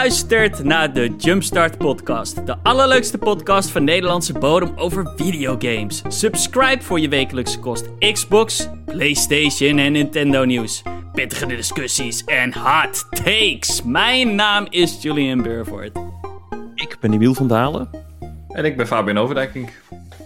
[0.00, 2.46] luistert naar de Jumpstart Podcast.
[2.46, 6.02] De allerleukste podcast van Nederlandse bodem over videogames.
[6.08, 10.82] Subscribe voor je wekelijkse kost Xbox, PlayStation en Nintendo nieuws.
[11.12, 13.82] Pittige discussies en hot takes.
[13.82, 15.98] Mijn naam is Julian Burford.
[16.74, 17.90] Ik ben Emiel van Dalen.
[18.48, 19.70] En ik ben Fabian Overdijking.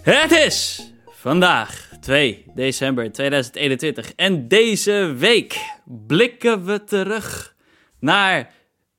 [0.02, 5.60] Het is vandaag 2 december 2021 en deze week
[6.06, 7.54] blikken we terug
[8.00, 8.50] naar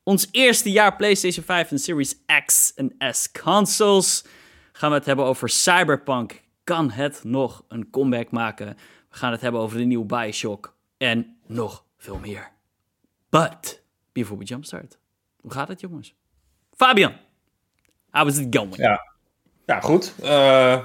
[0.06, 4.26] ons eerste jaar PlayStation 5 en Series X en S consoles.
[4.72, 6.42] Gaan we het hebben over Cyberpunk.
[6.64, 8.68] Kan het nog een comeback maken?
[9.10, 12.52] We gaan het hebben over de nieuwe Bioshock en nog veel meer.
[13.30, 14.98] But, before we jumpstart,
[15.42, 16.16] hoe gaat het jongens?
[16.76, 17.14] Fabian,
[18.10, 18.76] how is it going?
[18.76, 19.16] Ja,
[19.66, 20.14] ja goed.
[20.24, 20.84] Uh,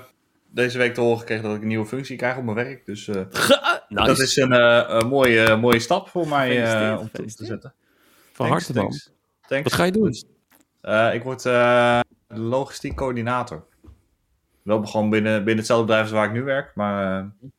[0.50, 2.86] deze week te horen gekregen dat ik een nieuwe functie krijg op mijn werk.
[2.86, 3.78] Dus uh, nice.
[3.88, 7.74] dat is een, uh, een mooie, mooie stap voor mij om te, te zetten.
[8.40, 9.00] Van harte dan.
[9.62, 10.14] Wat ga je doen?
[10.82, 13.66] Uh, ik word uh, logistiek coördinator.
[14.62, 17.22] Wel gewoon binnen, binnen hetzelfde bedrijf als waar ik nu werk, maar...
[17.22, 17.50] Uh,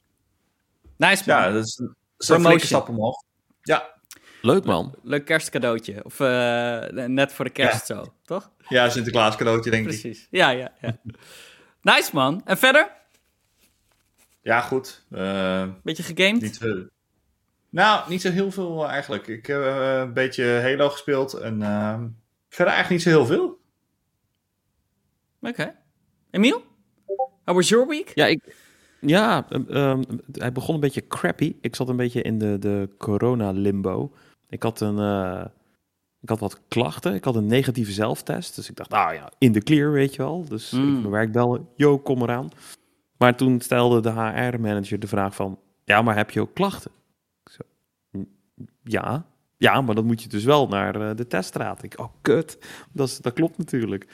[0.97, 1.37] nice man.
[1.37, 3.23] Ja, dat is, dat is een flinke stap omhoog.
[3.61, 3.99] Ja.
[4.41, 4.95] Leuk man.
[5.03, 6.03] Leuk kerstcadeautje.
[6.03, 6.19] Of
[7.07, 7.95] net voor de kerst ja.
[7.95, 8.51] zo, toch?
[8.67, 10.03] Ja, Sinterklaas cadeautje denk Precies.
[10.03, 10.11] ik.
[10.11, 10.27] Precies.
[10.31, 10.97] Ja, ja, ja.
[11.93, 12.41] nice man.
[12.45, 12.91] En verder?
[14.41, 15.05] Ja, goed.
[15.83, 16.41] Beetje gegamed?
[16.41, 16.89] Niet veel.
[17.71, 19.27] Nou, niet zo heel veel eigenlijk.
[19.27, 21.99] Ik heb uh, een beetje Halo gespeeld en uh,
[22.49, 23.45] verder eigenlijk niet zo heel veel.
[25.41, 25.49] Oké.
[25.49, 25.75] Okay.
[26.31, 26.63] Emiel?
[27.45, 28.11] How was your week?
[28.15, 28.55] Ja, ik,
[28.99, 31.55] ja um, hij begon een beetje crappy.
[31.61, 34.13] Ik zat een beetje in de, de corona-limbo.
[34.49, 34.97] Ik had een...
[34.97, 35.45] Uh,
[36.21, 37.13] ik had wat klachten.
[37.13, 38.55] Ik had een negatieve zelftest.
[38.55, 40.45] Dus ik dacht, nou ja, in de clear, weet je wel.
[40.45, 40.95] Dus mm.
[40.95, 41.67] ik mijn werk bellen.
[41.75, 42.49] Yo, kom eraan.
[43.17, 45.59] Maar toen stelde de HR-manager de vraag van...
[45.83, 46.91] Ja, maar heb je ook klachten?
[48.83, 49.25] Ja,
[49.61, 51.83] ja, maar dan moet je dus wel naar uh, de teststraat.
[51.83, 52.57] Ik, oh, kut.
[52.91, 54.07] Dat, is, dat klopt natuurlijk.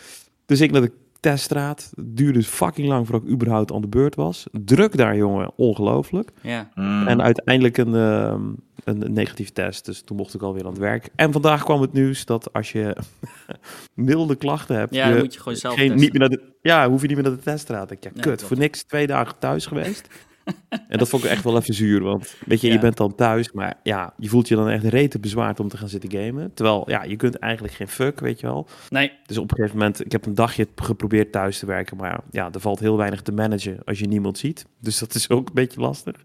[0.45, 1.91] Dus ik naar de teststraat.
[1.95, 4.47] Het duurde fucking lang voordat ik überhaupt aan de beurt was.
[4.51, 5.51] Druk daar, jongen.
[5.55, 6.31] Ongelooflijk.
[6.41, 6.71] Ja.
[6.75, 7.07] Mm.
[7.07, 8.35] En uiteindelijk een, uh,
[8.83, 9.85] een negatieve test.
[9.85, 11.09] Dus toen mocht ik alweer aan het werk.
[11.15, 12.97] En vandaag kwam het nieuws dat als je
[13.93, 14.93] milde klachten hebt...
[14.93, 17.15] Ja, dan moet je gewoon zelf geen, niet meer naar de, Ja, hoef je niet
[17.15, 17.91] meer naar de teststraat.
[17.91, 18.43] Ik, ja, ja kut.
[18.43, 20.07] Voor niks twee dagen thuis geweest.
[20.87, 22.73] En dat vond ik echt wel even zuur, want weet je, ja.
[22.73, 25.77] je bent dan thuis, maar ja, je voelt je dan echt rete bezwaard om te
[25.77, 26.53] gaan zitten gamen.
[26.53, 28.67] Terwijl, ja, je kunt eigenlijk geen fuck, weet je wel.
[28.89, 29.11] Nee.
[29.25, 32.49] Dus op een gegeven moment, ik heb een dagje geprobeerd thuis te werken, maar ja,
[32.51, 34.65] er valt heel weinig te managen als je niemand ziet.
[34.81, 36.15] Dus dat is ook een beetje lastig.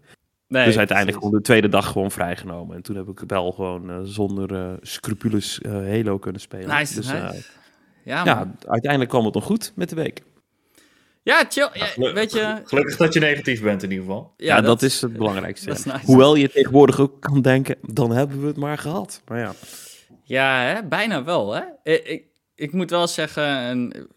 [0.47, 2.75] Nee, dus uiteindelijk gewoon de tweede dag gewoon vrijgenomen.
[2.75, 6.67] En toen heb ik wel gewoon uh, zonder uh, scrupules uh, Halo kunnen spelen.
[6.67, 7.43] Nice, dus, nice.
[8.03, 10.23] Ja, ja, uiteindelijk kwam het nog goed met de week.
[11.23, 11.69] Ja, chill.
[11.73, 12.61] Ja, weet je...
[12.65, 14.33] Gelukkig dat je negatief bent in ieder geval.
[14.37, 15.71] Ja, ja dat, dat, is het belangrijkste.
[15.71, 16.05] is nice.
[16.05, 19.21] Hoewel je tegenwoordig ook kan denken, dan hebben we het maar gehad.
[19.27, 19.53] Maar ja.
[20.23, 20.87] Ja, hè?
[20.87, 21.53] bijna wel.
[21.53, 21.61] Hè?
[21.83, 22.23] Ik, ik,
[22.55, 24.07] ik, moet wel zeggen, en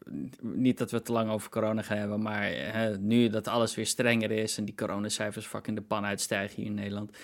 [0.41, 3.75] niet dat we het te lang over corona gaan hebben, maar hè, nu dat alles
[3.75, 7.17] weer strenger is en die coronacijfers fucking de pan uitstijgen hier in Nederland.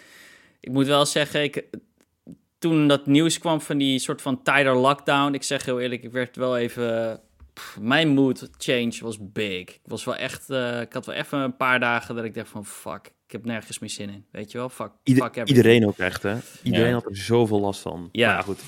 [0.60, 1.64] Ik moet wel zeggen, ik,
[2.58, 6.12] toen dat nieuws kwam van die soort van tighter lockdown, ik zeg heel eerlijk, ik
[6.12, 7.20] werd wel even
[7.54, 9.60] Pff, mijn mood change was big.
[9.60, 12.48] Ik was wel echt, uh, ik had wel even een paar dagen dat ik dacht
[12.48, 14.26] van fuck, ik heb nergens meer zin in.
[14.30, 14.68] Weet je wel?
[14.68, 16.36] Fuck, Ieder, fuck iedereen ook echt, hè?
[16.62, 16.92] Iedereen ja.
[16.92, 18.08] had er zoveel last van.
[18.12, 18.60] Ja, maar goed.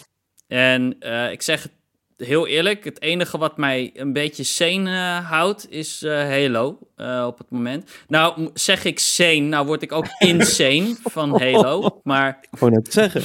[0.46, 1.72] En uh, ik zeg het
[2.16, 7.25] heel eerlijk, het enige wat mij een beetje sane uh, houdt is uh, Halo uh,
[7.26, 7.91] op het moment.
[8.08, 12.38] Nou, zeg ik sane, nou word ik ook insane van Halo, maar...
[12.50, 13.22] Ik wou net zeggen,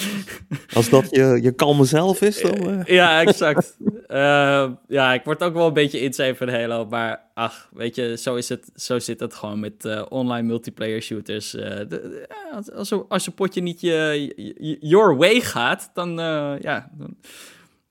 [0.73, 2.83] als dat je, je kalme zelf is, dan...
[2.85, 3.77] ja, exact.
[4.87, 8.35] ja, ik word ook wel een beetje insane van Halo, maar ach, weet je, zo,
[8.35, 11.51] is het, zo zit het gewoon met online multiplayer shooters.
[11.51, 12.27] De,
[12.73, 16.09] als, als een potje niet je, je, your way gaat, dan,
[16.61, 17.17] ja, dan...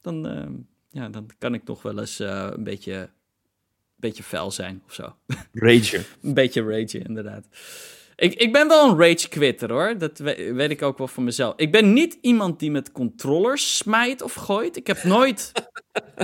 [0.03, 0.67] dan
[0.99, 3.09] ja, dan kan ik nog wel eens uh, een beetje, een
[3.97, 5.15] beetje fel zijn of zo.
[5.53, 6.05] Rage.
[6.23, 7.47] een beetje rage, inderdaad.
[8.17, 9.99] Ik, ik ben wel een rage quitter hoor.
[9.99, 11.55] Dat weet, weet ik ook wel van mezelf.
[11.57, 14.77] Ik ben niet iemand die met controllers smijt of gooit.
[14.77, 15.53] Ik heb nooit.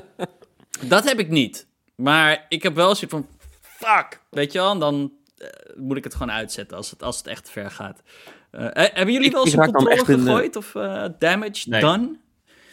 [0.88, 1.66] dat heb ik niet.
[1.94, 3.28] Maar ik heb wel zoiets van.
[3.60, 4.20] Fuck!
[4.30, 4.70] Weet je wel?
[4.70, 8.02] En dan uh, moet ik het gewoon uitzetten als het, als het echt ver gaat.
[8.52, 10.56] Uh, hebben jullie wel eens een controller gegooid?
[10.56, 10.72] Of
[11.18, 11.80] damage nee.
[11.80, 12.16] done?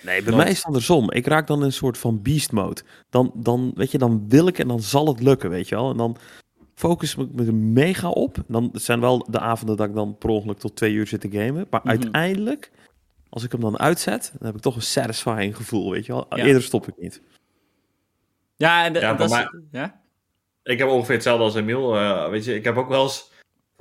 [0.01, 1.11] Nee, bij mij is het andersom.
[1.11, 2.81] Ik raak dan in een soort van beast mode.
[3.09, 5.89] Dan, dan, weet je, dan wil ik en dan zal het lukken, weet je wel.
[5.91, 6.17] En dan
[6.75, 8.37] focus ik me er mega op.
[8.47, 11.21] Dan het zijn wel de avonden dat ik dan per ongeluk tot twee uur zit
[11.21, 11.67] te gamen.
[11.69, 11.89] Maar Mhm.
[11.89, 12.71] uiteindelijk,
[13.29, 16.25] als ik hem dan uitzet, dan heb ik toch een satisfying gevoel, weet je wel.
[16.29, 16.43] Ja.
[16.45, 17.21] Eerder stop ik niet.
[18.55, 19.99] Ja, en de- Ja, dat is- ja?
[20.63, 21.95] Ik heb ongeveer hetzelfde als Emiel.
[21.97, 23.30] eh, weet je, ik heb ook wel eens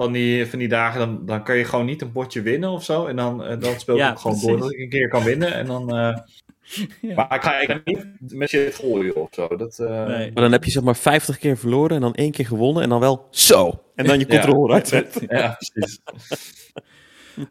[0.00, 2.84] van die, van die dagen, dan, dan kan je gewoon niet een potje winnen of
[2.84, 3.06] zo.
[3.06, 4.58] En dan, eh, dan speel ik Ja, ook gewoon precies.
[4.58, 5.54] door dat ik een keer kan winnen.
[5.54, 6.18] En dan, eh,
[7.16, 9.56] Maar ik ga, ik niet met shit gooien of zo.
[9.56, 10.06] Dat, uh...
[10.06, 10.32] nee.
[10.32, 12.88] Maar dan heb je zeg maar 50 keer verloren en dan één keer gewonnen en
[12.88, 13.82] dan wel zo.
[13.94, 15.26] En dan je controle uitzetten.
[15.28, 15.98] Ja, precies.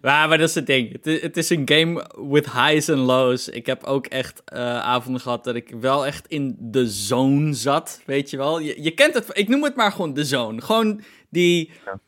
[0.02, 0.92] Ja, maar dat is het ding.
[0.92, 3.50] Het, het, is een game with highs and lows.
[3.50, 8.02] Ik heb ook echt uh, avonden gehad dat ik wel echt in de zone zat,
[8.06, 8.60] weet je wel.
[8.60, 10.62] Je, je kent het, ik noem het maar gewoon de zone.
[10.62, 11.72] Gewoon die...
[11.86, 12.00] Ja.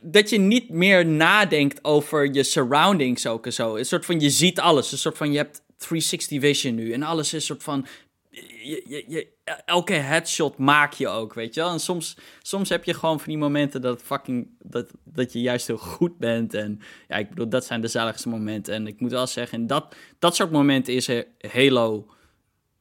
[0.00, 3.76] Dat je niet meer nadenkt over je surroundings ook en zo.
[3.76, 4.92] Een soort van, je ziet alles.
[4.92, 6.92] Een soort van, je hebt 360 vision nu.
[6.92, 7.86] En alles is een soort van,
[8.30, 9.26] je, je, je,
[9.64, 11.70] elke headshot maak je ook, weet je wel.
[11.70, 15.66] En soms, soms heb je gewoon van die momenten dat, fucking, dat, dat je juist
[15.66, 16.54] heel goed bent.
[16.54, 18.74] En ja, ik bedoel, dat zijn de zaligste momenten.
[18.74, 21.08] En ik moet wel zeggen, dat, dat soort momenten is
[21.52, 22.06] Halo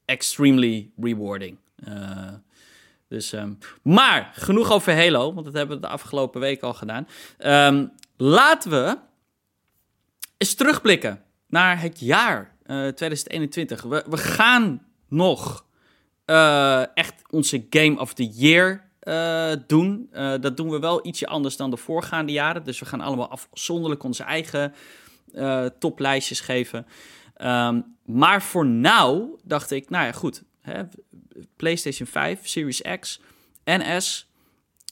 [0.06, 1.58] extremely rewarding.
[1.88, 2.34] Uh,
[3.14, 7.08] dus, um, maar genoeg over Halo, want dat hebben we de afgelopen week al gedaan.
[7.74, 8.98] Um, laten we
[10.38, 13.82] eens terugblikken naar het jaar uh, 2021.
[13.82, 15.66] We, we gaan nog
[16.26, 20.10] uh, echt onze Game of the Year uh, doen.
[20.42, 22.64] Dat doen we wel ietsje anders dan de voorgaande jaren.
[22.64, 24.74] Dus we gaan allemaal afzonderlijk onze eigen
[25.80, 26.86] toplijstjes geven.
[27.38, 30.44] Um, maar voor nu dacht ik, nou ja, goed.
[30.62, 30.84] Hè,
[31.56, 33.22] PlayStation 5, Series X
[33.64, 34.32] en S.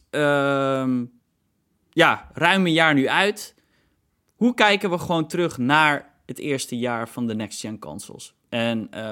[0.10, 1.12] Um,
[1.90, 3.56] ja, ruim een jaar nu uit.
[4.36, 8.34] Hoe kijken we gewoon terug naar het eerste jaar van de next-gen consoles?
[8.50, 9.12] En uh,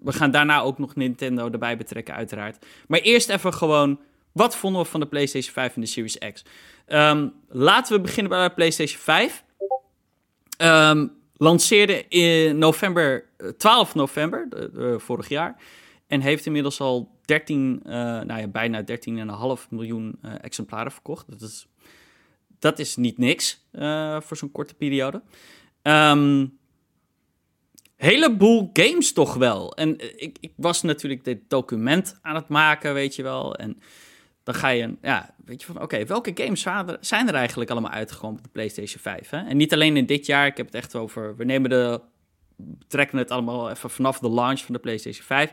[0.00, 2.66] we gaan daarna ook nog Nintendo erbij betrekken, uiteraard.
[2.88, 4.00] Maar eerst even gewoon,
[4.32, 6.44] wat vonden we van de PlayStation 5 en de Series X?
[6.86, 9.44] Um, laten we beginnen bij de PlayStation 5.
[10.62, 13.24] Um, lanceerde in november,
[13.56, 15.56] 12 november, uh, vorig jaar.
[16.08, 18.84] En heeft inmiddels al 13, uh, nou ja, bijna
[19.62, 21.30] 13,5 miljoen uh, exemplaren verkocht.
[21.30, 21.68] Dat is,
[22.58, 23.66] dat is niet niks
[24.20, 25.22] voor zo'n korte periode.
[25.82, 26.58] Um,
[27.98, 29.74] heleboel games toch wel.
[29.74, 33.54] En eh, ik, ik was natuurlijk dit document aan het maken, weet je wel.
[33.54, 33.80] En
[34.42, 36.66] dan ga je, ja, weet je van, oké, welke games
[37.00, 39.30] zijn er eigenlijk allemaal uitgekomen op de PlayStation 5?
[39.30, 39.46] Hè?
[39.46, 42.00] En niet alleen in dit jaar, ik heb het echt over, we nemen de,
[42.86, 45.52] trekken het allemaal even vanaf de launch van de PlayStation 5.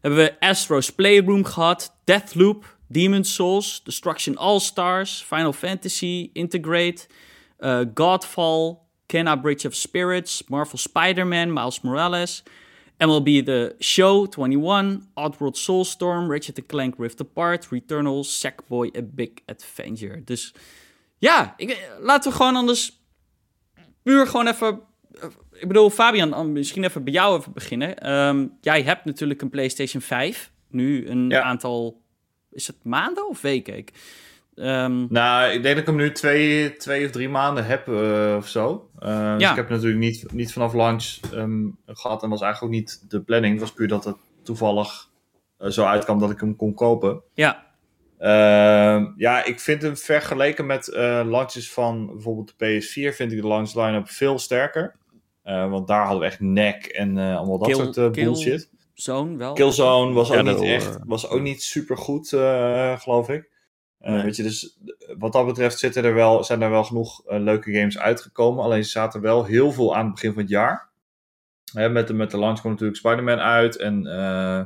[0.00, 7.06] Hebben we Astro's Playroom gehad, Deathloop, Demon's Souls, Destruction All-Stars, Final Fantasy, Integrate,
[7.60, 8.78] uh, Godfall,
[9.08, 12.42] Kenna Bridge of Spirits, Marvel Spider-Man, Miles Morales,
[13.00, 20.24] MLB The Show 21, Oddworld Soulstorm, Ratchet Clank Rift Apart, Returnal, Sackboy A Big Adventure.
[20.24, 20.54] Dus
[21.18, 23.00] ja, ik, laten we gewoon anders
[24.02, 24.80] puur gewoon even...
[25.60, 28.12] Ik bedoel, Fabian, misschien even bij jou even beginnen.
[28.12, 30.50] Um, jij hebt natuurlijk een PlayStation 5.
[30.70, 32.00] Nu een aantal...
[32.50, 33.76] Is het maanden of weken?
[33.76, 33.92] Ik,
[34.56, 35.06] Um...
[35.10, 38.48] Nou, ik denk dat ik hem nu twee, twee of drie maanden heb uh, of
[38.48, 38.90] zo.
[39.02, 42.80] Uh, dus ik heb natuurlijk niet, niet vanaf launch um, gehad en was eigenlijk ook
[42.80, 43.52] niet de planning.
[43.52, 45.08] Het was puur dat het toevallig
[45.60, 47.22] uh, zo uitkwam dat ik hem kon kopen.
[47.34, 47.64] Ja.
[48.18, 50.86] Ehm, ja, ik vind hem vergeleken met
[51.26, 54.94] launches van bijvoorbeeld de PS4 vind ik de launch line-up veel sterker.
[55.46, 58.70] Want daar hadden we echt nek en allemaal dat Kill, soort bullshit.
[58.94, 59.52] Killzone wel.
[59.52, 62.28] Killzone was ook, niet, echt, was ook niet super goed,
[62.98, 63.54] geloof ik.
[64.00, 64.78] Uh, weet je, dus
[65.18, 68.64] wat dat betreft zitten er wel, zijn er wel genoeg uh, leuke games uitgekomen.
[68.64, 70.90] Alleen ze zaten wel heel veel aan het begin van het jaar.
[71.72, 73.76] Hè, met, de, met de launch kwam natuurlijk Spider-Man uit.
[73.76, 74.64] En uh,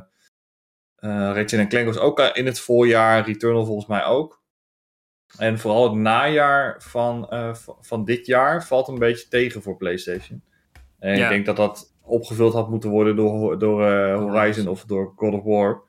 [1.33, 3.25] Ratchet Clank was ook in het voorjaar.
[3.25, 4.41] Returnal volgens mij ook.
[5.37, 7.27] En vooral het najaar van,
[7.81, 10.43] van dit jaar valt een beetje tegen voor PlayStation.
[11.01, 15.33] En ik denk dat dat opgevuld had moeten worden door, door Horizon of door God
[15.33, 15.81] of War.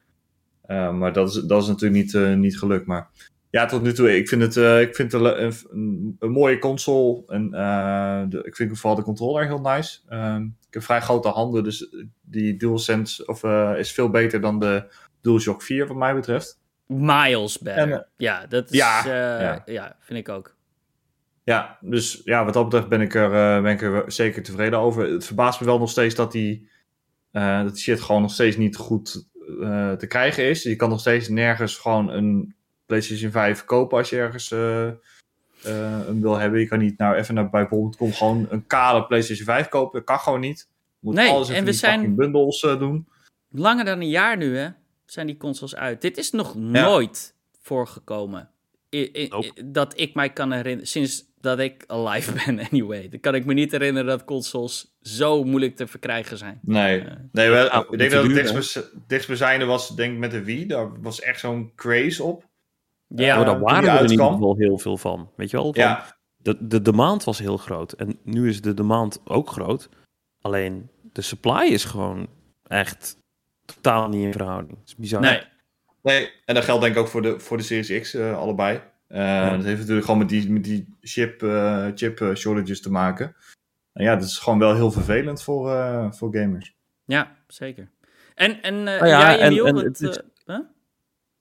[0.92, 2.87] maar dat is, dat is natuurlijk niet, niet gelukt.
[2.87, 3.11] Maar
[3.50, 4.16] ja, tot nu toe.
[4.16, 4.57] Ik vind het,
[4.88, 7.23] ik vind het een, een, een, mooie console.
[7.26, 7.50] En
[8.31, 10.00] de, ik vind vooral de controller heel nice.
[10.09, 10.37] Uh,
[10.69, 13.45] ik heb vrij grote handen, dus die DualSense of,
[13.76, 16.61] is veel beter dan de DualShock 4 wat mij betreft.
[16.87, 17.92] Miles better.
[17.92, 19.62] En, ja, dat is, ja, ja.
[19.64, 20.57] ja, vind ik ook.
[21.45, 25.09] Ja, dus ja, wat dat betreft ben ik er, ben ik er zeker tevreden over.
[25.09, 26.69] Het verbaast me wel nog steeds dat die,
[27.31, 29.31] dat die shit gewoon nog steeds niet goed
[29.99, 30.63] te krijgen is.
[30.63, 32.55] Je kan nog steeds nergens gewoon een
[32.87, 36.61] PlayStation 5 kopen als je ergens hem wil hebben.
[36.61, 39.99] Je kan niet nou even naar bij bol.com gewoon een kale PlayStation 5 kopen.
[39.99, 40.69] Dat kan gewoon niet.
[40.99, 43.09] Moet nee, alles en we zijn bundels doen.
[43.51, 44.69] Langer dan een jaar nu, hè?
[45.05, 46.01] Zijn die consoles uit.
[46.01, 48.51] Dit is nog nooit voorgekomen.
[49.65, 53.09] Dat ik mij kan herinneren, sinds dat ik alive ben anyway.
[53.09, 56.59] Dan kan ik me niet herinneren dat consoles zo moeilijk te verkrijgen zijn.
[56.63, 60.67] Nee, uh, nee wel, ik denk dat het dichtstbijzijnde was denk ik met de Wii.
[60.67, 62.51] Daar was echt zo'n craze op.
[63.07, 65.31] Ja, maar daar waren er in ieder geval heel veel van.
[65.37, 65.73] Weet je wel?
[65.73, 66.17] Van, ja.
[66.37, 67.93] De, de demand was heel groot.
[67.93, 69.89] En nu is de demand ook groot.
[70.41, 72.29] Alleen, de supply is gewoon
[72.67, 73.17] echt
[73.65, 74.79] totaal niet in verhouding.
[74.79, 75.21] Dat is bizar.
[75.21, 75.43] Nee.
[76.03, 78.81] Nee, en dat geldt denk ik ook voor de, voor de Series X uh, allebei.
[79.12, 83.37] Uh, Dat heeft natuurlijk gewoon met die, met die chip, uh, chip shortages te maken.
[83.92, 85.69] En ja, dat is gewoon wel heel vervelend voor,
[86.14, 86.75] voor gamers.
[87.04, 87.90] Ja, zeker.
[88.35, 90.59] En, en oh ja, jij, Emiel, en, en, het, het, huh?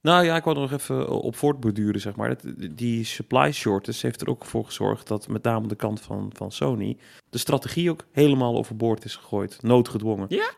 [0.02, 2.36] Nou ja, ik wil er nog even op voortborduren, zeg maar.
[2.72, 6.52] Die supply shortage heeft er ook voor gezorgd dat met name de kant van, van
[6.52, 6.98] Sony
[7.30, 9.64] de strategie ook helemaal overboord is gegooid.
[9.64, 10.26] Noodgedwongen.
[10.30, 10.52] Ja?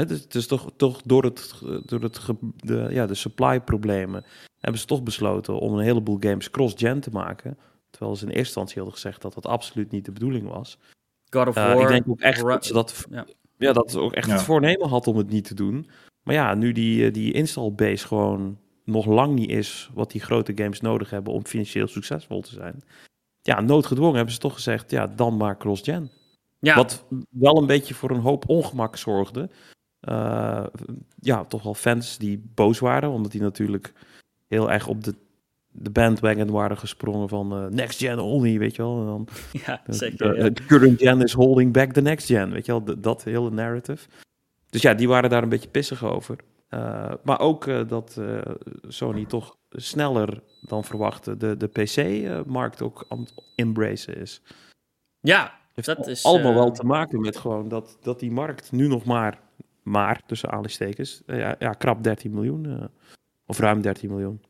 [0.00, 2.20] Het is, het is toch, toch door, het, door het,
[2.56, 4.24] de, ja, de supply problemen
[4.58, 7.58] hebben ze toch besloten om een heleboel games cross-gen te maken.
[7.90, 10.78] Terwijl ze in eerste instantie hadden gezegd dat dat absoluut niet de bedoeling was.
[11.30, 11.76] God of War.
[11.76, 13.26] Uh, ik denk ook echt dat ze dat, ja.
[13.58, 15.88] ja dat ook echt het voornemen had om het niet te doen.
[16.22, 20.20] Maar ja, nu die, eh, die install base gewoon nog lang niet is wat die
[20.20, 22.84] grote games nodig hebben om financieel succesvol te zijn.
[23.42, 26.10] Ja, noodgedwongen hebben ze toch gezegd, ja, dan maar cross-gen.
[26.58, 26.74] Ja.
[26.74, 29.50] Wat wel een beetje voor een hoop ongemak zorgde.
[30.08, 30.66] Uh,
[31.20, 33.92] ja, toch wel fans die boos waren, omdat die natuurlijk
[34.48, 35.14] heel erg op de,
[35.70, 38.98] de bandwagon waren gesprongen van uh, next gen only, weet je wel.
[38.98, 39.28] En dan,
[39.66, 40.44] ja, zeker.
[40.44, 40.50] Ja.
[40.66, 44.08] current gen is holding back the next gen, weet je wel, dat hele narrative.
[44.70, 46.36] Dus ja, die waren daar een beetje pissig over.
[46.70, 48.20] Uh, maar ook dat
[48.88, 54.42] Sony toch sneller dan verwachtte de, de PC-markt ook aan het embracen is.
[55.20, 56.24] Ja, Heeft dat is...
[56.24, 59.40] Allemaal wel te maken met gewoon dat, dat die markt nu nog maar,
[59.82, 62.90] maar tussen aanhalingstekens, ja, ja, krap 13 miljoen,
[63.46, 64.42] of ruim 13 miljoen.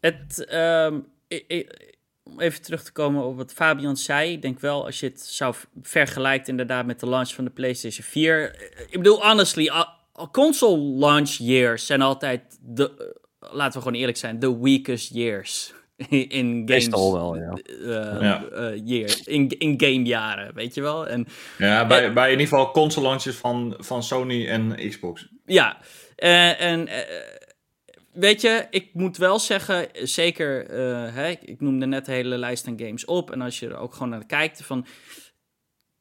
[0.00, 1.06] Het, um,
[2.30, 4.32] om even terug te komen op wat Fabian zei.
[4.32, 8.04] Ik denk wel, als je het zou vergelijken inderdaad met de launch van de PlayStation
[8.04, 8.60] 4.
[8.90, 9.70] Ik bedoel, honestly,
[10.32, 15.74] console launch years zijn altijd de, laten we gewoon eerlijk zijn, de weakest years.
[16.08, 16.64] In games.
[16.64, 17.58] Meestal wel, ja.
[17.80, 18.44] Uh, ja.
[18.52, 21.06] Uh, year, in, in gamejaren, weet je wel.
[21.06, 21.26] En,
[21.58, 25.28] ja, bij, uh, bij in ieder geval console launches van, van Sony en Xbox.
[25.46, 25.78] Ja,
[26.16, 26.88] en
[28.12, 30.64] weet je, ik moet wel zeggen, zeker,
[31.14, 33.30] hè, ik noemde net de hele lijst aan games op.
[33.30, 34.86] En als je er ook gewoon naar kijkt, van,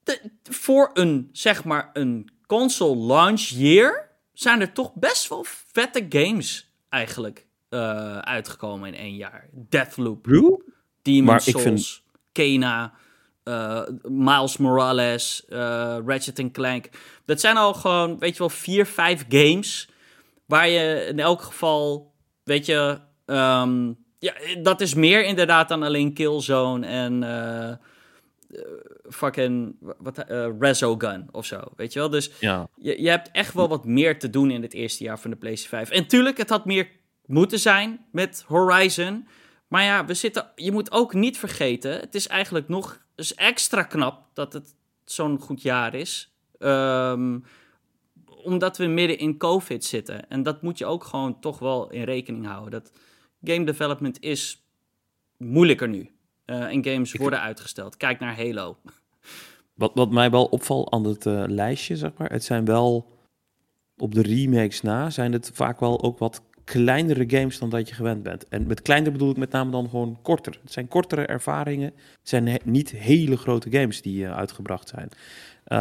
[0.04, 6.06] de, voor een, zeg maar, een console launch year zijn er toch best wel vette
[6.10, 9.50] games eigenlijk uh, uitgekomen in één jaar.
[9.52, 10.64] Deathloop, Blue?
[11.02, 12.02] Demon's Souls, vind...
[12.32, 12.94] Kena,
[13.44, 16.90] uh, Miles Morales, uh, Ratchet Clank.
[17.26, 19.90] Dat zijn al gewoon, weet je wel, vier, vijf games
[20.46, 26.14] waar je in elk geval, weet je, um, ja, dat is meer inderdaad dan alleen
[26.14, 27.24] Killzone en
[29.10, 32.10] fucking wat, uh, Resogun of zo, weet je wel?
[32.10, 32.68] Dus ja.
[32.76, 35.38] je, je hebt echt wel wat meer te doen in het eerste jaar van de
[35.38, 35.98] PlayStation 5.
[35.98, 36.90] En tuurlijk, het had meer
[37.28, 39.28] moeten zijn met Horizon.
[39.68, 43.84] Maar ja, we zitten, je moet ook niet vergeten, het is eigenlijk nog is extra
[43.84, 46.34] knap dat het zo'n goed jaar is.
[46.60, 47.44] Um,
[48.44, 50.30] omdat we midden in COVID zitten.
[50.30, 52.72] En dat moet je ook gewoon toch wel in rekening houden.
[52.72, 52.92] Dat
[53.44, 54.66] game development is
[55.38, 56.12] moeilijker nu.
[56.46, 57.98] Uh, en games worden uitgesteld.
[57.98, 58.78] Kijk naar Halo.
[59.74, 63.18] Wat, wat mij wel opvalt aan het uh, lijstje, zeg maar, het zijn wel
[63.98, 66.42] op de remakes na, zijn het vaak wel ook wat
[66.74, 68.48] kleinere games dan dat je gewend bent.
[68.48, 70.60] En met kleiner bedoel ik met name dan gewoon korter.
[70.62, 71.92] Het zijn kortere ervaringen.
[72.20, 75.10] Het zijn niet hele grote games die uh, uitgebracht zijn.
[75.68, 75.78] Uh,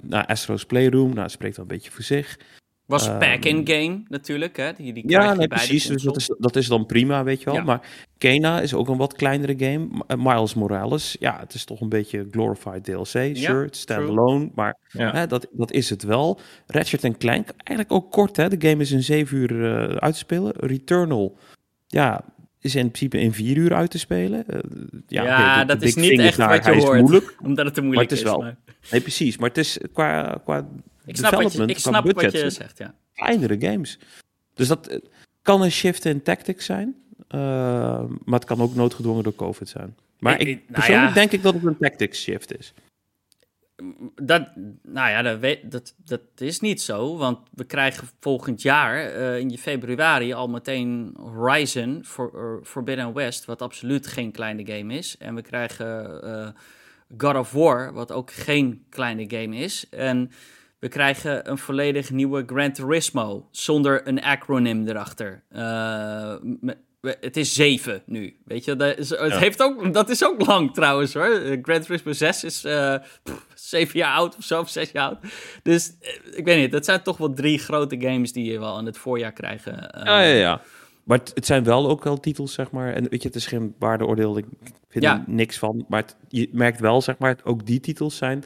[0.00, 2.38] nou, Astro's Playroom, nou, spreekt wel een beetje voor zich.
[2.90, 4.72] Was um, pack-in game natuurlijk, hè?
[4.72, 5.86] Die, die ja, nee, precies.
[5.86, 7.54] Dus dat is, dat is dan prima, weet je wel.
[7.54, 7.62] Ja.
[7.62, 7.80] Maar
[8.18, 9.88] Kena is ook een wat kleinere game.
[10.16, 13.12] Miles Morales, ja, het is toch een beetje glorified DLC.
[13.12, 15.12] Ja, sure, standalone, maar ja.
[15.12, 16.40] hè, dat, dat is het wel.
[16.66, 18.48] Ratchet Clank, eigenlijk ook kort, hè?
[18.48, 20.52] De game is in 7 uur uh, uit te spelen.
[20.56, 21.38] Returnal,
[21.86, 22.24] ja,
[22.60, 24.44] is in principe in 4 uur uit te spelen.
[24.48, 24.58] Uh,
[25.06, 27.00] ja, ja okay, de, dat de is niet echt wat je hoort.
[27.00, 28.32] Moeilijk, omdat het te moeilijk maar het is.
[28.32, 28.56] Wel, maar...
[28.90, 29.38] Nee, precies.
[29.38, 30.68] Maar het is qua, qua
[31.10, 32.94] ik snap, wat je, ik snap budget, wat je zegt, ja.
[33.14, 33.98] Kleinere games.
[34.54, 34.98] Dus dat eh,
[35.42, 36.94] kan een shift in tactics zijn.
[37.34, 37.40] Uh,
[38.24, 39.96] maar het kan ook noodgedwongen door COVID zijn.
[40.18, 41.14] Maar ik, ik nou persoonlijk ja.
[41.14, 42.74] denk ik dat het een tactics shift is.
[44.14, 44.48] Dat,
[44.82, 47.16] nou ja, dat, dat, dat is niet zo.
[47.16, 53.44] Want we krijgen volgend jaar uh, in februari al meteen Horizon for, uh, Forbidden West.
[53.44, 55.16] Wat absoluut geen kleine game is.
[55.18, 56.54] En we krijgen
[57.16, 59.88] God of War, wat ook geen kleine game is.
[59.90, 60.30] En
[60.80, 65.42] we krijgen een volledig nieuwe Gran Turismo zonder een acronym erachter.
[65.50, 66.34] Uh,
[67.00, 68.76] het is 7 nu, weet je.
[68.76, 69.38] Dat is, het ja.
[69.38, 71.58] heeft ook, dat is ook lang trouwens hoor.
[71.62, 75.18] Gran Turismo 6 is uh, pff, 7 jaar oud of zo, of 6 jaar oud.
[75.62, 75.92] Dus
[76.34, 78.98] ik weet niet, dat zijn toch wel drie grote games die je wel in het
[78.98, 79.72] voorjaar krijgen.
[79.98, 80.62] Uh, ja, ja, ja.
[81.04, 82.92] Maar het, het, zijn wel ook wel titels, zeg maar.
[82.92, 84.46] En weet je, het is geen waardeoordeel, ik
[84.88, 85.14] vind ja.
[85.14, 85.84] er niks van.
[85.88, 88.44] Maar het, je merkt wel, zeg maar, ook die titels zijn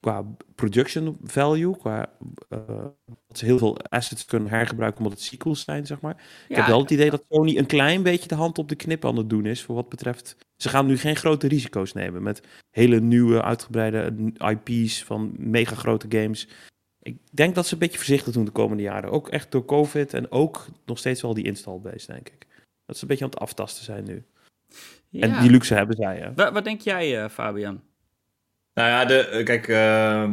[0.00, 2.12] qua production value, qua
[2.48, 2.58] uh,
[3.26, 6.16] dat ze heel veel assets kunnen hergebruiken omdat het sequels zijn, zeg maar.
[6.48, 9.04] Ik heb wel het idee dat Sony een klein beetje de hand op de knip
[9.04, 10.36] aan het doen is voor wat betreft.
[10.56, 16.06] Ze gaan nu geen grote risico's nemen met hele nieuwe, uitgebreide IP's van mega grote
[16.08, 16.48] games.
[17.02, 19.10] Ik denk dat ze een beetje voorzichtig doen de komende jaren.
[19.10, 22.46] Ook echt door COVID en ook nog steeds wel die install base, denk ik.
[22.84, 24.24] Dat ze een beetje aan het aftasten zijn nu.
[25.08, 25.20] Ja.
[25.20, 26.18] En die luxe hebben zij.
[26.18, 26.34] Hè?
[26.34, 27.80] Wat, wat denk jij, uh, Fabian?
[28.74, 30.30] Nou ja, de, eh, kijk, uh,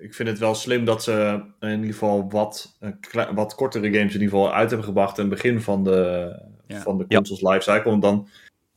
[0.00, 2.78] ik vind het wel slim dat ze in ieder geval wat,
[3.14, 6.32] uh, wat kortere games in ieder geval uit hebben gebracht in het begin van de,
[6.66, 6.80] ja.
[6.80, 7.50] van de consoles ja.
[7.50, 7.90] lifecycle.
[7.90, 8.28] Want dan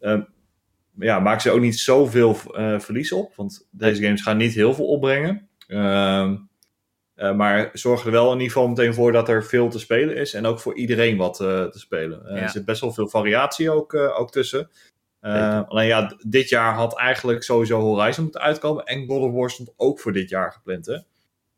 [0.02, 0.22] uh,
[1.00, 2.36] ja, maken ze ook niet zoveel
[2.80, 5.50] verlies op, want deze games gaan niet heel veel opbrengen.
[5.68, 6.36] Ehm,
[7.16, 10.34] maar zorgen er wel in ieder geval meteen voor dat er veel te spelen is
[10.34, 12.26] en ook voor iedereen wat te spelen.
[12.26, 14.70] Er zit best wel veel variatie ook, ook tussen.
[15.26, 18.86] Uh, alleen ja, dit jaar had eigenlijk sowieso Horizon moeten uitkomen.
[18.86, 20.98] En God of War stond ook voor dit jaar gepland, hè?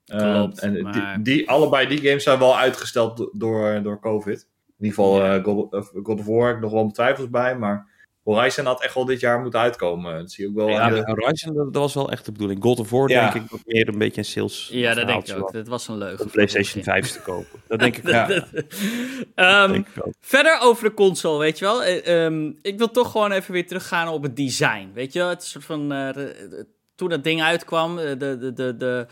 [0.06, 4.48] Klopt, uh, en die, die, allebei die games zijn wel uitgesteld door, door COVID.
[4.78, 5.38] In ieder geval ja.
[5.38, 7.90] uh, God, God, of War heb ik nog wel betwijfels bij, maar
[8.34, 10.18] Horizon had echt wel dit jaar moeten uitkomen.
[10.18, 10.70] Dat zie je ook wel.
[10.70, 11.02] Ja, de...
[11.06, 12.64] Horizon, dat, was wel echt de bedoeling.
[12.64, 13.32] God of War, ja.
[13.32, 14.70] denk ik, meer een beetje een sales.
[14.72, 15.52] Ja, dat denk ik ook.
[15.54, 16.26] Dat was een leugen.
[16.26, 17.60] Een PlayStation 5 te kopen.
[17.68, 18.30] Dat denk ik, ja.
[19.64, 20.14] um, denk ik ook.
[20.20, 21.86] Verder over de console, weet je wel.
[22.16, 24.92] Um, ik wil toch gewoon even weer teruggaan op het design.
[24.94, 25.82] Weet je wel, het soort van.
[25.82, 26.66] Uh, de,
[26.96, 29.08] toen dat ding uitkwam, de, de, de, de,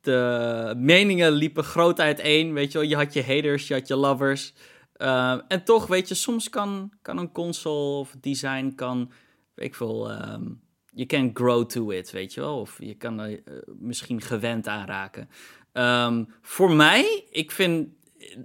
[0.00, 2.52] de meningen liepen groot uiteen.
[2.52, 4.54] Weet je wel, je had je haters, je had je lovers.
[4.98, 9.12] Uh, en toch, weet je, soms kan, kan een console of design kan,
[9.54, 12.60] weet ik veel, um, je kan grow to it, weet je wel.
[12.60, 15.28] Of je kan er uh, misschien gewend aan raken.
[15.72, 17.88] Um, voor mij, ik vind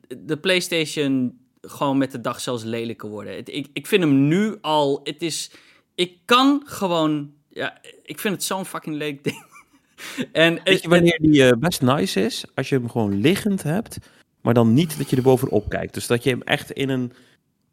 [0.07, 3.35] de PlayStation gewoon met de dag zelfs lelijker worden.
[3.35, 5.51] Het, ik, ik vind hem nu al, het is,
[5.95, 9.45] ik kan gewoon, ja, ik vind het zo'n fucking lelijk ding.
[10.31, 12.45] en, Weet je wanneer die uh, best nice is?
[12.55, 13.97] Als je hem gewoon liggend hebt
[14.43, 15.93] maar dan niet dat je er bovenop kijkt.
[15.93, 17.13] Dus dat je hem echt in een,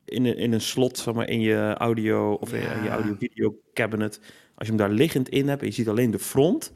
[0.04, 4.20] in een, in een slot, zeg maar, in je audio of in je audio-video cabinet.
[4.54, 6.72] Als je hem daar liggend in hebt en je ziet alleen de front,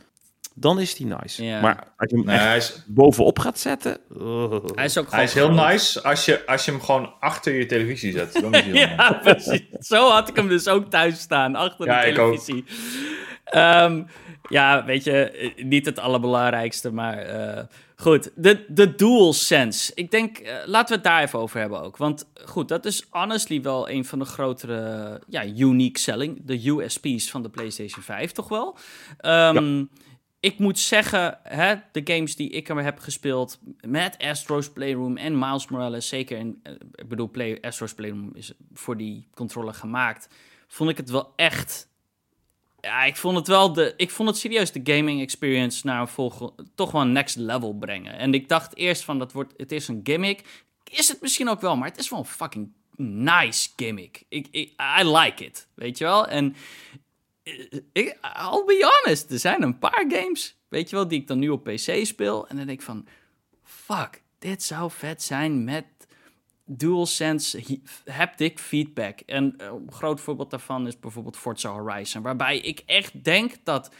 [0.54, 1.44] dan is die nice.
[1.44, 1.60] Ja.
[1.60, 2.82] Maar als je hem nee, hij is...
[2.86, 3.98] bovenop gaat zetten...
[4.74, 7.66] Hij is ook Hij is heel nice als je, als je hem gewoon achter je
[7.66, 8.32] televisie zet.
[8.32, 9.62] Dan is hij ja, precies.
[9.78, 12.64] Zo had ik hem dus ook thuis staan, achter ja, de televisie.
[13.54, 14.06] Um,
[14.48, 17.28] ja, weet je, niet het allerbelangrijkste, maar...
[17.56, 17.62] Uh,
[18.04, 19.92] Goed, de, de DualSense.
[19.94, 21.96] Ik denk, uh, laten we het daar even over hebben ook.
[21.96, 27.30] Want goed, dat is honestly wel een van de grotere, ja, unique selling, de USP's
[27.30, 28.76] van de PlayStation 5 toch wel.
[29.20, 29.86] Um, ja.
[30.40, 35.38] Ik moet zeggen, hè, de games die ik er heb gespeeld met Astro's Playroom en
[35.38, 40.28] Miles Morales, zeker, in, uh, ik bedoel, Play, Astro's Playroom is voor die controller gemaakt,
[40.68, 41.88] vond ik het wel echt
[42.84, 43.94] ja, ik vond het wel de.
[43.96, 46.52] Ik vond het serieus de gaming experience naar een volgende.
[46.74, 48.18] toch wel next level brengen.
[48.18, 49.52] En ik dacht eerst van dat wordt.
[49.56, 50.64] Het is een gimmick.
[50.90, 54.22] Is het misschien ook wel, maar het is wel een fucking nice gimmick.
[54.28, 55.68] Ik, ik I like it.
[55.74, 56.26] Weet je wel?
[56.26, 56.56] En.
[57.92, 61.38] Ik, I'll be honest, er zijn een paar games, weet je wel, die ik dan
[61.38, 62.48] nu op PC speel.
[62.48, 63.06] En dan denk ik van,
[63.62, 65.84] fuck, dit zou vet zijn met
[66.64, 69.20] DualSense haptic feedback.
[69.20, 73.94] En eh, een groot voorbeeld daarvan is bijvoorbeeld Forza Horizon, waarbij ik echt denk dat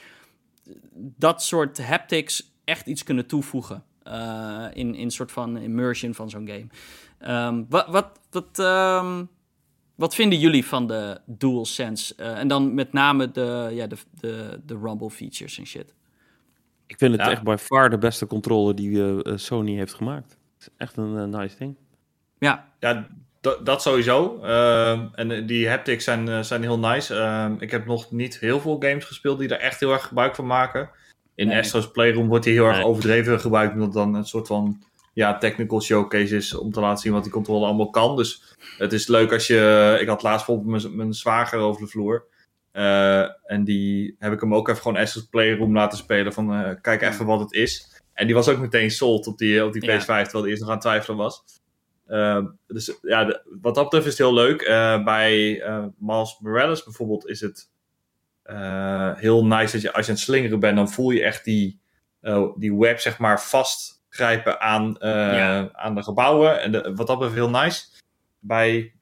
[0.95, 6.49] dat soort haptics echt iets kunnen toevoegen uh, in een soort van immersion van zo'n
[6.49, 6.67] game.
[7.47, 9.29] Um, wat, wat, wat, um,
[9.95, 12.15] wat vinden jullie van de DualSense?
[12.17, 15.95] Uh, en dan met name de, ja, de, de, de Rumble features en shit.
[16.87, 17.31] Ik vind het ja.
[17.31, 20.31] echt by far de beste controller die uh, Sony heeft gemaakt.
[20.31, 21.77] Het is echt een nice ding.
[22.45, 23.07] Ja, ja
[23.65, 24.41] dat sowieso.
[24.43, 27.15] Uh, en die haptics zijn, uh, zijn heel nice.
[27.15, 30.35] Uh, ik heb nog niet heel veel games gespeeld die er echt heel erg gebruik
[30.35, 30.91] van maken.
[31.35, 31.59] In nee.
[31.59, 32.87] Astro's Playroom wordt die heel erg nee.
[32.87, 37.13] overdreven gebruikt, omdat dan een soort van ja, technical showcase is om te laten zien
[37.13, 38.17] wat die controle allemaal kan.
[38.17, 39.97] Dus het is leuk als je.
[40.01, 42.25] Ik had laatst bijvoorbeeld mijn, mijn zwager over de vloer.
[42.73, 46.33] Uh, en die heb ik hem ook even gewoon Astro's Playroom laten spelen.
[46.33, 48.03] Van kijk even wat het is.
[48.13, 50.23] En die was ook meteen sold op die, op die PS5, ja.
[50.23, 51.43] terwijl hij eerst nog aan het twijfelen was.
[52.09, 54.63] Uh, dus ja, de, wat dat betreft is het heel leuk.
[54.63, 57.71] Uh, bij uh, Miles Morales bijvoorbeeld is het
[58.47, 61.45] uh, heel nice dat je als je aan het slingeren bent, dan voel je echt
[61.45, 61.81] die,
[62.57, 65.73] die web zeg maar vastgrijpen aan, ja.
[65.73, 66.61] aan de gebouwen.
[66.61, 67.87] En de, wat dat betreft heel nice.
[68.39, 68.95] Bij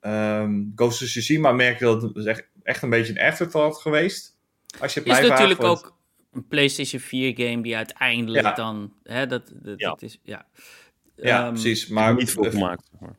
[0.00, 4.36] um, Ghost of Tsushima merk je dat het echt, echt een beetje een afterthought geweest.
[4.80, 5.96] Als je het is natuurlijk ook
[6.32, 8.52] een PlayStation 4 game die uiteindelijk ja.
[8.52, 8.92] dan...
[9.02, 9.88] Hè, dat, dat, ja.
[9.88, 10.46] dat is, ja.
[11.16, 11.88] Ja, um, precies.
[11.88, 12.90] Maar niet voor gemaakt.
[13.00, 13.16] Maar.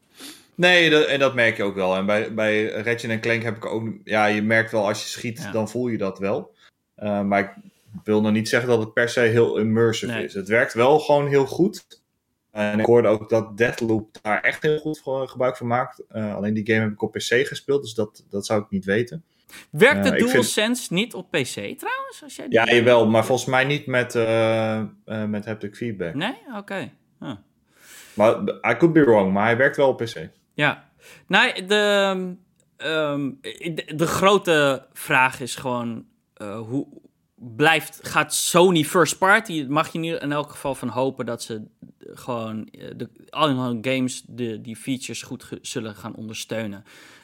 [0.55, 1.95] Nee, dat, en dat merk je ook wel.
[1.95, 3.89] En bij, bij Ratchet en Clank heb ik ook...
[4.03, 5.51] Ja, je merkt wel als je schiet, ja.
[5.51, 6.55] dan voel je dat wel.
[6.97, 10.33] Uh, maar ik wil nog niet zeggen dat het per se heel immersive is.
[10.33, 12.03] Het werkt wel gewoon heel goed.
[12.51, 16.03] En ik hoorde ook dat Deathloop daar echt heel goed voor, gebruik van maakt.
[16.11, 18.85] Uh, alleen die game heb ik op PC gespeeld, dus dat, dat zou ik niet
[18.85, 19.23] weten.
[19.69, 22.23] Werkt de uh, DualSense niet op PC trouwens?
[22.23, 26.13] Als jij ja, jawel, maar volgens mij niet met, uh, met haptic feedback.
[26.13, 26.35] Nee?
[26.47, 26.57] Oké.
[26.57, 26.93] Okay.
[27.19, 27.35] Huh.
[28.15, 30.29] Maar I could be wrong, maar hij werkt wel op PC.
[30.53, 30.89] Ja.
[31.27, 32.13] Nee, de,
[32.77, 36.05] um, de, de, grote vraag is gewoon
[36.67, 36.87] hoe
[37.35, 41.63] blijft, gaat Sony first party, mag je nu in elk geval van hopen dat ze
[41.99, 46.83] gewoon de, al hun games de, die features goed zullen gaan ondersteunen.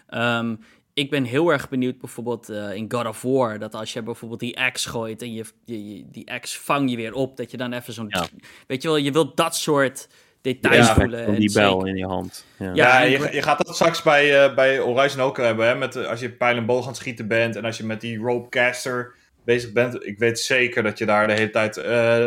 [0.09, 0.59] Um,
[0.93, 4.39] ik ben heel erg benieuwd bijvoorbeeld uh, in God of War, dat als je bijvoorbeeld
[4.39, 7.73] die axe gooit en je, je, die axe vang je weer op, dat je dan
[7.73, 8.05] even zo'n...
[8.09, 8.27] Ja.
[8.67, 10.09] Weet je wel, je wilt dat soort
[10.41, 11.39] details ja, voelen.
[11.39, 12.45] Die bel in je hand.
[12.57, 15.75] Ja, ja je, je, gaat dat straks bij, uh, bij Horizon ook hebben, hè?
[15.75, 18.17] Met, als je pijl en boog aan het schieten bent en als je met die
[18.17, 20.05] ropecaster bezig bent.
[20.05, 22.25] Ik weet zeker dat je daar de hele tijd uh,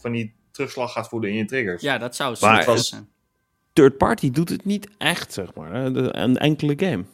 [0.00, 1.82] van die terugslag gaat voelen in je triggers.
[1.82, 3.08] Ja, dat zou zo zijn.
[3.72, 5.74] Third party doet het niet echt, zeg maar.
[5.74, 7.04] Een enkele game.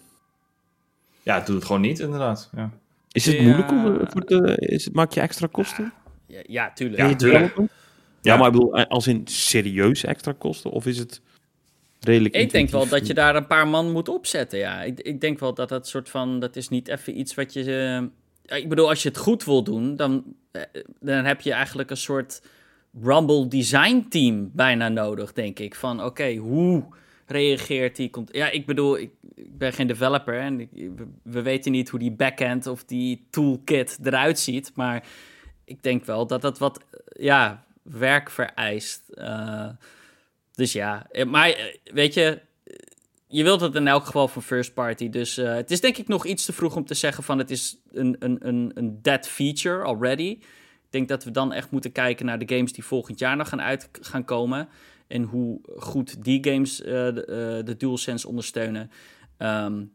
[1.22, 2.50] Ja, het doet het gewoon niet, inderdaad.
[2.56, 2.70] Ja.
[3.12, 5.92] Is het moeilijk om eh, voor de, is het, maak je extra kosten?
[6.26, 7.02] Ja, ja tuurlijk.
[7.02, 7.56] Ja, tuurlijk.
[8.22, 10.70] Ja, maar ik bedoel, eh, als in serieus extra kosten?
[10.70, 11.20] Of is het
[12.00, 14.82] redelijk Ik denk wel dat je daar een paar man moet opzetten, ja.
[14.82, 16.40] Ik, ik denk wel dat dat soort van...
[16.40, 17.62] Dat is niet even iets wat je...
[18.46, 20.24] Uh, ik bedoel, als je het goed wil doen, dan,
[21.00, 22.42] dan heb je eigenlijk een soort
[23.02, 25.74] Rumble design team bijna nodig, denk ik.
[25.74, 26.84] Van, oké, hoe
[27.26, 28.10] reageert die...
[28.26, 30.68] Ja, ik bedoel, ik, ik ben geen developer en
[31.22, 34.72] we, weten niet hoe die backend of die toolkit eruit ziet.
[34.74, 35.06] Maar
[35.64, 36.84] ik denk wel dat dat wat
[37.18, 39.02] ja, werk vereist.
[39.14, 39.68] Uh,
[40.54, 42.40] dus ja, eh, maar eh, weet je,
[43.26, 45.08] je wilt het in elk geval van first party.
[45.08, 47.76] Dus het is denk ik nog iets te vroeg om te zeggen van het is
[47.92, 50.38] een, een, een, een dead feature already.
[50.82, 53.48] Ik denk dat we dan echt moeten kijken naar de games die volgend jaar nog
[53.48, 54.68] gaan uit gaan komen.
[55.06, 58.90] En hoe goed die games de, uh, DualSense ondersteunen.
[59.38, 59.92] Um,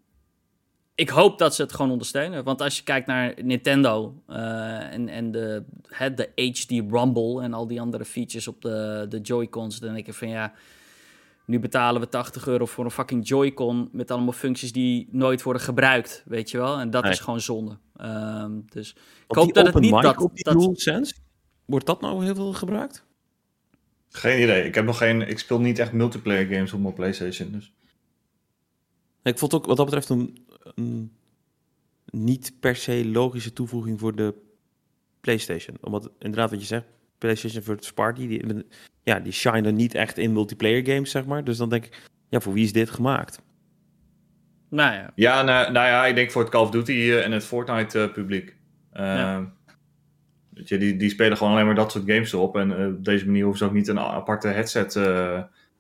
[0.95, 2.43] ik hoop dat ze het gewoon ondersteunen.
[2.43, 7.53] Want als je kijkt naar Nintendo uh, en, en de, het, de HD Rumble en
[7.53, 10.53] al die andere features op de, de Joy-Cons, dan denk ik van ja,
[11.45, 15.62] nu betalen we 80 euro voor een fucking Joy-Con met allemaal functies die nooit worden
[15.62, 16.79] gebruikt, weet je wel?
[16.79, 17.77] En dat is gewoon zonde.
[18.01, 18.95] Um, dus
[19.27, 20.17] ik hoop dat het niet dat...
[20.17, 20.60] Op die dat...
[20.60, 21.15] DualSense,
[21.65, 23.05] wordt dat nou heel veel gebruikt?
[24.10, 24.63] Geen idee.
[24.63, 25.21] Ik heb nog geen.
[25.21, 27.51] Ik speel niet echt multiplayer games op mijn PlayStation.
[27.51, 27.73] Dus.
[29.23, 30.44] Ik vond ook wat dat betreft een,
[30.75, 31.12] een,
[32.06, 34.34] niet per se logische toevoeging voor de
[35.21, 35.78] PlayStation.
[35.82, 36.86] Omdat inderdaad wat je zegt,
[37.17, 38.65] PlayStation First Party, die,
[39.04, 41.43] ja, die shinen niet echt in multiplayer games, zeg maar.
[41.43, 43.41] Dus dan denk ik, ja, voor wie is dit gemaakt?
[44.69, 45.12] Nou ja.
[45.15, 47.99] Ja, nou, nou ja, ik denk voor het Call of Duty uh, en het Fortnite
[47.99, 48.56] uh, publiek.
[48.93, 49.54] Uh, ja.
[50.54, 52.56] je, die, die spelen gewoon alleen maar dat soort games erop.
[52.56, 54.95] En op deze manier hoeven ze ook niet een aparte headset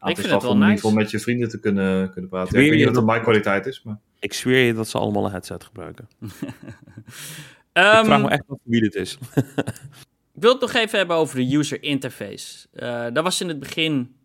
[0.09, 2.59] ik vind het wel om in ieder geval met je vrienden te kunnen, kunnen praten.
[2.59, 3.99] ik weet niet wat de mic-kwaliteit is, maar...
[4.25, 6.07] Ik zweer je dat ze allemaal een headset gebruiken.
[6.19, 6.29] um,
[7.73, 9.17] ik vraag me echt af wie dit is.
[9.35, 12.67] ik wil het nog even hebben over de user interface.
[12.73, 14.15] Uh, dat was in het begin...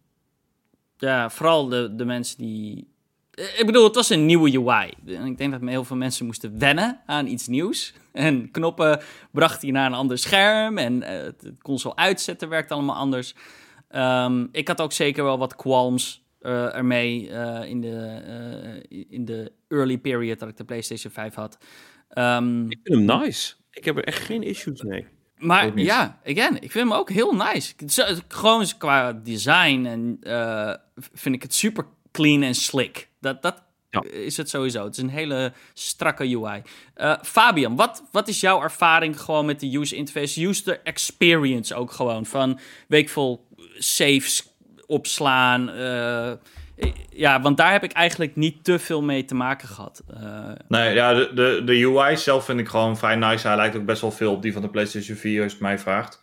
[0.96, 2.88] Ja, vooral de, de mensen die...
[3.30, 4.92] Eh, ik bedoel, het was een nieuwe UI.
[5.06, 7.92] En ik denk dat heel veel mensen moesten wennen aan iets nieuws.
[8.12, 10.78] En knoppen bracht hij naar een ander scherm.
[10.78, 13.34] En uh, het console uitzetten werkt allemaal anders.
[13.90, 18.22] Um, ik had ook zeker wel wat qualms uh, ermee uh, in, de,
[18.90, 21.58] uh, in de early period dat ik de PlayStation 5 had.
[22.14, 23.54] Um, ik vind hem nice.
[23.72, 25.06] Ik heb er echt geen issues mee.
[25.36, 27.74] Maar ja, again, ik vind hem ook heel nice.
[28.28, 30.18] Gewoon qua design en
[31.12, 33.08] vind ik het super clean en slick.
[33.20, 34.04] Dat, dat ja.
[34.04, 34.84] is het sowieso.
[34.84, 36.62] Het is een hele strakke UI.
[37.22, 40.46] Fabian, wat, wat is jouw ervaring gewoon met de user interface?
[40.46, 42.26] User experience ook gewoon.
[42.26, 43.46] Van weekvol
[43.78, 44.49] saves
[44.90, 45.68] opslaan.
[45.68, 46.32] Uh,
[47.10, 50.02] ja, want daar heb ik eigenlijk niet te veel mee te maken gehad.
[50.14, 53.46] Uh, nee, ja, de, de, de UI zelf vind ik gewoon vrij nice.
[53.46, 55.78] Hij lijkt ook best wel veel op die van de PlayStation 4, als je mij
[55.78, 56.22] vraagt.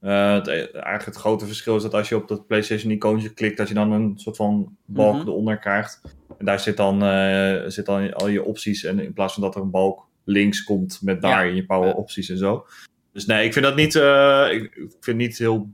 [0.00, 3.68] Uh, het, eigenlijk het grote verschil is dat als je op dat PlayStation-icoontje klikt, dat
[3.68, 5.28] je dan een soort van balk mm -hmm.
[5.28, 6.00] eronder krijgt.
[6.38, 8.84] En daar zit dan, uh, zit dan al je opties.
[8.84, 11.54] En in plaats van dat er een balk links komt met daar ja.
[11.54, 12.66] je power opties en zo.
[13.12, 15.70] Dus nee, ik vind dat niet, uh, ik vind niet heel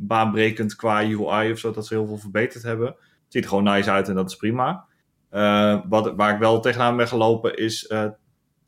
[0.00, 2.86] baanbrekend qua UI of zo, dat ze heel veel verbeterd hebben.
[2.86, 2.96] Het
[3.28, 4.84] ziet er gewoon nice uit en dat is prima.
[5.32, 8.04] Uh, wat, waar ik wel tegenaan ben gelopen is, uh,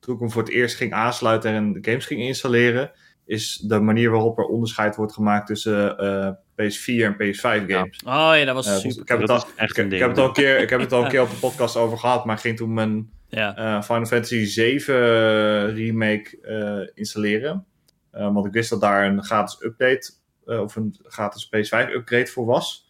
[0.00, 2.90] toen ik hem voor het eerst ging aansluiten en de games ging installeren,
[3.26, 8.00] is de manier waarop er onderscheid wordt gemaakt tussen uh, PS4 en PS5 games.
[8.04, 8.30] Ja.
[8.30, 9.00] Oh ja, dat was super.
[9.00, 11.02] Ik heb, het al, ik, ik, heb het al een keer, ik heb het al
[11.02, 13.82] een keer op de podcast over gehad, maar ik ging toen mijn ja.
[13.82, 17.66] Final Fantasy 7 remake installeren.
[18.10, 20.12] want ik wist dat daar een gratis update
[20.44, 22.88] of een gratis PS5 upgrade voor was.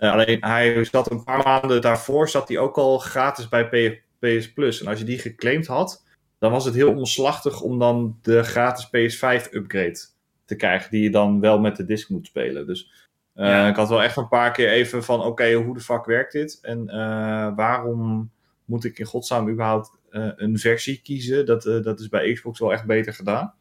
[0.00, 4.80] alleen hij zat een paar maanden daarvoor, zat hij ook al gratis bij PS Plus.
[4.80, 6.04] En als je die geclaimd had,
[6.38, 9.98] dan was het heel omslachtig om dan de gratis PS5 upgrade
[10.44, 12.66] te krijgen, die je dan wel met de disc moet spelen.
[12.66, 12.92] Dus
[13.34, 16.32] uh, ik had wel echt een paar keer even van, oké, hoe de fuck werkt
[16.32, 16.58] dit?
[16.62, 18.30] En uh, waarom
[18.64, 21.46] moet ik in godsnaam überhaupt uh, een versie kiezen?
[21.46, 23.54] Dat, dat is bij Xbox wel echt beter gedaan.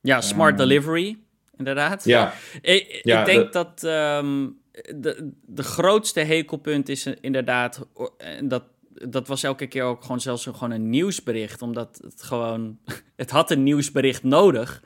[0.00, 1.18] Ja, smart delivery,
[1.58, 2.04] inderdaad.
[2.04, 2.32] Ja.
[2.60, 7.86] Ik, ik denk dat um, de, de grootste hekelpunt is inderdaad,
[8.18, 8.62] en dat
[9.06, 11.62] dat was elke keer ook gewoon zelfs een, gewoon een nieuwsbericht.
[11.62, 12.78] Omdat het gewoon.
[13.16, 14.82] Het had een nieuwsbericht nodig.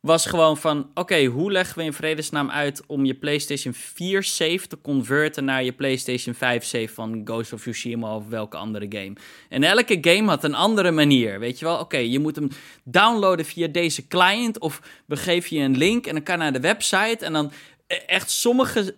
[0.00, 4.66] Was gewoon van: oké, hoe leggen we in vredesnaam uit om je PlayStation 4 save
[4.66, 9.12] te converten naar je PlayStation 5 save van Ghost of Tsushima of welke andere game?
[9.48, 11.38] En elke game had een andere manier.
[11.38, 12.48] Weet je wel, oké, je moet hem
[12.84, 14.58] downloaden via deze client.
[14.58, 17.24] Of begeef je een link en dan kan naar de website.
[17.24, 17.52] En dan
[17.86, 18.96] e-, echt sommige.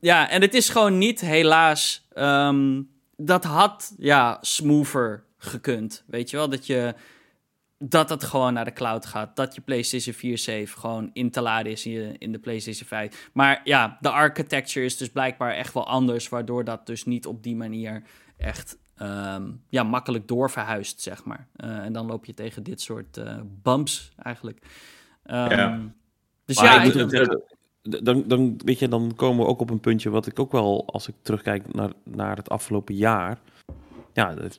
[0.00, 2.06] Ja, en het is gewoon niet helaas.
[2.14, 6.04] Um, dat had, ja, smoother gekund.
[6.06, 6.94] Weet je wel, dat je...
[7.84, 9.36] Dat het gewoon naar de cloud gaat.
[9.36, 12.88] Dat je PlayStation 4 save gewoon in te laden is in, je, in de PlayStation
[12.88, 13.30] 5.
[13.32, 16.28] Maar ja, de architecture is dus blijkbaar echt wel anders.
[16.28, 18.02] Waardoor dat dus niet op die manier
[18.36, 21.48] echt um, ja, makkelijk doorverhuist, zeg maar.
[21.56, 24.58] Uh, en dan loop je tegen dit soort uh, bumps eigenlijk.
[25.24, 25.92] Um, ja.
[26.44, 27.40] Dus maar ja, ik,
[27.82, 30.86] dan, dan, weet je, dan komen we ook op een puntje wat ik ook wel,
[30.86, 33.38] als ik terugkijk naar, naar het afgelopen jaar.
[34.12, 34.50] Ja, de,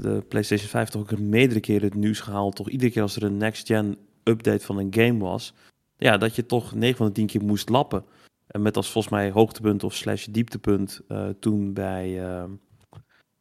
[0.00, 2.56] de PlayStation 5 toch ook meerdere keren het nieuws gehaald.
[2.56, 5.54] Toch iedere keer als er een next-gen update van een game was.
[5.96, 8.04] Ja, dat je toch 9 van de 10 keer moest lappen.
[8.46, 12.08] En met als volgens mij hoogtepunt of slash dieptepunt uh, toen bij...
[12.10, 12.44] Uh,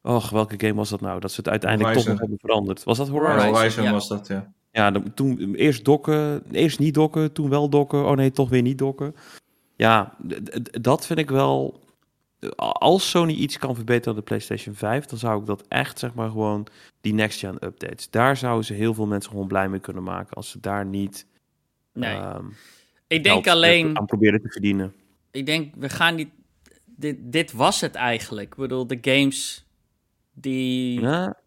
[0.01, 1.19] och, welke game was dat nou?
[1.19, 2.11] Dat ze het uiteindelijk Horizon.
[2.11, 2.83] toch nog hebben veranderd.
[2.83, 3.53] Was dat Horizon?
[3.53, 3.91] Horizon ja.
[3.91, 4.53] was dat, ja.
[4.71, 8.05] Ja, toen eerst dokken, eerst niet dokken, toen wel dokken.
[8.05, 9.15] Oh nee, toch weer niet dokken.
[9.75, 10.15] Ja,
[10.81, 11.79] dat vind ik wel.
[12.55, 16.13] Als Sony iets kan verbeteren op de PlayStation 5, dan zou ik dat echt, zeg
[16.13, 16.67] maar, gewoon
[17.01, 18.09] die next-gen updates.
[18.09, 20.35] Daar zouden ze heel veel mensen gewoon blij mee kunnen maken.
[20.35, 21.25] Als ze daar niet.
[21.93, 22.15] Nee.
[22.15, 22.55] Um,
[23.07, 23.97] ik denk alleen.
[23.97, 24.93] aan proberen te verdienen.
[25.31, 26.29] Ik denk, we gaan niet.
[26.85, 28.47] Dit, dit was het eigenlijk.
[28.47, 29.65] Ik bedoel, de games
[30.33, 31.01] die.
[31.01, 31.37] Ja.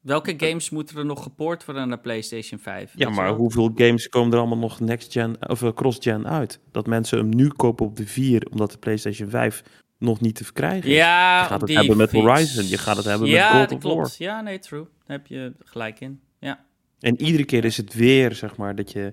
[0.00, 2.92] Welke games moeten er nog gepoord worden naar PlayStation 5?
[2.96, 6.60] Ja, maar hoeveel games komen er allemaal nog next-gen of uh, cross-gen uit?
[6.70, 9.62] Dat mensen hem nu kopen op de 4 omdat de PlayStation 5
[10.02, 10.96] nog niet te verkrijgen is.
[10.96, 13.94] Ja, je gaat het hebben met Horizon, je gaat het hebben ja, met God of
[13.94, 14.10] War.
[14.18, 14.86] Ja, nee, true.
[15.06, 16.20] Daar heb je gelijk in.
[16.38, 16.64] Ja.
[17.00, 19.12] En iedere keer is het weer, zeg maar, dat je,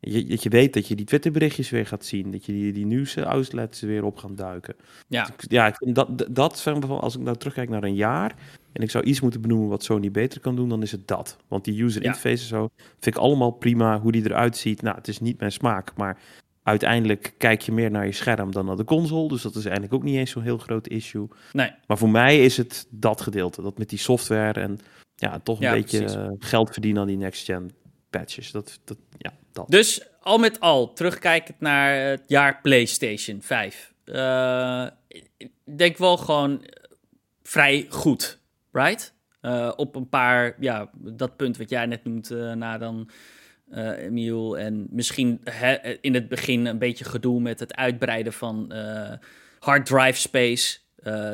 [0.00, 2.30] je, dat je weet dat je die Twitterberichtjes weer gaat zien.
[2.30, 4.74] Dat je die, die nieuws-outlets weer op gaan duiken.
[5.08, 8.34] Ja, ja dat, dat, als ik nou terugkijk naar een jaar
[8.72, 11.36] en ik zou iets moeten benoemen wat Sony beter kan doen, dan is het dat.
[11.48, 12.68] Want die user interface en zo
[13.00, 14.00] vind ik allemaal prima.
[14.00, 15.96] Hoe die eruit ziet, nou, het is niet mijn smaak.
[15.96, 16.18] Maar
[16.66, 19.28] uiteindelijk kijk je meer naar je scherm dan naar de console.
[19.28, 21.28] Dus dat is eigenlijk ook niet eens zo'n heel groot issue.
[21.52, 21.70] Nee.
[21.86, 23.62] Maar voor mij is het dat gedeelte.
[23.62, 24.78] Dat met die software en
[25.14, 27.70] ja, toch een beetje geld verdienen aan die next-gen
[28.10, 28.50] patches.
[28.50, 29.68] Dat, dat, ja, dat.
[29.68, 33.94] Dus al met al, terugkijkend naar het jaar PlayStation 5.
[34.04, 34.86] Uh,
[35.36, 36.64] ik denk wel gewoon
[37.42, 38.38] vrij goed
[38.72, 39.14] right?
[39.42, 43.10] Uh, op een paar, ja, dat punt wat jij net noemt, uh, na dan
[43.72, 44.58] uh, Emiel.
[44.58, 45.40] En misschien
[46.00, 48.72] in het begin een beetje gedoe met het uitbreiden van
[49.58, 50.78] hard drive space.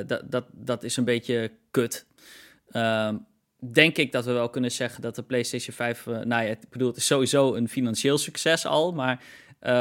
[0.07, 2.07] dat, dat, dat is een beetje kut.
[2.71, 3.17] Ehm,
[3.73, 6.89] denk ik dat we wel kunnen zeggen dat de PlayStation 5, nou ja, ik bedoel,
[6.89, 9.23] het is sowieso een financieel succes al, maar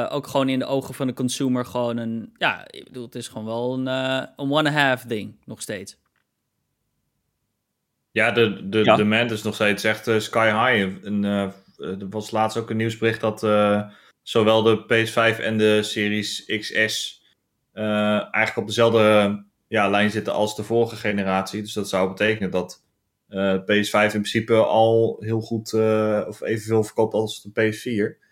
[0.09, 3.27] ook gewoon in de ogen van de consumer gewoon een, ja, ik bedoel, het is
[3.27, 5.99] gewoon wel een, een one-half ding nog steeds.
[8.11, 8.95] Ja, de, de ja.
[8.95, 11.05] demand is nog steeds echt uh, sky high.
[11.05, 11.47] En, uh,
[11.81, 13.89] er was laatst ook een nieuwsbericht dat uh,
[14.21, 17.23] zowel de PS5 en de Series XS
[17.73, 21.61] eigenlijk op dezelfde ja, lijn zitten als de vorige generatie.
[21.61, 22.83] Dus dat zou betekenen dat
[23.61, 25.73] PS5 in principe al heel goed
[26.27, 28.29] of evenveel verkoopt als de PS4.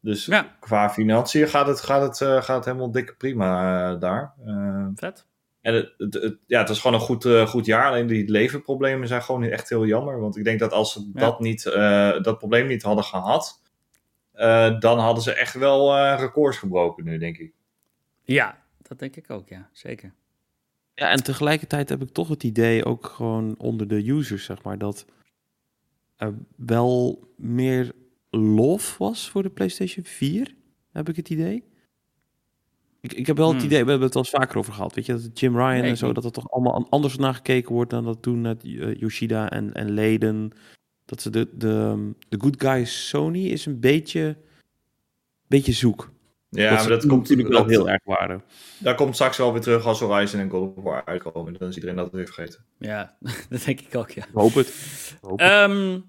[0.00, 0.56] Dus ja.
[0.60, 4.34] qua financiën gaat het, gaat, het, gaat het helemaal dikke prima daar.
[4.94, 5.27] Vet.
[5.60, 7.88] En het, het, ja, het was gewoon een goed, uh, goed jaar.
[7.88, 10.20] Alleen die leverproblemen zijn gewoon echt heel jammer.
[10.20, 13.62] Want ik denk dat als ze dat, niet, uh, dat probleem niet hadden gehad,
[14.34, 17.52] uh, dan hadden ze echt wel records gebroken nu, denk ik.
[18.22, 19.68] Ja, dat denk ik ook, ja.
[19.72, 20.12] Zeker.
[20.94, 24.78] Ja, en tegelijkertijd heb ik toch het idee, ook gewoon onder de users, zeg maar,
[24.78, 25.06] dat
[26.16, 27.92] er wel meer
[28.30, 30.54] lof was voor de PlayStation 4,
[30.92, 31.67] heb ik het idee.
[33.00, 33.66] Ik, ik heb wel het hmm.
[33.66, 35.96] idee, we hebben het al eens vaker over gehad, weet je, dat Jim Ryan en
[35.96, 39.50] zo, dat er toch allemaal anders naar gekeken wordt dan dat toen met uh, Yoshida
[39.50, 40.50] en, en Leden.
[41.04, 44.36] Dat ze de, de, de good guy Sony is een beetje
[45.48, 46.10] beetje zoek.
[46.50, 48.40] Ja, maar dat komt natuurlijk wel heel erg waarde.
[48.78, 51.54] Daar komt straks wel weer terug als Horizon en God of War uitkomen.
[51.58, 52.64] Dan is iedereen dat weer vergeten.
[52.78, 53.16] Ja,
[53.50, 54.24] dat denk ik ook, ja.
[54.32, 54.74] Hoop het.
[55.20, 55.50] Hoop het.
[55.50, 56.00] Ehm,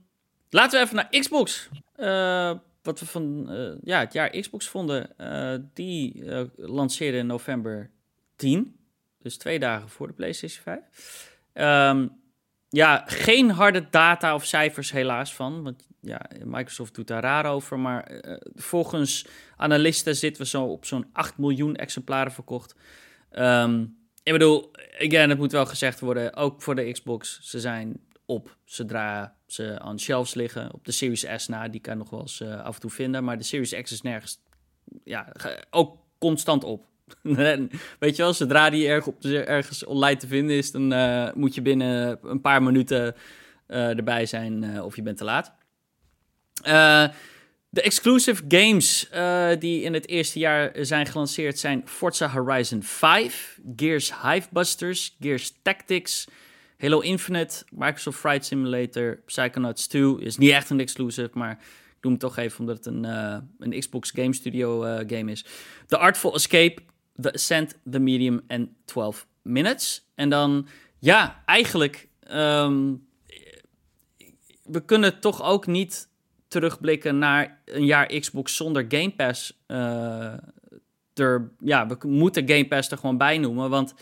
[0.50, 1.70] laten we even naar Xbox.
[1.98, 2.52] Uh,
[2.90, 5.10] wat we van uh, ja, het jaar Xbox vonden.
[5.18, 6.24] Uh, die
[6.56, 7.90] lanceerde in november
[8.36, 8.80] 10.
[9.22, 11.38] Dus twee dagen voor de PlayStation 5.
[11.54, 12.12] Um,
[12.70, 15.64] ja, geen harde data of cijfers helaas van.
[15.64, 17.80] Want ja, Microsoft doet daar raar over.
[17.80, 22.76] Maar uh, volgens analisten zitten we zo op zo'n 8 miljoen exemplaren verkocht.
[23.32, 28.00] Um, ik bedoel, again, het moet wel gezegd worden, ook voor de Xbox, ze zijn
[28.26, 30.74] op zodra ze aan shelves liggen.
[30.74, 33.24] Op de Series S na, die kan nog wel eens uh, af en toe vinden.
[33.24, 34.40] Maar de Series X is nergens,
[35.04, 35.32] ja,
[35.70, 36.88] ook constant op.
[38.00, 41.56] Weet je wel, zodra die erg op ergens online te vinden is, dan uh, moet
[41.56, 43.16] je binnen een paar minuten
[43.68, 45.54] uh, erbij zijn of je bent te laat.
[47.70, 49.10] de exclusive games
[49.60, 56.28] die in het eerste jaar zijn gelanceerd zijn Forza Horizon 5, Gears Hivebusters, Gears Tactics,
[56.80, 62.12] Halo Infinite, Microsoft Flight Simulator, Psychonauts 2 is niet echt een exclusive, maar ik doe
[62.12, 63.04] hem toch even omdat het een,
[63.60, 65.46] een Xbox Game Studio game is.
[65.88, 66.82] The Artful Escape,
[67.22, 70.08] The Ascent, The Medium en 12 Minutes.
[70.16, 70.68] En dan,
[71.00, 73.08] ja, eigenlijk, um,
[74.64, 76.10] we kunnen toch ook niet
[76.48, 79.60] terugblikken naar een jaar Xbox zonder Game Pass.
[79.68, 80.34] Uh,
[81.14, 83.94] er, ja, we moeten Game Pass er gewoon bij noemen, want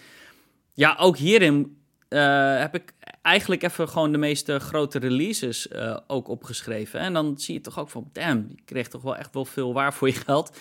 [0.74, 1.78] ja, ook hierin
[2.10, 7.00] uh, heb ik eigenlijk even gewoon de meeste grote releases uh, ook opgeschreven.
[7.00, 9.74] En dan zie je toch ook van, damn, je kreeg toch wel echt wel veel
[9.74, 10.58] waar voor je geld.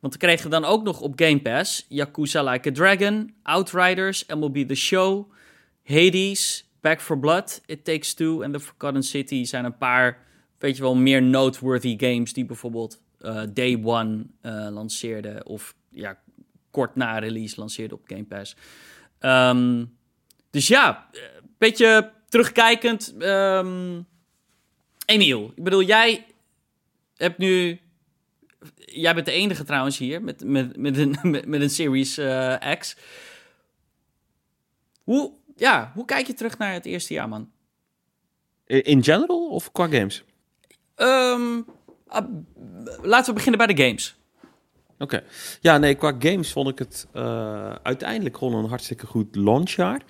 [0.00, 4.68] Want we kregen dan ook nog op Game Pass Yakuza Like a Dragon, Outriders, MLB
[4.68, 5.32] The Show,
[5.84, 10.18] Hades, Back for Blood, It Takes Two en The Forgotten City zijn een paar,
[10.58, 14.26] weet je wel, meer noteworthy games die bijvoorbeeld uh, Day One
[14.70, 16.18] lanceerden of ja,
[16.70, 18.56] kort na release lanceerden op Game Pass.
[19.20, 19.97] Um,
[20.50, 23.14] dus ja, een beetje terugkijkend.
[23.22, 24.06] Um,
[25.06, 26.26] Emiel, ik bedoel, jij
[27.16, 27.80] hebt nu
[28.76, 32.74] jij bent de enige trouwens hier met, met, met, een, met, met een Series uh,
[32.78, 32.96] X.
[35.02, 37.50] Hoe, ja, hoe kijk je terug naar het eerste jaar, man?
[38.66, 40.24] In general of qua games?
[40.96, 41.66] Um,
[42.08, 42.18] uh,
[43.02, 44.16] laten we beginnen bij de games.
[44.98, 45.02] Oké.
[45.02, 45.22] Okay.
[45.60, 50.02] Ja, nee, qua games vond ik het uh, uiteindelijk gewoon een hartstikke goed launchjaar.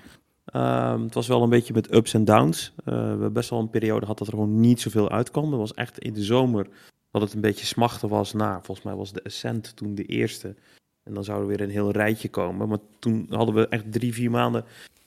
[0.53, 2.73] Um, het was wel een beetje met ups en downs.
[2.79, 5.51] Uh, we hebben best wel een periode gehad dat er gewoon niet zoveel uitkwam.
[5.51, 6.67] Dat was echt in de zomer
[7.11, 10.55] dat het een beetje smachten was naar, volgens mij was de Ascent toen de eerste.
[11.03, 12.69] En dan zou er weer een heel rijtje komen.
[12.69, 14.65] Maar toen hadden we echt drie, vier maanden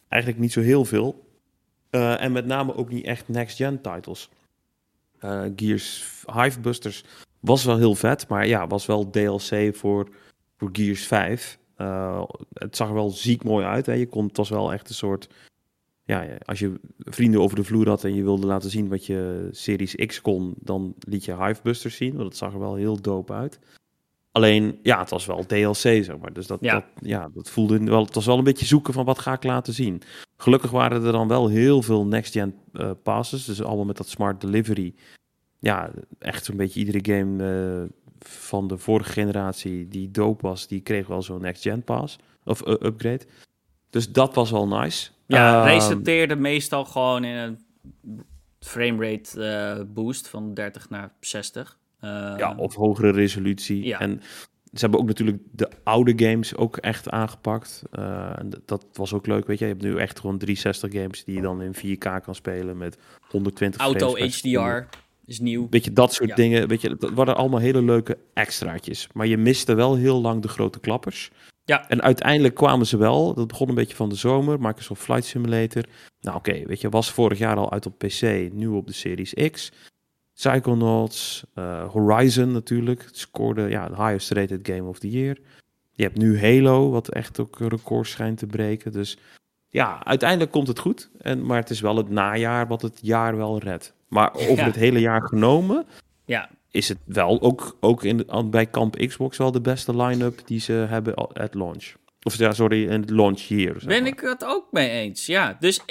[0.07, 1.29] eigenlijk niet zo heel veel.
[1.91, 4.29] Uh, en met name ook niet echt next-gen titles.
[5.21, 7.03] Uh, Gears Hivebusters
[7.39, 10.09] was wel heel vet, maar ja, was wel DLC voor,
[10.57, 11.59] voor Gears 5.
[11.81, 13.85] Uh, het zag er wel ziek mooi uit.
[13.85, 13.93] Hè.
[13.93, 15.27] Je kon, het was wel echt een soort
[16.03, 19.47] ja, als je vrienden over de vloer had en je wilde laten zien wat je
[19.51, 23.33] Series X kon, dan liet je Hivebusters zien, want het zag er wel heel dope
[23.33, 23.59] uit.
[24.31, 26.33] Alleen, ja, het was wel DLC, zeg maar.
[26.33, 26.73] Dus dat, ja.
[26.73, 29.43] dat, ja, dat voelde wel, het was wel een beetje zoeken van wat ga ik
[29.43, 30.01] laten zien.
[30.37, 34.41] Gelukkig waren er dan wel heel veel next-gen uh, passes, dus allemaal met dat smart
[34.41, 34.93] delivery.
[35.59, 37.89] Ja, echt zo'n beetje iedere game uh,
[38.27, 42.73] van de vorige generatie die dope was, die kreeg wel zo'n next-gen pass, of uh,
[42.73, 43.25] upgrade.
[43.89, 45.09] Dus dat was wel nice.
[45.25, 47.59] Ja, um, resulteerde meestal gewoon in een
[48.59, 49.39] framerate
[49.77, 51.77] uh, boost van 30 naar 60.
[52.03, 53.83] Uh, ja, of hogere resolutie.
[53.85, 53.99] Ja.
[53.99, 54.21] En
[54.73, 57.83] ze hebben ook natuurlijk de oude games ook echt aangepakt.
[57.91, 59.65] Uh, en dat was ook leuk, weet je.
[59.65, 62.97] Je hebt nu echt gewoon 360 games die je dan in 4K kan spelen met
[63.29, 65.67] 120 Auto HDR is nieuw.
[65.69, 66.35] Weet je, dat soort ja.
[66.35, 66.67] dingen.
[66.67, 69.07] Weet je, dat waren allemaal hele leuke extraatjes.
[69.13, 71.31] Maar je miste wel heel lang de grote klappers.
[71.65, 71.89] Ja.
[71.89, 73.33] En uiteindelijk kwamen ze wel.
[73.33, 74.59] Dat begon een beetje van de zomer.
[74.59, 75.83] Microsoft Flight Simulator.
[76.21, 78.49] Nou oké, okay, weet je, was vorig jaar al uit op PC.
[78.51, 79.71] Nu op de Series X.
[80.33, 81.43] Psychonauts.
[81.55, 83.03] Uh, Horizon natuurlijk.
[83.03, 85.37] Het scoorde ja, de highest rated game of the year.
[85.95, 88.91] Je hebt nu Halo, wat echt ook records schijnt te breken.
[88.91, 89.17] Dus
[89.71, 91.09] ja, uiteindelijk komt het goed.
[91.21, 93.93] En, maar het is wel het najaar wat het jaar wel redt.
[94.07, 94.63] Maar over ja.
[94.65, 95.85] het hele jaar genomen...
[96.25, 100.41] Ja, is het wel ook, ook in de, bij Kamp Xbox wel de beste line-up
[100.45, 101.93] die ze hebben at launch.
[102.23, 103.73] Of ja, sorry, in het launch hier.
[103.77, 105.57] Zeg ben ik het ook mee eens, ja.
[105.59, 105.81] Dus,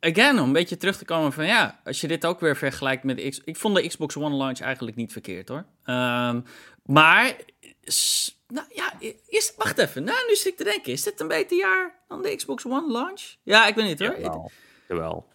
[0.00, 3.04] again, om een beetje terug te komen van, ja, als je dit ook weer vergelijkt
[3.04, 3.40] met de X...
[3.44, 5.64] Ik vond de Xbox One launch eigenlijk niet verkeerd, hoor.
[5.84, 6.44] Um,
[6.84, 7.36] maar,
[8.48, 8.92] nou ja,
[9.26, 10.04] is, wacht even.
[10.04, 12.92] Nou, nu zit ik te denken, is dit een beter jaar dan de Xbox One
[12.92, 13.22] launch?
[13.42, 14.20] Ja, ik weet niet, hoor.
[14.20, 14.50] Jawel.
[14.88, 15.26] Jawel.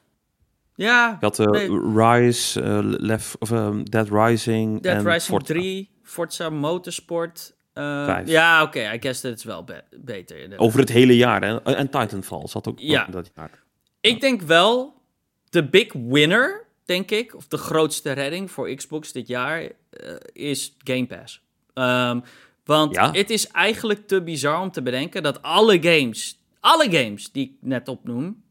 [0.76, 1.18] Ja.
[1.20, 1.70] Je had uh, nee.
[1.96, 5.54] Rise, uh, Left, of um, Dead Rising Dead en Rising Forza.
[5.54, 5.90] 3.
[6.04, 7.56] Forza Motorsport.
[7.74, 10.36] Uh, ja, oké, I guess dat is wel be beter.
[10.36, 10.60] inderdaad.
[10.68, 11.42] Over het hele jaar.
[11.44, 11.62] Hè?
[11.62, 13.06] En Titanfall zat ook Ja.
[13.06, 13.64] dat jaar.
[14.02, 15.02] Ik denk wel,
[15.50, 20.76] de big winner, denk ik, of de grootste redding voor Xbox dit jaar, eh, is
[20.78, 21.43] Game Pass.
[21.74, 22.20] Ehm,
[22.66, 23.12] want Ja.
[23.12, 27.54] het is eigenlijk te bizar om te bedenken dat alle games, alle games die ik
[27.60, 28.44] net opnoem,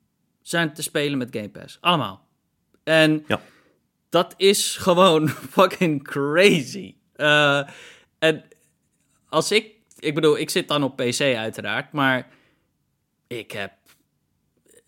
[0.43, 1.79] zijn te spelen met Game Pass.
[1.81, 2.27] Allemaal.
[2.85, 3.41] En Ja.
[4.09, 6.95] dat is gewoon fucking crazy.
[7.13, 7.69] Eh,
[8.19, 8.45] en
[9.29, 12.29] als ik, ik bedoel, ik zit dan op PC uiteraard, maar
[13.27, 13.73] ik heb,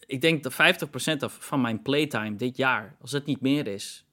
[0.06, 4.04] ik denk dat 50% af- van mijn playtime dit jaar, als het niet meer is,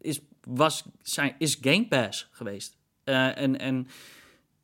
[0.00, 2.76] is, was, zijn, is Game Pass geweest.
[3.08, 3.86] Eh, en, en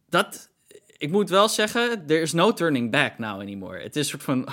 [0.09, 0.51] dat,
[0.97, 3.83] ik moet wel zeggen, there is no turning back now anymore.
[3.83, 4.47] Het is soort van...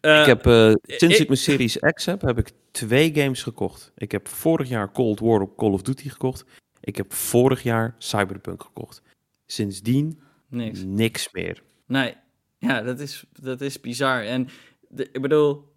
[0.00, 3.42] Eh, ik heb, eh, sinds ik- ik mijn Series X heb, heb ik twee games
[3.42, 3.92] gekocht.
[3.96, 6.44] Ik heb vorig jaar Cold War op Call of Duty gekocht.
[6.80, 9.02] Ik heb vorig jaar Cyberpunk gekocht.
[9.46, 10.80] Sindsdien niks.
[10.84, 11.62] niks meer.
[11.86, 12.14] Nee,
[12.58, 14.22] ja, dat is, dat is bizar.
[14.24, 14.48] En
[14.88, 15.72] de- ik bedoel,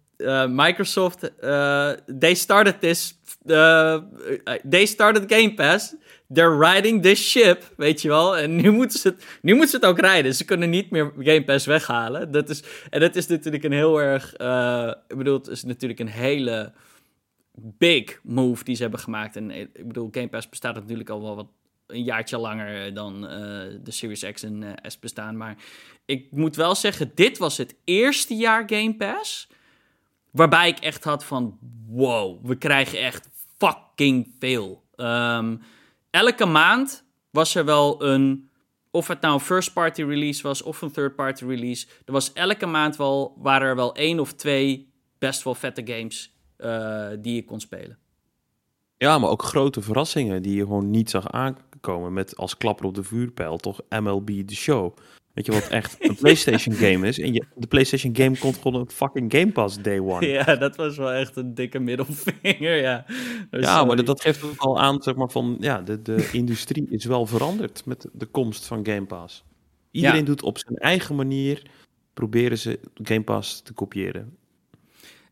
[0.48, 3.18] Microsoft, eh, they started this,
[4.70, 5.94] they started Game Pass.
[6.32, 8.36] They're riding this ship, weet je wel.
[8.36, 10.34] En nu moeten ze het, nu moeten ze het ook rijden.
[10.34, 12.30] Ze kunnen niet meer Game Pass weghalen.
[12.30, 16.00] Dat is, en dat is natuurlijk een heel erg, eh, ik bedoel, het is natuurlijk
[16.00, 16.72] een hele
[17.54, 19.36] big move die ze hebben gemaakt.
[19.36, 21.48] En eh, ik bedoel, Game Pass bestaat natuurlijk al wel wat
[21.86, 23.38] een jaartje langer dan eh,
[23.82, 25.36] de Series X en S bestaan.
[25.36, 25.56] Maar
[26.04, 29.48] ik moet wel zeggen, dit was het eerste jaar Game Pass.
[30.30, 34.82] Waarbij ik echt had van, wow, we krijgen echt fucking veel.
[34.96, 35.56] Ehm,
[36.10, 38.50] elke maand was er wel een,
[38.90, 41.86] of het nou een first party release was of een third party release.
[42.04, 46.36] Er was elke maand wel, waren er wel één of twee best wel vette games
[46.56, 47.98] eh, die je kon spelen.
[48.96, 52.12] Ja, maar ook grote verrassingen die je gewoon niet zag aankomen.
[52.12, 54.96] Met als klapper op de vuurpijl toch MLB The Show.
[55.38, 57.18] Weet je wat echt een PlayStation game is?
[57.18, 60.26] En je, de PlayStation game komt gewoon een fucking Game Pass day one.
[60.26, 63.04] Ja, Ja, dat was wel echt een dikke middelvinger, ja.
[63.50, 63.86] Sorry.
[63.86, 67.04] maar dat, dat geeft ook al aan, zeg maar, van ja, de, de industrie is
[67.04, 69.44] wel veranderd met de komst van Game Pass.
[69.90, 70.24] Iedereen Ja.
[70.24, 71.62] doet op zijn eigen manier,
[72.14, 74.36] proberen ze Game Pass te kopiëren.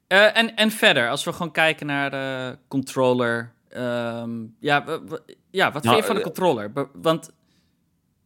[0.06, 3.52] Eh, en, en verder, als we gewoon kijken naar de controller.
[3.68, 4.84] ehm, ja,
[5.50, 6.72] ja, wat Nou, vind je van de eh, controller?
[6.92, 7.30] Want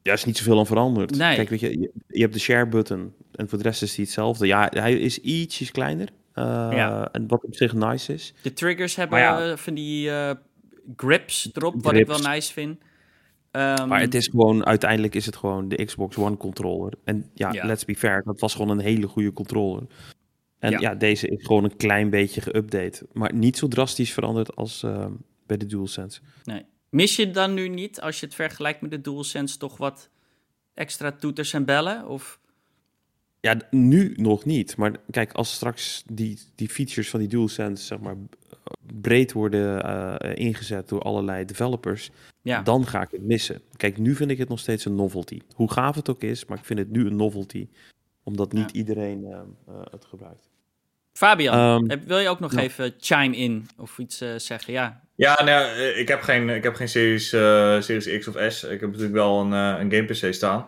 [0.02, 1.16] Ja, is niet zoveel aan veranderd.
[1.16, 1.34] Nee.
[1.36, 1.78] Kijk, weet je,
[2.08, 4.46] je, hebt de share button en voor de rest is die hetzelfde.
[4.46, 6.08] Ja, hij is ietsjes kleiner.
[6.32, 7.08] eh, Ja.
[7.12, 8.34] En wat op zich nice is.
[8.42, 9.50] de triggers hebben ja.
[9.50, 10.30] eh, van die eh,
[10.96, 12.78] grips erop, wat ik wel nice vind.
[13.50, 16.92] Ehm, Maar het is gewoon, uiteindelijk is het gewoon de Xbox One controller.
[17.04, 17.66] En ja, Ja.
[17.66, 19.82] let's be fair, dat was gewoon een hele goede controller.
[20.58, 20.78] En Ja.
[20.80, 23.02] ja, deze is gewoon een klein beetje geüpdate.
[23.12, 24.86] Maar niet zo drastisch veranderd als
[25.46, 26.20] bij de DualSense.
[26.44, 26.62] nee.
[26.90, 30.08] Mis je dan nu niet, als je het vergelijkt met de DualSense, toch wat
[30.74, 32.08] extra toeters en bellen?
[32.08, 32.40] Of...
[33.40, 34.76] Ja, nu nog niet.
[34.76, 38.16] Maar kijk, als straks die, die features van die DualSense, zeg maar,
[39.00, 42.10] breed worden eh, ingezet door allerlei developers,
[42.42, 42.62] Ja.
[42.62, 43.60] dan ga ik het missen.
[43.76, 45.40] Kijk, nu vind ik het nog steeds een novelty.
[45.54, 47.68] Hoe gaaf het ook is, maar ik vind het nu een novelty.
[48.22, 48.78] Omdat niet Ja.
[48.78, 50.49] iedereen eh, eh, het gebruikt.
[51.20, 52.60] Fabian, Ehm, heb- wil je ook nog ja.
[52.60, 54.72] even chime in of iets eh, zeggen?
[54.72, 58.34] Ja, Ja, nou, eh, ik heb geen, ik heb geen Series, eh, Series X of
[58.52, 58.62] S.
[58.64, 60.66] Ik heb natuurlijk wel een, een Game PC staan.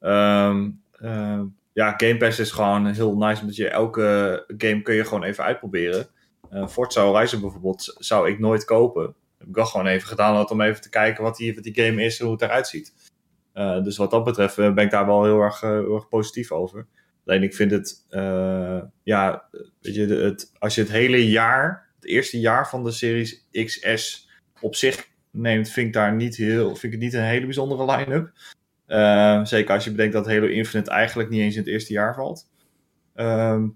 [0.00, 1.40] Ehm, eh,
[1.72, 5.44] ja, Game Pass is gewoon heel nice, omdat je elke game kun je gewoon even
[5.44, 6.06] uitproberen.
[6.50, 9.14] Eh Forza Horizon bijvoorbeeld zou ik nooit kopen.
[9.38, 12.02] Heb ik wel gewoon even gedaan om even te kijken wat die, wat die game
[12.04, 12.92] is en hoe het eruit ziet.
[13.52, 16.86] Eh, dus wat dat betreft ben ik daar wel heel erg, heel erg positief over.
[17.26, 19.44] Alleen ik vind het, eh, ja,
[19.80, 24.28] weet je, het, als je het hele jaar, het eerste jaar van de Series XS
[24.60, 27.96] op zich neemt, vind ik daar niet heel, vind ik het niet een hele bijzondere
[27.96, 28.30] line-up.
[28.86, 32.14] Eh, zeker als je bedenkt dat Halo Infinite eigenlijk niet eens in het eerste jaar
[32.14, 32.48] valt.
[33.14, 33.66] Ehm,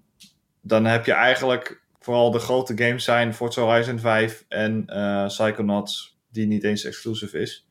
[0.62, 6.18] dan heb je eigenlijk vooral de grote games zijn Forza Horizon 5 en eh Psychonauts,
[6.32, 7.66] die niet eens exclusive is.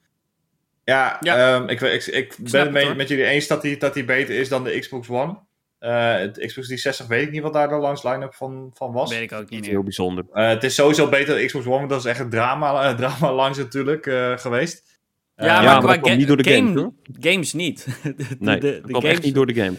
[0.83, 1.55] Ja, Ja.
[1.59, 4.35] ehm, ik, ik, ik ben het mee- met jullie eens dat die, dat die beter
[4.35, 5.37] is dan de Xbox One.
[5.79, 9.09] Eh het Xbox 360 weet ik niet wat daar de langs line-up van, van was.
[9.09, 10.25] weet ik ook niet heel bijzonder.
[10.33, 12.95] Eh, het is sowieso beter dan Xbox One, want dat is echt een drama, eh,
[12.95, 14.95] drama langs natuurlijk eh, geweest.
[15.35, 16.93] Ja, maar, ja, maar qua dat kwam ga- niet door de game, games, hoor.
[17.19, 17.85] games niet.
[18.03, 19.75] de, Nee, de, dat de kwam games, echt niet door de game.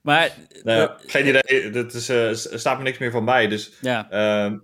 [0.00, 0.30] Maar,
[0.62, 2.10] nou ja, geen idee, dat is,
[2.60, 3.48] staat me niks meer van bij.
[3.48, 4.06] Dus ja,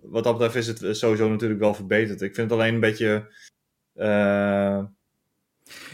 [0.02, 2.20] wat dat betreft is het sowieso natuurlijk wel verbeterd.
[2.22, 3.32] Ik vind het alleen een beetje...
[3.94, 4.78] eh,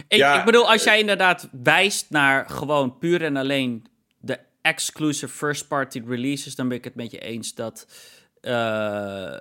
[0.09, 3.87] ik, Ja, ik bedoel, als jij inderdaad wijst naar gewoon puur en alleen
[4.65, 7.87] exclusive first party releases, dan ben ik het met je eens dat
[8.41, 9.39] eh,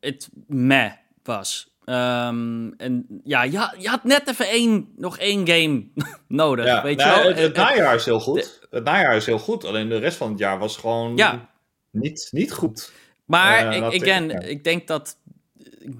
[0.00, 1.76] het meh was.
[1.84, 5.86] Ehm, en ja, je, je, had net even één, nog één game
[6.42, 7.28] nodig, Ja, weet je nou, wel?
[7.28, 8.66] Het, het najaar is heel goed.
[8.70, 9.64] Het najaar is heel goed.
[9.64, 11.50] Alleen de rest van het jaar was gewoon Ja.
[11.90, 12.92] niet, niet goed.
[13.24, 14.40] Maar Eh, ik, again, ja.
[14.40, 15.16] ik denk dat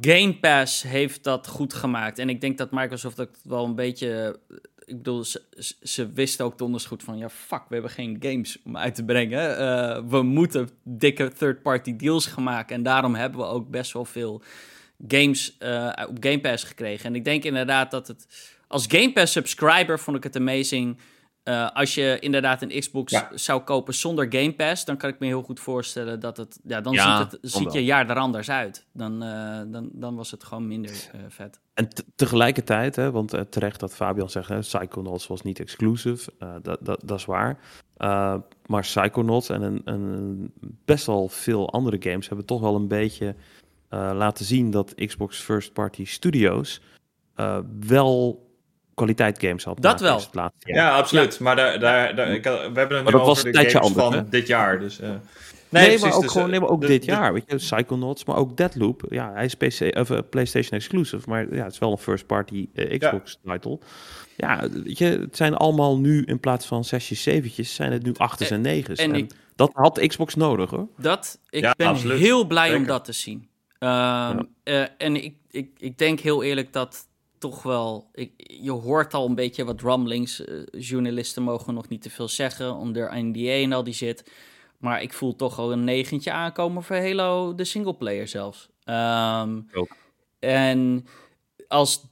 [0.00, 2.18] Game Pass heeft dat goed gemaakt.
[2.18, 4.40] En ik denk dat Microsoft dat wel een beetje...
[4.88, 5.42] Ik bedoel, ze,
[5.82, 7.18] ze- wisten ook donders goed van...
[7.18, 9.58] Ja, fuck, we hebben geen games om uit te brengen.
[9.58, 12.76] Eh, we moeten dikke third-party deals gaan maken.
[12.76, 14.42] En daarom hebben we ook best wel veel
[15.08, 17.04] games eh, op Game Pass gekregen.
[17.06, 18.26] En ik denk inderdaad dat het...
[18.68, 20.98] Als Game Pass subscriber vond ik het amazing...
[21.48, 23.30] Eh, als je inderdaad een Xbox Ja.
[23.34, 26.80] zou kopen zonder Game Pass, dan kan ik me heel goed voorstellen dat het, ja,
[26.80, 28.86] dan Ja, ziet, het, ziet je jaar er anders uit.
[28.92, 31.60] Dan, eh, dan, dan was het gewoon minder eh, vet.
[31.74, 36.54] En te- tegelijkertijd, hè, want terecht dat Fabian zegt, hè, Psychonauts was niet exclusive, eh,
[36.62, 37.58] dat, dat, dat is waar.
[37.96, 38.34] Eh,
[38.66, 40.52] maar Psychonauts en een, een,
[40.84, 43.34] best wel veel andere games hebben toch wel een beetje
[43.88, 46.80] eh, laten zien dat Xbox First Party Studios
[47.34, 48.46] eh, wel
[48.98, 49.82] kwaliteit games had.
[49.82, 50.16] Dat wel.
[50.16, 51.40] Het laatste Ja, absoluut.
[51.40, 53.86] Maar daar, daar, daar, ik, we hebben het nu dat over een de tijdje games
[53.96, 54.28] anders, van hè?
[54.28, 54.78] dit jaar.
[54.80, 55.08] Dus, eh,
[55.70, 57.32] Nee, precies, maar ook dus, gewoon eh, nee, maar ook de- dit de- jaar.
[57.32, 59.02] Weet je, Psychonauts, maar ook Deadloop.
[59.08, 62.26] Ja, hij is PC, of, eh, PlayStation exclusive, maar ja, het is wel een first
[62.26, 63.78] party eh, Xbox title.
[64.36, 68.12] Ja, weet je, het zijn allemaal nu in plaats van zesjes, zeventjes, zijn het nu
[68.16, 68.98] achters en negens.
[69.00, 70.88] en En, ik- dat had Xbox nodig, hoor.
[70.98, 72.18] Dat, ik Ja, ben absoluut.
[72.18, 73.48] heel blij om dat te zien.
[73.78, 77.06] Ehm, eh, en ik, ik, ik denk heel eerlijk dat
[77.38, 78.08] toch wel...
[78.12, 80.44] Ik, je hoort al een beetje wat rumblings.
[80.44, 84.30] eh, journalisten mogen nog niet te veel zeggen onder NDA en al die zit.
[84.78, 88.68] Maar ik voel toch al een negentje aankomen voor Halo, de singleplayer zelfs.
[88.84, 89.60] Ehm.
[90.38, 91.06] En
[91.68, 92.04] als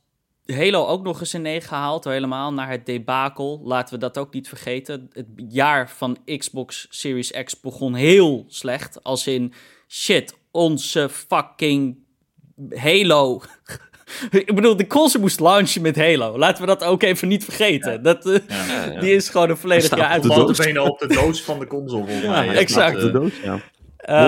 [0.47, 3.61] Halo ook nog eens een 9 haalt, helemaal naar het debakel.
[3.65, 5.11] Laten we dat ook niet vergeten.
[5.13, 9.03] Het jaar van Xbox Series X begon heel slecht.
[9.05, 9.53] Als in,
[9.89, 12.05] shit, onze fucking
[12.75, 13.41] Halo.
[14.31, 16.39] Ik bedoel, de console moest launchen met Halo.
[16.39, 18.03] Laten we dat ook even niet vergeten.
[18.03, 19.01] Dat, eh, ja.
[19.01, 20.23] Die is gewoon een volledig jaar uit.
[20.23, 20.59] doos.
[20.59, 22.57] benen op de doos van de console, volgens Ja, mij.
[22.57, 23.01] exact.
[23.01, 23.51] De doos, ja.
[23.51, 23.61] Mooie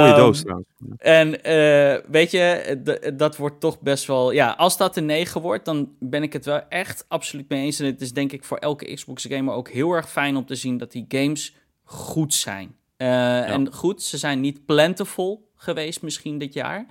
[0.09, 0.67] Ehm, doos trouwens.
[0.99, 4.31] En eh, weet je, dat wordt toch best wel.
[4.31, 7.81] Ja, als dat een 9 wordt, dan ben ik het wel echt absoluut mee eens.
[7.81, 10.79] En het is denk ik voor elke Xbox-gamer ook heel erg fijn om te zien
[10.79, 11.55] dat die games
[11.85, 12.75] goed zijn.
[12.97, 16.87] Eh, En goed, ze zijn niet plentiful geweest misschien dit jaar.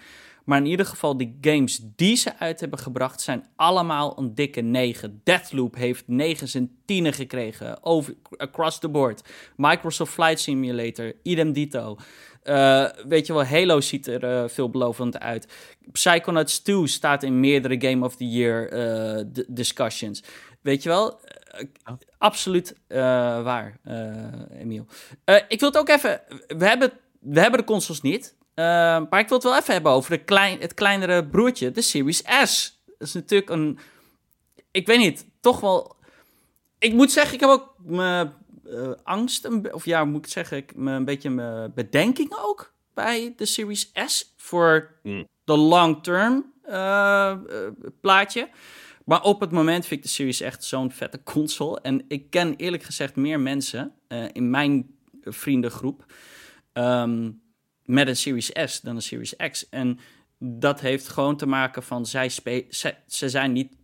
[0.48, 4.62] Maar in ieder geval, die games die ze uit hebben gebracht zijn allemaal een dikke
[4.62, 5.22] 9.
[5.24, 7.84] Deathloop heeft 9's en 10'en gekregen.
[7.84, 9.22] Over, across the board.
[9.56, 11.98] Microsoft Flight Simulator, idem dito.
[12.44, 15.48] Eh, weet je wel, Halo ziet er eh, veelbelovend uit.
[15.92, 20.24] Psychonauts 2 staat in meerdere Game of the Year eh, discussions.
[20.62, 21.20] Weet je wel,
[21.84, 22.76] Eh, absoluut
[23.44, 23.80] waar,
[24.60, 24.86] Emiel.
[25.48, 28.36] Ik wil het ook even, we hebben, we hebben de consoles niet.
[28.58, 28.64] Eh,
[29.10, 32.24] maar ik wil het wel even hebben over de klein, het kleinere broertje, de Series
[32.44, 32.82] S.
[32.86, 33.80] Dat is natuurlijk een,
[34.72, 35.96] ik weet niet, toch wel...
[36.80, 38.34] Ik moet zeggen, ik heb ook mijn
[38.66, 43.34] eh, angst, of ja, moet ik zeggen, ik, me, een beetje mijn bedenking ook bij
[43.36, 45.28] de Series S voor Hmm.
[45.44, 47.40] de long-term eh, eh,
[48.02, 48.50] plaatje.
[49.06, 51.80] Maar op het moment vind ik de Series echt zo'n vette console.
[51.82, 53.94] En ik ken eerlijk gezegd meer mensen
[54.32, 56.06] in mijn vriendengroep
[56.74, 57.30] ehm,
[57.88, 59.70] met een Series S dan een Series X.
[59.70, 60.00] En
[60.40, 63.76] dat heeft gewoon te maken van zij ze, ze zijn niet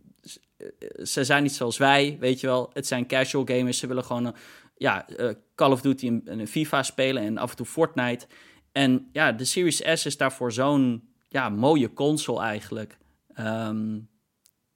[1.02, 2.70] ze zijn niet zoals wij, weet je wel.
[2.72, 3.78] Het zijn casual gamers.
[3.78, 4.32] Ze willen gewoon eh,
[4.76, 8.26] ja, eh, Call of Duty en, en FIFA spelen en af en toe Fortnite.
[8.72, 12.98] En ja, de Series S is daarvoor zo'n ja, mooie console eigenlijk.
[13.34, 13.98] Ehm,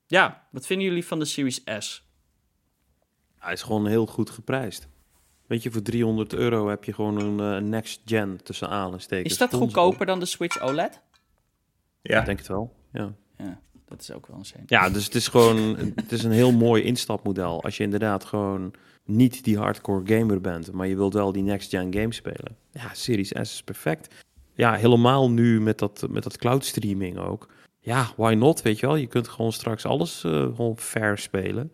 [0.07, 2.07] ja, wat vinden jullie van de Series S?
[3.39, 4.89] Hij is gewoon heel goed geprijsd.
[5.49, 9.33] Weet je, voor 300 euro heb je gewoon een eh, next gen tussen aanstekens.
[9.33, 9.71] Is dat console.
[9.71, 11.01] goedkoper dan de Switch OLED?
[12.03, 13.15] Ja, Ik denk het wel, ja.
[13.37, 14.63] Ja, dat is ook wel een zin.
[14.67, 17.63] Ja, dus het is gewoon het is een heel mooi instapmodel.
[17.63, 18.73] Als je inderdaad gewoon
[19.05, 22.57] niet die hardcore gamer bent, maar je wilt wel die next-gen game spelen.
[22.71, 24.15] Ja, Series S is perfect.
[24.55, 27.49] Ja, helemaal nu met dat, met dat cloud streaming ook.
[27.81, 28.97] Ja, why not, weet je wel?
[28.97, 31.73] Je kunt gewoon straks alles eh, gewoon fair spelen.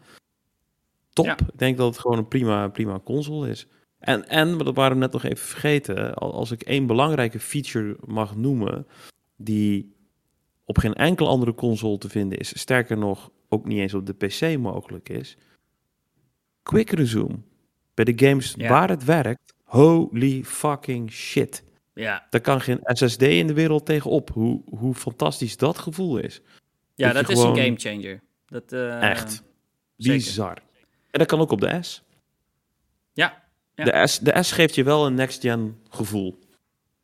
[1.15, 1.25] Top.
[1.25, 1.33] Ja.
[1.39, 3.67] Ik denk dat het gewoon een prima, prima console is.
[3.99, 7.41] En, en, maar dat waren we net nog even vergeten, al- als ik één belangrijke
[7.41, 8.87] feature mag noemen,
[9.37, 9.95] die
[10.65, 14.13] op geen enkele andere console te vinden is, sterker nog, ook niet eens op de
[14.13, 15.37] PC mogelijk is.
[16.63, 17.39] Quick resume.
[17.95, 18.69] Bij de games Ja.
[18.69, 21.65] waar het werkt, holy fucking shit.
[21.95, 24.31] Ja, Daar kan geen SSD in de wereld tegenop.
[24.31, 26.41] Hoe, hoe fantastisch dat gevoel is.
[26.95, 28.21] ja Dat is gewoon- een game changer.
[28.47, 29.43] Dat, eh, Echt.
[29.97, 30.59] Bizar.
[31.15, 32.03] En dat kan ook op de S.
[33.13, 33.43] Ja,
[33.75, 33.85] ja.
[33.85, 36.39] De, S de S geeft je wel een next-gen gevoel.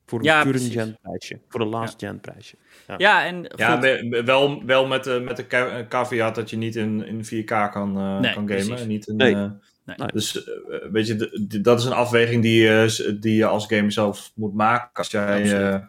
[0.07, 1.41] Voor een Ja, current gen prijsje.
[1.49, 2.57] Voor een last gen prijsje.
[2.97, 6.57] Ja, en Ja, goed, we- wel, wel met de, met de ca- caveat dat je
[6.57, 8.79] niet in, in 4K kan, eh, Nee, kan gamen.
[8.79, 9.35] en Niet in, Nee.
[9.35, 9.51] eh,
[9.85, 10.09] Nee.
[10.13, 10.55] Dus eh,
[10.93, 14.91] weet je, dat is een afweging die je, die je als gamer zelf moet maken.
[14.93, 15.81] Als jij eh,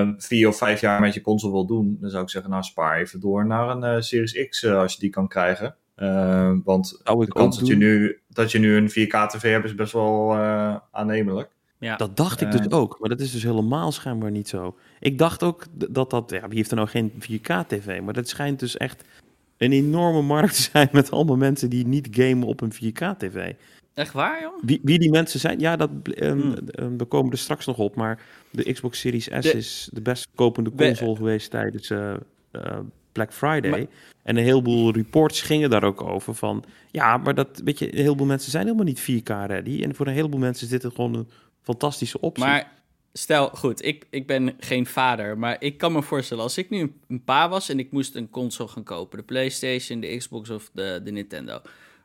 [0.00, 2.62] eh, vier of vijf jaar met je console wil doen, dan zou ik zeggen, nou
[2.62, 5.76] spaar even door naar een eh, Series X eh, als je die kan krijgen.
[6.00, 9.74] Eh, want Zou de kans dat je, nu, dat je nu een 4K-tv hebt is
[9.74, 11.48] best wel eh, aannemelijk.
[11.78, 11.96] ja.
[11.96, 12.78] Dat dacht ik dus Eh.
[12.78, 14.76] ook, maar dat is dus helemaal schijnbaar niet zo.
[15.00, 18.00] Ik dacht ook dat dat, ja, wie heeft er nou geen 4K-tv?
[18.00, 19.04] Maar dat schijnt dus echt
[19.56, 23.52] een enorme markt te zijn met allemaal mensen die niet gamen op een 4K-tv.
[23.94, 24.62] echt waar, joh?
[24.62, 26.54] Wie, wie die mensen zijn, ja, dat, ehm, Hmm.
[26.68, 28.20] ehm, we komen er straks nog op, maar
[28.50, 32.12] de Xbox Series S De- is de best verkopende We- console geweest tijdens eh,
[32.50, 32.78] eh,
[33.12, 33.70] Black Friday.
[33.70, 33.86] Maar-
[34.22, 38.02] en een heleboel reports gingen daar ook over van, ja, maar dat, weet je, een
[38.02, 39.82] heleboel mensen zijn helemaal niet 4K-ready.
[39.82, 41.28] En voor een heleboel mensen is dit gewoon een
[41.62, 42.44] fantastische optie.
[42.44, 42.72] Maar
[43.12, 46.80] stel, goed, ik, ik ben geen vader, maar ik kan me voorstellen, als ik nu
[46.80, 50.50] een, een pa was en ik moest een console gaan kopen, de PlayStation, de Xbox
[50.50, 51.60] of de, de Nintendo.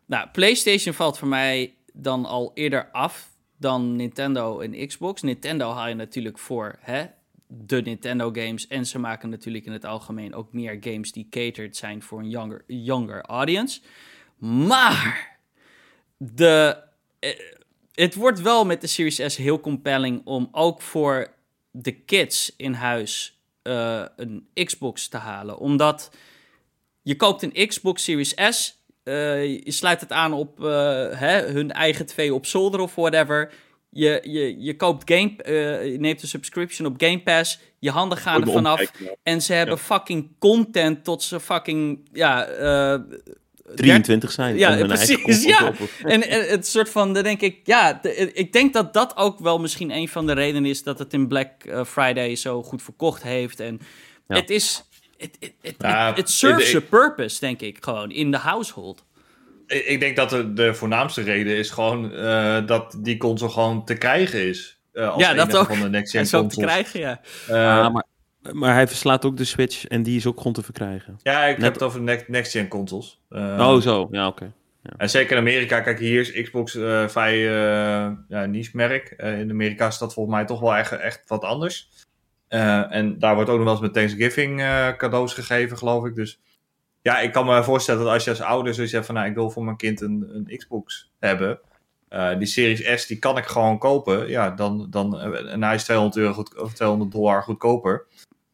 [0.06, 5.22] Nou, PlayStation valt voor mij dan al eerder af dan Nintendo en Xbox.
[5.22, 7.06] Nintendo haal je natuurlijk voor hè,
[7.48, 11.78] de Nintendo games en ze maken natuurlijk in het algemeen ook meer games die catered
[11.78, 13.82] zijn voor een younger, younger audience.
[14.38, 15.38] Maar
[16.18, 16.84] de,
[17.20, 17.30] eh,
[17.92, 21.34] het wordt wel met de Series S heel compelling om ook voor
[21.72, 25.58] de kids in huis eh, een Xbox te halen.
[25.58, 26.12] Omdat
[27.02, 32.06] je koopt een Xbox Series S, eh, je sluit het aan op hè, hun eigen
[32.06, 33.54] twee op zolder of whatever.
[33.98, 38.18] Je, je, je koopt game, eh, je neemt een subscription op Game Pass, je handen
[38.18, 38.92] gaan er vanaf.
[39.24, 42.46] En ze hebben fucking content tot ze fucking, ja...
[42.46, 43.00] eh,
[43.76, 44.58] 23 zijn.
[44.58, 45.74] Ja, om hun eigen precies, ja.
[46.04, 49.40] en, en het soort van, dan denk ik, ja, de- ik denk dat dat ook
[49.40, 52.82] wel misschien een van de redenen is dat het in Black eh, Friday zo goed
[52.84, 53.60] verkocht heeft.
[53.60, 53.80] En
[54.28, 54.36] Ja.
[54.36, 54.84] het is,
[55.18, 55.38] het
[55.78, 59.04] Ja, it- it serves a purpose, denk ik, gewoon, in de household.
[59.68, 63.86] Ik, ik denk dat de, de voornaamste reden is gewoon eh, dat die console gewoon
[63.86, 64.80] te krijgen is.
[64.94, 65.68] eh, als Ja, dat ook.
[65.68, 67.22] van de next En gen zo te krijgen, ja.
[67.48, 68.04] Eh, Ah, maar,
[68.52, 71.20] maar hij verslaat ook de Switch en die is ook gewoon te verkrijgen.
[71.24, 73.20] ja, ik net- heb het over next, next gen consoles.
[73.30, 74.08] Eh, oh, zo.
[74.12, 74.52] Ja, oké.
[74.98, 79.14] En zeker in Amerika, kijk, hier is Xbox eh vrij eh ja, niche merk.
[79.18, 81.90] Eh, in Amerika is dat volgens mij toch wel echt, echt wat anders.
[82.48, 86.16] Eh, en daar wordt ook nog wel eens met Thanksgiving eh, cadeaus gegeven, geloof ik.
[86.16, 86.40] Dus
[87.06, 89.34] ja, ik kan me voorstellen dat als je als ouder zoiets hebt van, nou, ik
[89.36, 91.60] wil voor mijn kind een, een Xbox hebben.
[92.10, 94.30] eh, die Series S, die kan ik gewoon kopen.
[94.30, 98.06] Ja, dan, dan, eh, en hij is 200, euro goed, of 200 dollar goedkoper.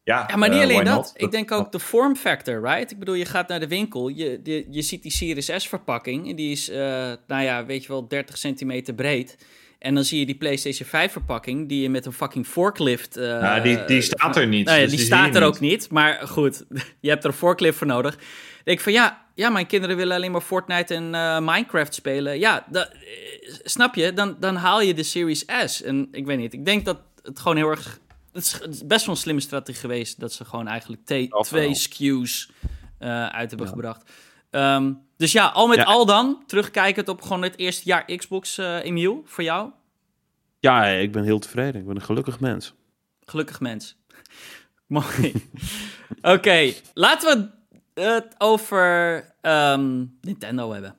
[0.04, 0.94] Ja, Ja, maar niet eh, alleen dat.
[0.94, 1.12] not?
[1.16, 2.90] Ik denk ook de form factor, right?
[2.90, 6.28] Ik bedoel, je gaat naar de winkel, je, je, je ziet die Series S verpakking.
[6.28, 6.68] En die is,
[7.26, 9.36] nou ja, weet je wel, 30 centimeter breed.
[9.82, 13.16] En dan zie je die PlayStation 5 verpakking, die je met een fucking forklift...
[13.16, 14.66] eh, Ja, die, die staat er niet.
[14.66, 15.90] Nou dus die, staat er ook niet.
[15.90, 16.64] Maar goed,
[17.00, 18.16] je hebt er een forklift voor nodig.
[18.64, 22.38] Denk ik van ja, ja, mijn kinderen willen alleen maar Fortnite en eh, Minecraft spelen.
[22.38, 24.12] Ja, dat, eh, snap je?
[24.12, 25.82] Dan, dan haal je de Series S.
[25.82, 28.00] En ik weet niet, ik denk dat het gewoon heel erg...
[28.32, 31.28] Het is, het is best wel een slimme strategie geweest dat ze gewoon eigenlijk twee.
[31.74, 32.50] SKU's
[33.32, 33.72] uit hebben Ja.
[33.72, 34.10] gebracht.
[34.52, 35.84] Ehm, dus ja, al met Ja.
[35.84, 39.70] al dan, terugkijkend op gewoon het eerste jaar Xbox, eh Emiel, voor jou.
[40.60, 41.80] Ja, ik ben heel tevreden.
[41.80, 42.74] Ik ben een gelukkig mens.
[43.20, 43.96] Gelukkig mens.
[44.86, 45.48] Mooi.
[46.22, 47.52] Oké, laten
[47.94, 50.96] we het over ehm, Nintendo hebben.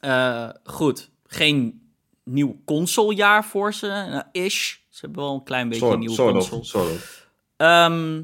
[0.00, 1.80] Eh, goed, geen
[2.24, 3.86] nieuw consolejaar voor ze.
[3.86, 4.76] Nou, ish.
[4.88, 6.90] Ze hebben wel een klein beetje een Soort, nieuwe console.
[6.90, 7.26] of, of.
[7.56, 8.22] Ehm,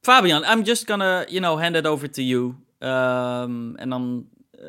[0.00, 2.54] Fabian, I'm just gonna, you know, hand it over to you.
[2.82, 4.62] Ehm, en dan, eh,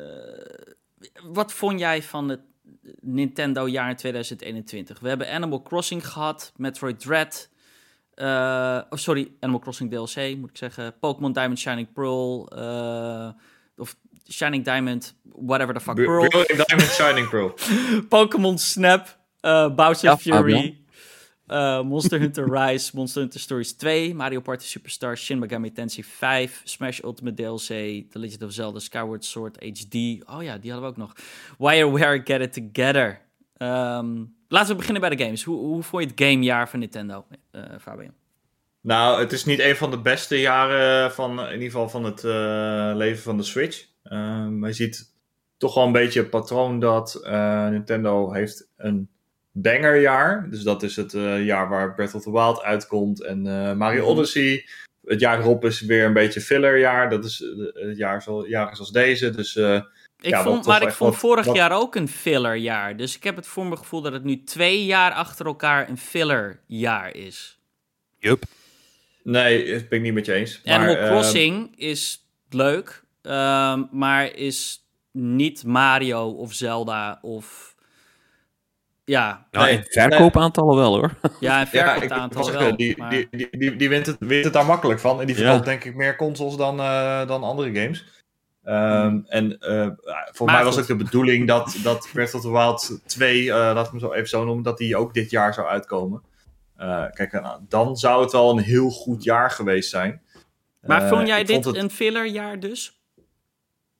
[1.22, 2.40] wat vond jij van het
[3.00, 5.00] Nintendo jaar in 2021?
[5.00, 7.48] We hebben Animal Crossing gehad, Metroid Dread.
[8.14, 10.94] eh, oh, sorry, Animal Crossing DLC moet ik zeggen.
[11.00, 12.48] Pokémon Diamond Shining Pearl.
[12.48, 13.28] eh,
[13.76, 13.96] of
[14.30, 16.28] Shining Diamond, whatever the fuck, Pearl.
[16.46, 17.54] Diamond Shining Pearl.
[18.08, 20.83] Pokémon Snap, eh Bowser Ja, Fury,
[21.46, 26.62] Eh, Monster Hunter Rise, Monster Hunter Stories 2, Mario Party Superstar, Shin Megami Tensei 5,
[26.64, 27.66] Smash Ultimate DLC,
[28.10, 30.24] The Legend of Zelda Skyward Sword HD.
[30.26, 31.12] Oh ja, die hadden we ook nog.
[31.58, 33.20] WireWare Get It Together.
[33.56, 35.44] Ehm, laten we beginnen bij de games.
[35.44, 38.12] Hoe, hoe vond je het gamejaar van Nintendo, eh Fabian?
[38.80, 42.24] Nou, het is niet een van de beste jaren van, in ieder geval van het
[42.24, 43.86] eh, leven van de Switch.
[44.02, 45.12] Ehm, maar je ziet
[45.56, 47.20] toch wel een beetje het patroon dat
[47.70, 49.08] Nintendo heeft een
[49.54, 50.46] bangerjaar.
[50.50, 54.00] Dus dat is het eh, jaar waar Breath of the Wild uitkomt en eh, Mario
[54.02, 54.10] Mhm.
[54.10, 54.66] Odyssey.
[55.04, 57.10] Het jaar erop is weer een beetje fillerjaar.
[57.10, 59.30] Dat is eh, het jaar zo, jaren zoals deze.
[59.30, 59.80] Dus eh,
[60.20, 62.96] Ik Ja, vond, maar ik vond wat- vorig wat- jaar ook een fillerjaar.
[62.96, 65.98] Dus ik heb het voor mijn gevoel dat het nu twee jaar achter elkaar een
[65.98, 67.58] fillerjaar is.
[68.18, 68.42] Yup.
[69.22, 70.60] Nee, dat ben ik niet met je eens.
[70.64, 77.73] Maar, Animal ehm, Crossing is leuk, ehm, maar is niet Mario of Zelda of...
[79.04, 81.10] Ja, Nou, Nee, in verkoopaantallen wel hoor.
[81.40, 82.76] ja een Ja, ik verkoopaantal wou wel.
[82.76, 85.20] die, maar- die, die, die, die, wint, het, wint het daar makkelijk van.
[85.20, 85.42] En die Ja.
[85.42, 88.04] verkoopt denk ik meer consoles dan, eh, dan andere games.
[88.64, 89.88] Ehm, En eh,
[90.32, 93.84] voor mij was ook de bedoeling dat, dat Breath of the Wild 2, eh laat
[93.84, 96.22] ik hem zo even zo noemen, dat die ook dit jaar zou uitkomen.
[96.76, 100.22] Eh, kijk, dan zou het wel een heel goed jaar geweest zijn.
[100.80, 103.02] maar vond jij dit vond het- een fillerjaar dus?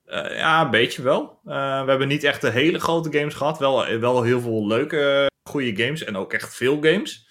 [0.05, 1.39] Eh, ja, een beetje wel.
[1.45, 3.59] Eh, we hebben niet echt de hele grote games gehad.
[3.59, 6.03] Wel, wel heel veel leuke, goede games.
[6.03, 7.27] En ook echt veel games.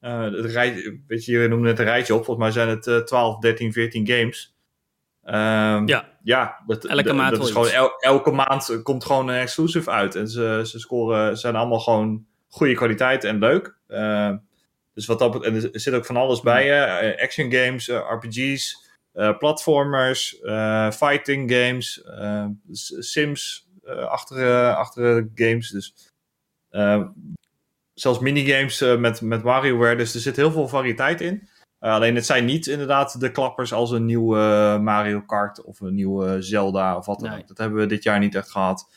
[0.00, 2.24] Eh het rij, weet je, je noemde het een rijtje op.
[2.24, 4.54] Volgens mij zijn het eh 12, 13, 14 games.
[5.24, 6.18] Ehm, Ja.
[6.22, 10.14] ja dat, Elke maand dat is gewoon el- elke maand komt gewoon een exclusive uit.
[10.14, 13.76] En ze, ze scoren, zijn allemaal gewoon goede kwaliteit en leuk.
[13.86, 14.32] Eh,
[14.94, 16.86] dus wat dat, en er zit ook van alles bij.
[16.86, 18.79] Eh, action games, eh, RPG's, eh,
[19.12, 22.46] platformers, eh, fighting games, eh,
[22.98, 25.70] Sims eh achter, achter games.
[25.70, 25.94] Dus
[26.68, 27.06] eh,
[27.94, 29.96] zelfs minigames eh, met, met WarioWare.
[29.96, 31.48] Dus er zit heel veel variëteit in.
[31.78, 35.94] Eh, alleen het zijn niet inderdaad de klappers als een nieuwe Mario Kart of een
[35.94, 37.40] nieuwe Zelda of wat dan Nee.
[37.40, 37.48] ook.
[37.48, 38.88] Dat hebben we dit jaar niet echt gehad.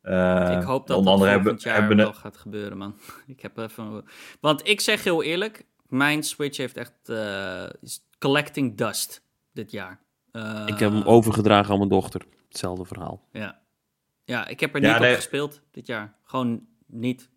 [0.00, 2.96] Eh, ik hoop dat dat volgend jaar hebben wel gaat gebeuren, man.
[3.26, 4.04] Ik heb even...
[4.40, 9.23] Want ik zeg heel eerlijk, mijn Switch heeft echt eh, is collecting dust
[9.54, 10.00] dit jaar.
[10.32, 12.22] Eh, Ik heb hem overgedragen aan mijn dochter.
[12.48, 13.28] Hetzelfde verhaal.
[13.32, 13.58] Ja.
[14.24, 15.10] ja, ik heb er Ja, niet nee.
[15.10, 16.14] op gespeeld dit jaar.
[16.24, 17.30] Gewoon niet.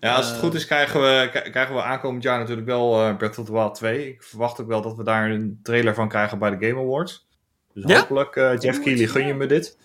[0.00, 3.16] Ja, als het Eh, goed is, krijgen we, krijgen we aankomend jaar natuurlijk wel eh
[3.16, 4.08] Breath of the Wild 2.
[4.08, 7.28] Ik verwacht ook wel dat we daar een trailer van krijgen bij de Game Awards.
[7.74, 7.98] Dus Ja?
[7.98, 9.78] hopelijk, eh, Jeff Keighley, gun je me dit.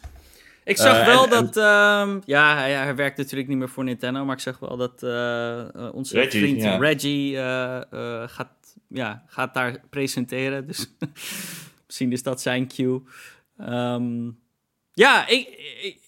[0.63, 1.57] Ik zag Eh, wel en- en- dat...
[1.57, 5.03] ehm, ja, hij, hij werkt natuurlijk niet meer voor Nintendo, maar ik zag wel dat
[5.03, 6.77] eh, eh, onze Reggie, vriend ja.
[6.77, 8.51] Reggie eh, eh, gaat,
[8.87, 10.67] ja, gaat daar presenteren.
[10.67, 10.87] Dus
[11.85, 13.01] misschien is dat zijn cue.
[13.57, 14.29] Ehm,
[14.93, 15.47] ja, ik,
[15.81, 15.99] ik,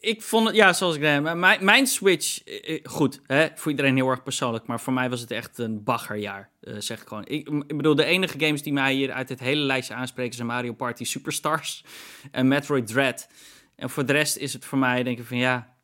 [0.00, 3.70] ik vond het, ja, zoals ik zei, mijn, mijn Switch, eh, eh, goed, hè, voor
[3.70, 7.08] iedereen heel erg persoonlijk, maar voor mij was het echt een baggerjaar, eh, zeg ik
[7.08, 7.26] gewoon.
[7.26, 10.46] Ik, ik bedoel, de enige games die mij hier uit het hele lijstje aanspreken zijn
[10.46, 11.84] Mario Party Superstars
[12.30, 13.28] en Metroid Dread.
[13.76, 15.76] En voor de rest is het voor mij, denk ik van ja,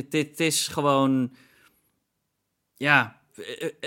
[0.00, 1.34] het is gewoon,
[2.76, 3.17] ja,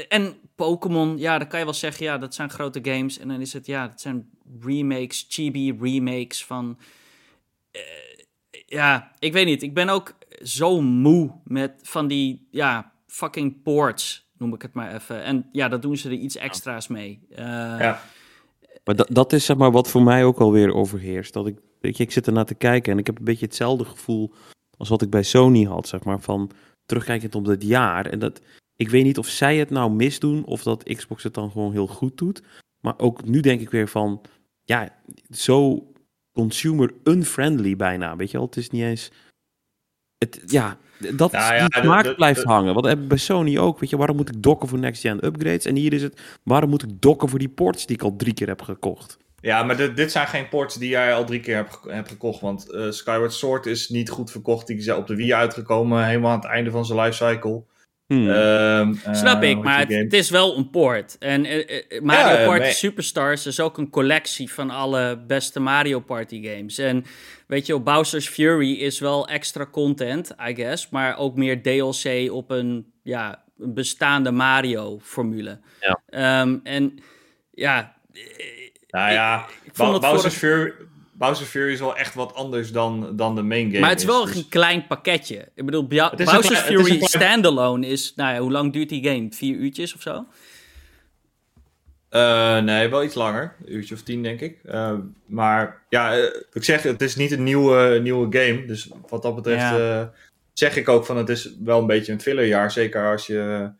[0.08, 3.20] en Pokémon, ja, dan kan je wel zeggen, ja, dat zijn grote games.
[3.20, 4.30] En dan is het, ja, dat zijn
[4.62, 6.78] remakes, chibi remakes van,
[7.72, 7.82] eh,
[8.66, 9.64] ja, ik weet niet.
[9.64, 14.93] Ik ben ook zo moe met van die, ja, fucking ports, noem ik het maar
[14.93, 15.24] even.
[15.24, 17.20] En ja, dat doen ze er iets extra's mee.
[17.30, 17.45] Eh,
[17.80, 18.02] Ja.
[18.84, 21.34] Maar dat, dat is zeg maar wat voor mij ook alweer overheerst.
[21.34, 23.86] Dat ik, weet je, ik zit ernaar te kijken en ik heb een beetje hetzelfde
[23.86, 24.34] gevoel
[24.78, 26.20] als wat ik bij Sony had, zeg maar.
[26.20, 26.52] Van
[26.86, 28.06] terugkijkend op dat jaar.
[28.06, 28.41] En dat,
[28.82, 31.88] ik weet niet of zij het nou misdoen of dat Xbox het dan gewoon heel
[31.88, 32.42] goed doet.
[32.80, 34.22] Maar ook nu denk ik weer van,
[34.64, 34.96] ja,
[35.30, 35.88] zo
[36.32, 38.16] consumer unfriendly bijna.
[38.16, 39.12] Weet je wel, het is niet eens...
[40.18, 42.74] Het, ja, dat Nou ja, die smaak blijft hangen.
[42.74, 43.80] Want dat heb ik bij Sony ook.
[43.80, 45.66] Weet je, waarom moet ik dokken voor next-gen upgrades?
[45.66, 48.34] En hier is het, waarom moet ik dokken voor die ports die ik al drie
[48.34, 49.18] keer heb gekocht?
[49.36, 52.42] Ja, maar dit, dit zijn geen ports die jij al drie keer hebt gekocht.
[52.42, 54.68] Want eh, Skyward Sword is niet goed verkocht.
[54.68, 57.64] Die is op de Wii uitgekomen, helemaal aan het einde van zijn lifecycle.
[58.12, 58.30] Hmm.
[58.30, 61.18] Ehm, eh, Snap ik, hoe maar het, is wel een port.
[61.20, 65.99] En eh, eh, Mario Ja, Party Superstars is ook een collectie van alle beste Mario
[65.99, 66.78] Party games.
[66.78, 67.05] En
[67.47, 70.89] weet je, op Bowser's Fury is wel extra content, I guess.
[70.89, 75.59] Maar ook meer DLC op een, ja, een bestaande Mario-formule.
[75.80, 76.01] Ja.
[76.09, 76.99] Ehm, en
[77.51, 77.95] ja,
[78.89, 80.74] Nou ja, ik het Bowser's, vorig- Fury,
[81.28, 83.80] Bowser's Fury is wel echt wat anders dan, dan de main game.
[83.80, 85.48] maar het is wel dus- een klein pakketje.
[85.56, 89.28] Ik bedoel, Bia- is Fury klein- standalone is, nou ja, hoe lang duurt die game?
[89.32, 90.26] Vier uurtjes of zo?
[92.10, 93.56] Eh, nee, wel iets langer.
[93.66, 94.60] Een uurtje of tien, denk ik.
[94.64, 94.94] Eh,
[95.26, 98.66] maar ja, eh, ik zeg, het is niet een nieuwe, nieuwe game.
[98.66, 100.12] Dus wat dat betreft Ja.
[100.54, 102.72] zeg ik ook van het is wel een beetje een fillerjaar.
[102.72, 103.72] Zeker als je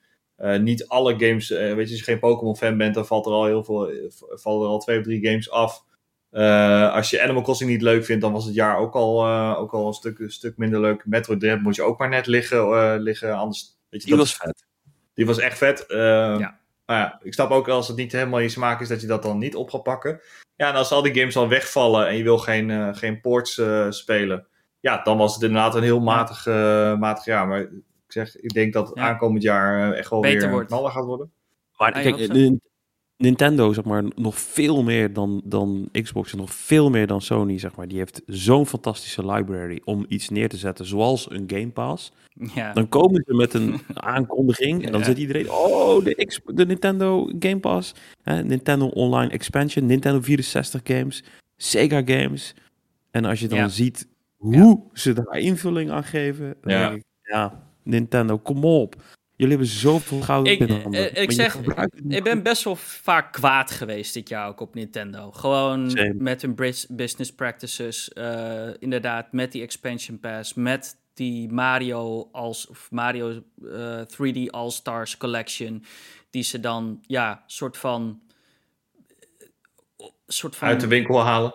[0.60, 1.50] niet alle games...
[1.50, 3.92] weet je, als je geen Pokémon-fan bent, dan valt er al heel veel...
[4.18, 5.84] vallen er al twee of drie games af.
[6.32, 9.56] Eh, als je Animal Crossing niet leuk vindt, dan was het jaar ook al, eh,
[9.60, 11.06] ook al een, stuk, een stuk minder leuk.
[11.06, 12.58] Metroid Dread moet je ook maar net liggen.
[12.60, 14.66] eh, liggen anders, weet je, Die dat was vet.
[15.14, 15.86] die was echt vet.
[15.88, 16.60] Ja.
[16.86, 19.24] Maar ja, ik snap ook als het niet helemaal je smaak is, dat je dat
[19.24, 20.22] dan niet op gaat pakken.
[20.56, 23.58] Ja, en als al die games al wegvallen en je wil geen, eh, geen ports
[23.58, 24.48] eh, spelen,
[24.80, 26.46] ja, dan was het inderdaad een heel matig,
[27.00, 27.48] matig jaar.
[27.48, 27.72] Maar ik
[28.08, 29.04] zeg, ik denk dat het Ja.
[29.04, 30.64] aankomend jaar echt wel Beter weer wordt.
[30.72, 31.32] een knaller gaat worden.
[31.78, 32.30] Maar Ah, je kijk,
[33.22, 37.60] Nintendo, zeg maar, nog veel meer dan, dan Xbox en nog veel meer dan Sony,
[37.60, 37.88] zeg maar.
[37.88, 42.12] Die heeft zo'n fantastische library om iets neer te zetten, zoals een Game Pass.
[42.54, 42.74] Ja.
[42.74, 45.06] Dan komen ze met een aankondiging en dan Ja.
[45.06, 47.94] zit iedereen, oh, de, X, de Nintendo Game Pass,
[48.24, 51.24] hè, Nintendo Online Expansion, Nintendo 64 games,
[51.58, 52.54] Sega games.
[53.12, 53.68] En als je dan Ja.
[53.68, 54.08] ziet
[54.38, 56.90] hoe ze daar invulling aan geven, dan Ja.
[56.90, 58.96] denk ik, ja, Nintendo, kom op.
[59.42, 61.58] Jullie hebben zoveel goud Ik- in de handen, eh, ik zeg,
[62.08, 65.32] Ik ben best wel vaak kwaad geweest dit jaar ook op Nintendo.
[65.32, 66.14] Gewoon Same.
[66.14, 66.56] met hun
[66.90, 74.02] business practices, eh, inderdaad, met die expansion pass, met die Mario als of Mario eh,
[74.02, 75.84] 3D All Stars Collection,
[76.30, 78.22] die ze dan ja, soort van,
[80.28, 81.54] soort van Uit de winkel halen.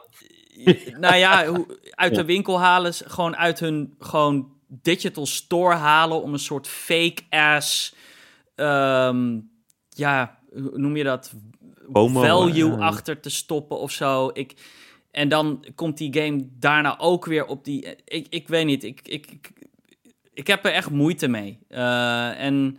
[1.01, 6.32] nou ja, uit de winkel halen, ze- gewoon uit hun gewoon digital store halen om
[6.32, 7.94] een soort fake ass,
[8.54, 9.40] ehm,
[9.88, 11.34] ja, hoe noem je dat?
[11.92, 14.30] Value achter te stoppen of zo.
[14.32, 14.54] Ik,
[15.10, 17.86] en dan komt die game daarna ook weer op die.
[18.04, 19.50] Ik, ik weet niet, ik, ik, ik,
[20.32, 21.58] ik heb er echt moeite mee.
[21.68, 22.78] Eh, en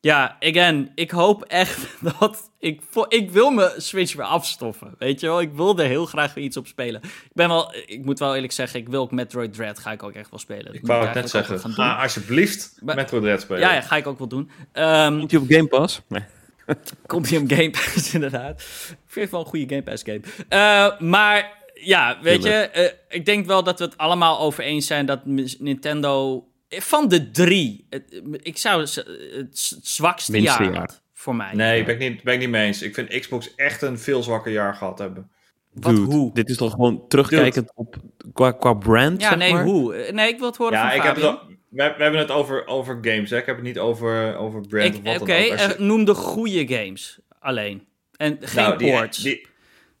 [0.00, 1.78] ja, again, ik hoop echt
[2.18, 4.94] dat ik, ik wil mijn Switch weer afstoffen.
[4.98, 7.00] Weet je wel, ik wil er heel graag weer iets op spelen.
[7.02, 10.02] Ik ben wel, ik moet wel eerlijk zeggen, ik wil ook Metroid Dread ga ik
[10.02, 10.64] ook echt wel spelen.
[10.64, 11.60] Dat Ik moet wou het net zeggen.
[11.60, 13.60] gaan Ga alsjeblieft Maar- Metro Dread spelen.
[13.60, 14.50] Ja, ja, ga ik ook wel doen.
[14.72, 16.00] Ehm, Komt hij op Game Pass?
[16.08, 16.22] Nee.
[17.06, 18.60] Komt hij op Game Pass, inderdaad.
[18.90, 20.20] Ik vind het wel een goede Game Pass game.
[20.48, 24.86] Eh, maar ja, weet je, eh, ik denk wel dat we het allemaal over eens
[24.86, 25.20] zijn dat
[25.58, 31.54] Nintendo van de drie, het, ik zou ze- het zwakste Minste jaar voor mij.
[31.54, 32.82] Nee, ben ik, niet, ben ik niet mee eens.
[32.82, 35.30] Ik vind Xbox echt een veel zwakker jaar gehad hebben.
[35.72, 36.34] Wat, Dude, hoe?
[36.34, 37.96] Dit is toch gewoon terugkijkend op
[38.32, 39.64] qua, qua brand, Ja, zeg nee, maar?
[39.64, 40.08] hoe?
[40.12, 42.66] Nee, ik wil het horen Ja, van ik heb het, we, we hebben het over,
[42.66, 43.36] over games, hè.
[43.38, 45.58] Ik heb het niet over, over brand Ik- of wat Oké, dan ook.
[45.58, 47.86] Je- eh, noem de goede games alleen.
[48.16, 49.18] En geen nou, die, ports.
[49.18, 49.46] die,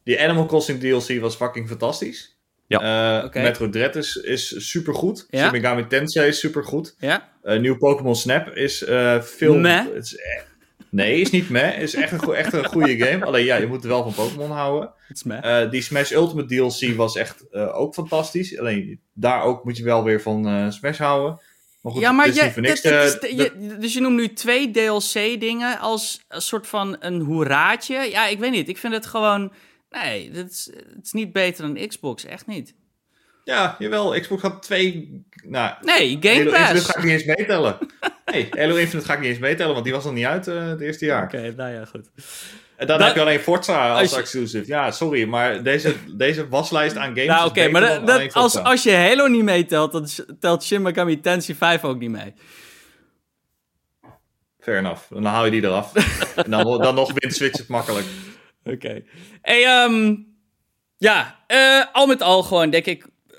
[0.04, 2.36] die Animal Crossing DLC was fucking fantastisch.
[2.68, 3.18] Ja.
[3.18, 3.40] Eh, Oké.
[3.40, 5.26] Metro Dread is, is supergoed.
[5.30, 5.42] Ja.
[5.42, 6.94] Shin Megami Tensei is supergoed.
[6.98, 7.28] Ja?
[7.42, 9.54] Eh nieuw Pokémon Snap is eh, veel...
[9.54, 9.84] Meh.
[9.94, 10.46] Het is echt-
[10.90, 11.78] nee, is niet meh.
[11.78, 13.24] Is echt een, echt een goede game.
[13.24, 14.90] Alleen ja, je moet er wel van Pokémon houden.
[15.08, 15.34] Het is me.
[15.36, 18.58] Eh, die Smash Ultimate DLC was echt eh, ook fantastisch.
[18.58, 21.40] Alleen daar ook moet je wel weer van eh, Smash houden.
[21.80, 22.82] Maar goed, ja, maar niks.
[22.82, 22.82] is
[23.36, 27.94] je- dus je noemt nu twee DLC-dingen als een soort van een hoeraatje.
[28.10, 28.68] Ja, ik weet niet.
[28.68, 29.52] Ik vind het gewoon...
[29.90, 32.24] Nee, dat is, het is niet beter dan Xbox.
[32.24, 32.74] Echt niet.
[33.44, 34.20] ja, jawel.
[34.20, 35.22] Xbox had twee...
[35.46, 36.86] Nou, Nee, Game Halo Infinite Pass.
[36.86, 37.78] ga ik niet eens meetellen.
[38.32, 40.66] nee, Halo Infinite ga ik niet eens meetellen, want die was nog niet uit eh,
[40.66, 41.24] het eerste jaar.
[41.24, 42.10] Oké, nou ja, goed.
[42.76, 44.66] En dan Dat- heb je alleen Forza als als je- exclusive.
[44.66, 48.32] Ja, sorry, maar deze, deze waslijst aan games Nou, oké, maar dan dat, dat- alleen
[48.32, 50.08] als, als je Halo niet meetelt, dan
[50.40, 52.34] telt Shin Megami Tensei 5 ook niet mee.
[54.60, 55.02] Fair enough.
[55.12, 55.92] Dan haal je die eraf.
[56.44, 58.06] en dan, dan nog wint Switch het makkelijk.
[58.72, 59.02] Oké.
[59.42, 60.14] Hey, ehm,
[60.96, 63.36] ja, eh, al met al gewoon, denk ik, eh,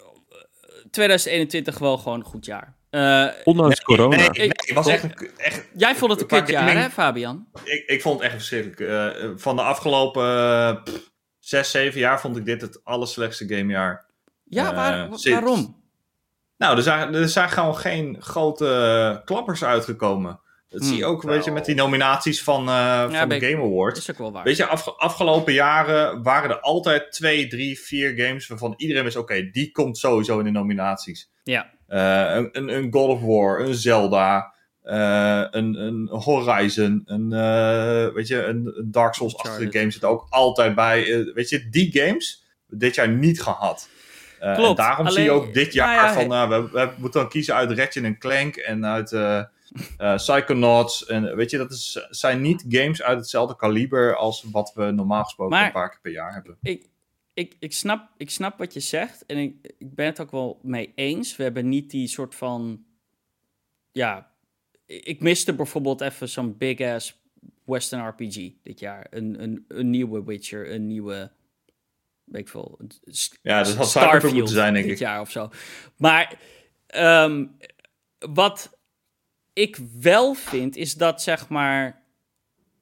[0.92, 2.78] 2021 wel gewoon een goed jaar.
[2.90, 4.16] Eh, Ondanks corona.
[4.16, 7.48] Nee, Ik- nee, was echt, een, echt jij vond het een kutjaar, hè, Fabian?
[7.64, 8.80] ik, ik vond het echt verschrikkelijk.
[9.16, 14.06] Eh, van de afgelopen eh, pff, zes, zeven jaar vond ik dit het allerslechtste gamejaar.
[14.44, 15.78] Ja, Eh, waar, waarom?
[16.58, 20.40] Nou, er zijn, er zijn gewoon geen grote eh, klappers uitgekomen.
[20.70, 21.12] Dat zie je Hmm.
[21.14, 24.00] ook een beetje met die nominaties van, eh, van de ik- Game Awards.
[24.00, 24.44] is ook wel waar.
[24.44, 29.16] Weet je, afge- afgelopen jaren waren er altijd twee, drie, vier games waarvan iedereen wist,
[29.18, 31.30] oké, die komt sowieso in de nominaties.
[31.44, 31.70] Ja.
[31.88, 34.54] Eh, een, een, een God of War, een Zelda,
[34.84, 40.28] eh, een, een Horizon, een, eh, weet je, een, een Dark Souls-achtige game zit ook
[40.30, 41.30] altijd bij.
[41.34, 43.90] Weet je, die games dit jaar niet gehad.
[44.40, 46.90] Eh, Klopt, En daarom zie je ook dit jaar nou ja, van, nou, we, we
[46.98, 49.12] moeten dan kiezen uit Ratchet Clank en uit
[49.98, 51.06] eh Psychonauts.
[51.06, 55.24] En weet je, dat is, zijn niet games uit hetzelfde kaliber als wat we normaal
[55.24, 56.58] gesproken Maar- een paar keer per jaar hebben.
[56.62, 56.88] ik,
[57.34, 60.60] ik, ik, snap, ik snap wat je zegt en ik, ik ben het ook wel
[60.64, 61.36] mee eens.
[61.36, 62.84] We hebben niet die soort van.
[63.92, 64.32] Ja,
[64.86, 67.18] ik miste bijvoorbeeld even zo'n big ass
[67.66, 69.08] Western RPG dit jaar.
[69.10, 71.32] Een, een, een nieuwe Witcher, een nieuwe.
[72.24, 72.80] Weet ik veel.
[73.42, 75.00] Ja, dat had Cyberpunk moeten zijn, denk dit ik.
[75.00, 75.50] jaar of zo.
[75.98, 76.40] Maar
[76.88, 77.46] ehm,
[78.20, 78.78] wat
[79.60, 81.98] ik wel vind, is dat zeg maar.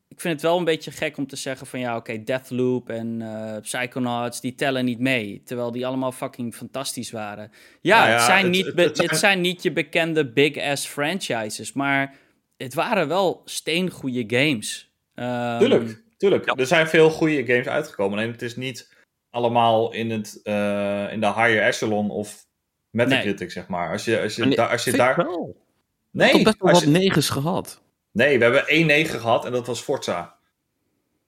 [0.07, 3.21] Ik vind het wel een beetje gek om te zeggen van ja, oké, Deathloop en
[3.21, 5.41] eh Psychonauts, die tellen niet mee.
[5.45, 7.51] Terwijl die allemaal fucking fantastisch waren.
[7.81, 9.71] Ja, Nou ja, het, zijn het- niet het- be- het het, zijn- zijn niet je
[9.71, 12.15] bekende big-ass franchises, maar
[12.57, 14.91] het waren wel steengoede games.
[15.15, 16.59] Ehm, Tuurlijk, tuurlijk.
[16.59, 18.19] Er zijn veel goede games uitgekomen.
[18.19, 18.95] En het is niet
[19.29, 22.45] allemaal in, het, eh, in de higher echelon of
[22.89, 23.91] Metacritic, zeg maar.
[23.91, 25.15] Als je, als je, Nee, daar als je daar...
[25.15, 25.65] wel.
[26.11, 27.81] Nee, toch best wel wat je- negens gehad.
[28.11, 30.35] nee, we hebben 1-9 gehad en dat was Forza.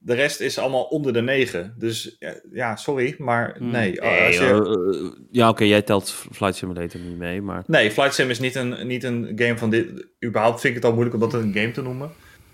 [0.01, 1.75] de rest is allemaal onder de 9.
[1.77, 2.17] Dus
[2.51, 3.71] ja, sorry, maar Hmm.
[3.71, 3.91] nee.
[3.91, 7.63] Nee, als je, ja, oké, jij telt Flight Simulator niet mee, maar...
[7.67, 10.07] nee, Flight Sim is niet een, niet een game van dit.
[10.25, 12.11] Überhaupt vind ik het al moeilijk om dat een game te noemen.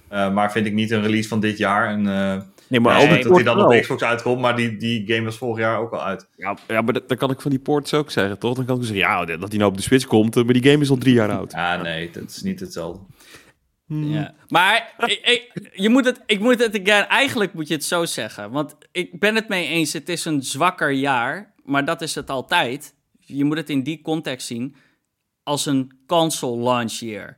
[0.07, 1.87] Eh, maar vind ik niet een release van dit jaar.
[1.89, 3.71] En, eh Nee, maar weet dat hij dan op.
[3.81, 6.27] Xbox uitkomt, maar die, die game was vorig jaar ook al uit.
[6.35, 8.55] Ja, ja, maar dat, dat kan ik van die ports ook zeggen, toch?
[8.55, 10.63] Dan kan ik zeggen, ja, dat hij nou op de Switch komt, eh, maar die
[10.71, 11.53] game is al drie jaar oud.
[11.53, 13.01] Ah, nee, dat is niet hetzelfde.
[13.85, 14.11] Hmm.
[14.13, 14.33] Ja.
[14.47, 15.19] Maar ik,
[15.53, 18.51] ik- je moet het, ik moet het again, eigenlijk moet je het zo zeggen.
[18.51, 21.53] Want ik ben het mee eens, het is een zwakker jaar.
[21.63, 22.93] Maar dat is het altijd.
[23.19, 24.75] Je moet het in die context zien
[25.43, 27.35] als een console launch year.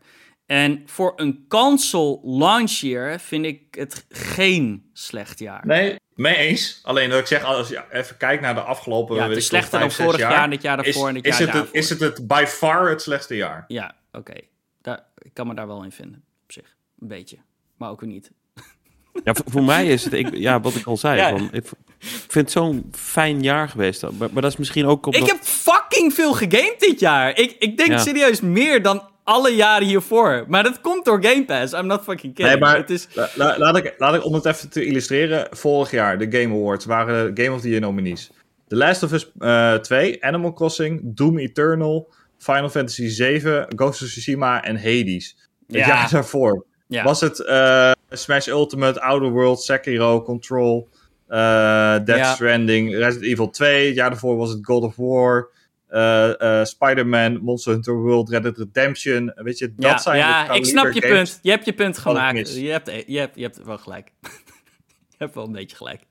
[0.48, 5.66] En voor een console launch year vind ik het geen slecht jaar.
[5.66, 6.80] Nee, mee eens.
[6.84, 9.16] Alleen dat ik zeg, als je even kijkt naar de afgelopen...
[9.16, 11.38] ja, het is slechter dan vorig jaar, en het jaar is, daarvoor en het is
[11.38, 11.76] jaar het, daarvoor.
[11.76, 13.66] is het het by far het slechtste jaar?
[13.68, 14.34] Ja, oké.
[14.82, 16.76] Daar- Ik kan me daar wel in vinden, op zich.
[17.00, 17.38] Een beetje.
[17.78, 18.32] Maar ook weer niet.
[19.24, 21.30] Ja, voor, voor mij is het, ik, ja, wat ik al zei, Ja.
[21.30, 21.66] van, ik
[22.00, 24.02] vind het zo'n fijn jaar geweest.
[24.02, 24.18] dan.
[24.18, 25.22] Maar, maar dat is misschien ook omdat...
[25.22, 27.38] Ik heb fucking veel gegamed dit jaar.
[27.39, 27.98] Ik, ik denk Ja.
[27.98, 30.45] serieus meer dan alle jaren hiervoor.
[30.47, 31.73] Maar dat komt door Game Pass.
[31.73, 32.47] I'm not fucking kidding.
[32.47, 35.47] Nee, maar het is, la- la- laat, ik, laat ik om het even te illustreren.
[35.51, 38.32] Vorig jaar, de Game Awards, waren de Game of the Year nominees.
[38.67, 44.07] The Last of Us eh 2, Animal Crossing, Doom Eternal, Final Fantasy 7, Ghost of
[44.07, 45.36] Tsushima en Hades.
[45.67, 45.88] Het Ja.
[45.88, 47.03] jaar daarvoor ja.
[47.03, 50.88] was het eh, Smash Ultimate, Outer Worlds, Sekiro, Control,
[51.28, 51.38] eh
[52.03, 52.34] Death Ja.
[52.34, 53.86] Stranding, Resident Evil 2.
[53.88, 55.49] Het jaar daarvoor was het God of War,
[55.88, 59.31] eh, Spider-Man, Monster Hunter World, Red Dead Redemption.
[59.35, 61.39] Weet je, dat ja, zijn ja ik snap je punt.
[61.41, 62.55] Je hebt je punt gemaakt.
[62.55, 64.11] Je hebt, je, hebt, je hebt wel gelijk.
[65.09, 66.01] je hebt wel een beetje gelijk.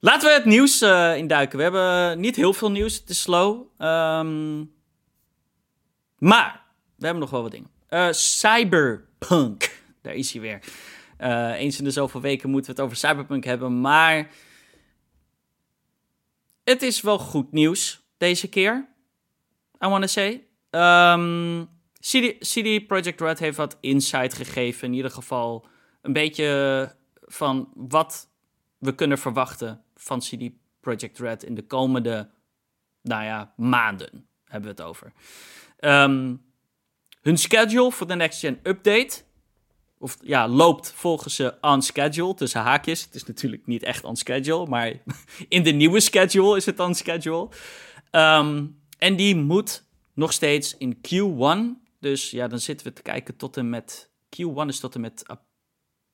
[0.00, 1.56] Laten we het nieuws eh, induiken.
[1.56, 2.94] We hebben niet heel veel nieuws.
[2.94, 3.66] Het is slow.
[3.78, 4.58] Ehm,
[6.18, 6.62] maar
[6.96, 8.14] we hebben nog wel wat dingen.
[8.14, 9.80] Cyberpunk.
[10.02, 10.60] Daar is hij weer.
[11.56, 13.80] Eens in de zoveel weken moeten we het over Cyberpunk hebben.
[13.80, 14.30] Maar
[16.64, 18.88] het is wel goed nieuws deze keer.
[19.84, 20.46] I wanna say.
[20.70, 21.64] Ehm,
[22.00, 24.88] CD, CD Projekt Red heeft wat insight gegeven.
[24.88, 25.66] In ieder geval
[26.02, 28.28] een beetje van wat
[28.78, 30.50] we kunnen verwachten van CD
[30.80, 32.30] Projekt Red in de komende,
[33.02, 35.12] nou ja, maanden hebben we het over.
[35.78, 36.34] Ehm,
[37.20, 39.22] hun schedule voor de Next Gen Update,
[39.98, 43.04] of ja, loopt volgens ze on schedule, tussen haakjes.
[43.04, 44.92] Het is natuurlijk niet echt on schedule, maar
[45.48, 47.48] in de nieuwe schedule is het on schedule.
[48.10, 48.66] Ehm,
[48.98, 49.84] en die moet
[50.14, 51.86] nog steeds in Q1.
[52.00, 54.10] Dus ja, dan zitten we te kijken tot en met.
[54.36, 55.24] Q1 is tot en met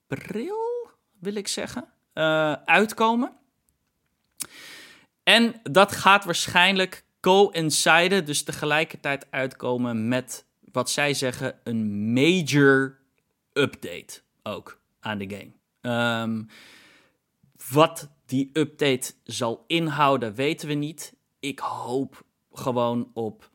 [0.07, 0.89] april,
[1.19, 1.87] wil ik zeggen.
[2.13, 3.31] eh, uitkomen.
[5.23, 12.99] En dat gaat waarschijnlijk coinciden, dus tegelijkertijd uitkomen met wat zij zeggen een major
[13.53, 15.51] update ook aan de game.
[15.81, 16.43] Ehm,
[17.71, 21.14] wat die update zal inhouden, weten we niet.
[21.45, 23.49] Ik hoop gewoon op.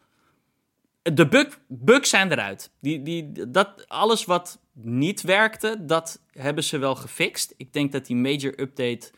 [1.02, 2.72] De bug, bugs zijn eruit.
[2.80, 7.54] Die, die, dat, alles wat niet werkte, dat hebben ze wel gefixt.
[7.56, 9.10] Ik denk dat die major update.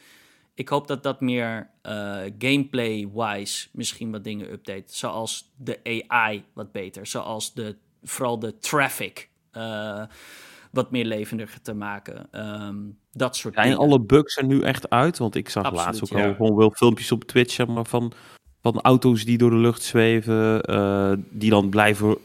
[0.54, 4.84] Ik hoop dat dat meer eh, gameplay-wise misschien wat dingen update.
[4.86, 7.06] Zoals de AI wat beter.
[7.06, 10.04] Zoals de, vooral de traffic eh,
[10.70, 12.28] wat meer levendiger te maken.
[12.30, 12.76] Ehm,
[13.12, 13.82] dat soort Zijn dingen.
[13.82, 15.18] alle bugs er nu echt uit?
[15.18, 16.26] Want ik zag Absoluut, laatst ook ja.
[16.26, 18.12] al gewoon wel filmpjes op Twitch zeg maar, van,
[18.62, 22.16] van auto's die door de lucht zweven, eh, die dan blijven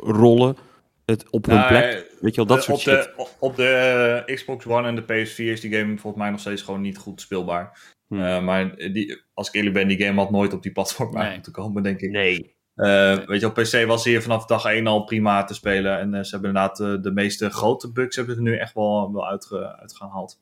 [0.00, 0.56] rollen
[1.04, 1.82] het op hun Nou, plek.
[1.84, 3.02] eh, Weet je wel, dat Eh, soort op shit.
[3.16, 6.62] De, op de Xbox One en de PS4 is die game volgens mij nog steeds
[6.62, 7.92] gewoon niet goed speelbaar.
[8.08, 8.22] Hmm.
[8.24, 11.34] Eh, maar die, als ik eerlijk ben, die game had nooit op die platform Nee.
[11.34, 12.10] moeten komen, denk ik.
[12.10, 12.54] Nee.
[12.74, 15.98] Eh, Weet je, op PC was hier vanaf dag 1 al prima te spelen.
[15.98, 19.78] En ze hebben inderdaad de meeste grote bugs hebben ze nu echt wel, wel uitge,
[19.80, 20.40] uitgehaald.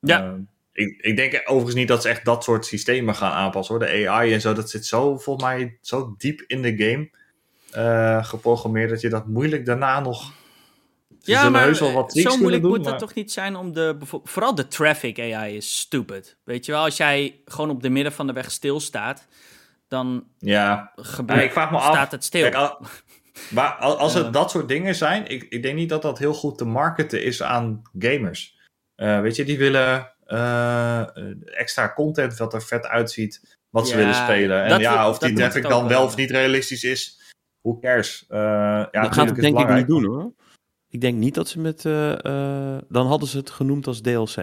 [0.00, 0.36] Ja.
[0.72, 3.86] Ik, ik denk overigens niet dat ze echt dat soort systemen gaan aanpassen hoor.
[3.86, 7.10] De AI en zo, dat zit zo volgens mij zo diep in de game
[7.70, 10.32] eh, geprogrammeerd dat je dat moeilijk daarna nog.
[11.22, 13.96] Ze Ja, maar wat zo moeilijk doen, moet het maar- toch niet zijn om de...
[14.24, 16.36] Vooral de traffic AI is stupid.
[16.44, 19.26] Weet je wel, als jij gewoon op de midden van de weg stilstaat,
[19.88, 22.42] dan Ja, gebeurt, Ja, ik vraag me af- staat het stil.
[22.42, 22.78] Kijk, al-
[23.50, 26.34] maar al- als het dat soort dingen zijn, ik, ik denk niet dat dat heel
[26.34, 28.58] goed te marketen is aan gamers.
[28.94, 31.06] Eh, weet je, die willen eh,
[31.44, 34.64] extra content wat er vet uitziet, wat ze willen spelen.
[34.64, 37.20] En ja, of die traffic dan wel of niet realistisch is,
[37.60, 38.24] who cares?
[38.28, 40.32] Eh, ja, dat gaat het denk ik niet doen hoor.
[40.88, 41.84] Ik denk niet dat ze met...
[41.84, 44.36] eh, eh, dan hadden ze het genoemd als DLC.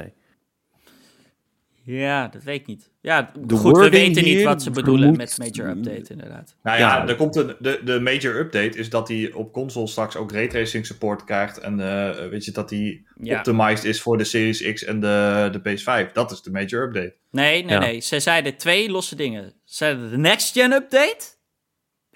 [1.84, 2.92] Ja, dat weet ik niet.
[3.02, 6.56] Ja, goed, we weten niet wat ze bedoelen met major update, inderdaad.
[6.64, 10.16] Nou ja, er komt een, de, de major update is dat hij op console straks
[10.16, 11.58] ook raytracing support krijgt.
[11.58, 13.38] En uh, weet je, dat hij ja.
[13.38, 16.12] optimized is voor de Series X en de, de PS5.
[16.12, 17.16] Dat is de major update.
[17.32, 18.02] Nee, nee, nee.
[18.02, 19.44] Ze zeiden twee losse dingen.
[19.50, 21.38] Ze zeiden de next gen update.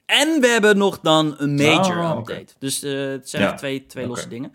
[0.05, 2.53] En we hebben nog dan een major oh, update.
[2.59, 4.51] Dus uh, het zijn twee, twee losse dingen.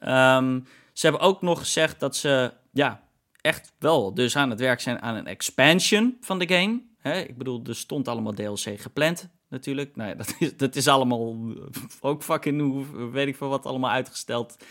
[0.00, 3.00] Um, ze hebben ook nog gezegd dat ze ja,
[3.40, 6.82] echt wel dus aan het werk zijn aan een expansion van de game.
[7.26, 9.96] ik bedoel, er stond allemaal DLC gepland natuurlijk.
[9.96, 11.54] Nou ja, dat is, dat is allemaal
[12.00, 14.64] ook fucking, weet ik veel wat, allemaal uitgesteld.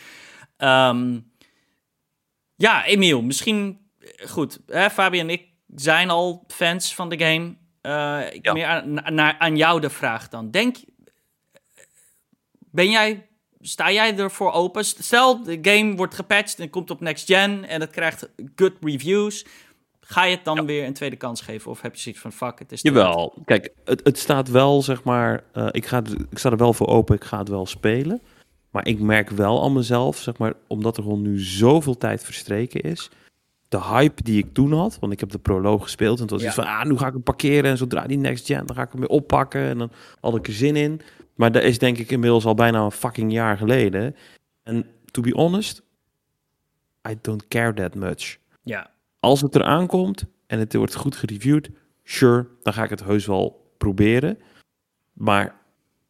[0.58, 1.32] Um,
[2.56, 3.92] ja, Emiel, misschien,
[4.28, 7.56] goed, hè, Fabi en ik zijn al fans van de game.
[7.82, 8.54] Uh, ja.
[8.54, 10.52] Meer aan, naar, aan jou de vraag dan.
[10.52, 10.78] Denk,
[12.58, 13.29] ben jij
[13.62, 14.86] sta jij ervoor open?
[14.86, 19.46] Stel, de game wordt gepatcht en komt op next gen en het krijgt good reviews.
[20.02, 21.72] Ga je het dan weer een tweede kans geven?
[21.72, 22.82] Of heb je zoiets van, fuck, het is...
[22.82, 25.44] Jawel, kijk, het, het staat wel, zeg maar...
[25.54, 28.22] Uh, ik, ga, ik sta er wel voor open, ik ga het wel spelen.
[28.72, 32.82] Maar ik merk wel aan mezelf, zeg maar, omdat er gewoon nu zoveel tijd verstreken
[32.82, 33.10] is...
[33.68, 36.16] De hype die ik toen had, want ik heb de proloog gespeeld...
[36.16, 36.48] en het was ja.
[36.48, 37.72] iets van, ah, nu ga ik hem parkeren...
[37.72, 39.62] en zodra die next gen, dan ga ik hem weer oppakken...
[39.62, 41.02] en dan had ik er zin in...
[41.40, 44.16] Maar dat is denk ik inmiddels al bijna een fucking jaar geleden.
[44.64, 45.82] En to be honest,
[47.10, 48.38] I don't care that much.
[48.64, 48.92] Ja.
[49.20, 51.70] Als het eraan komt en het wordt goed gereviewd,
[52.04, 54.38] sure, dan ga ik het heus wel proberen.
[55.14, 55.56] Maar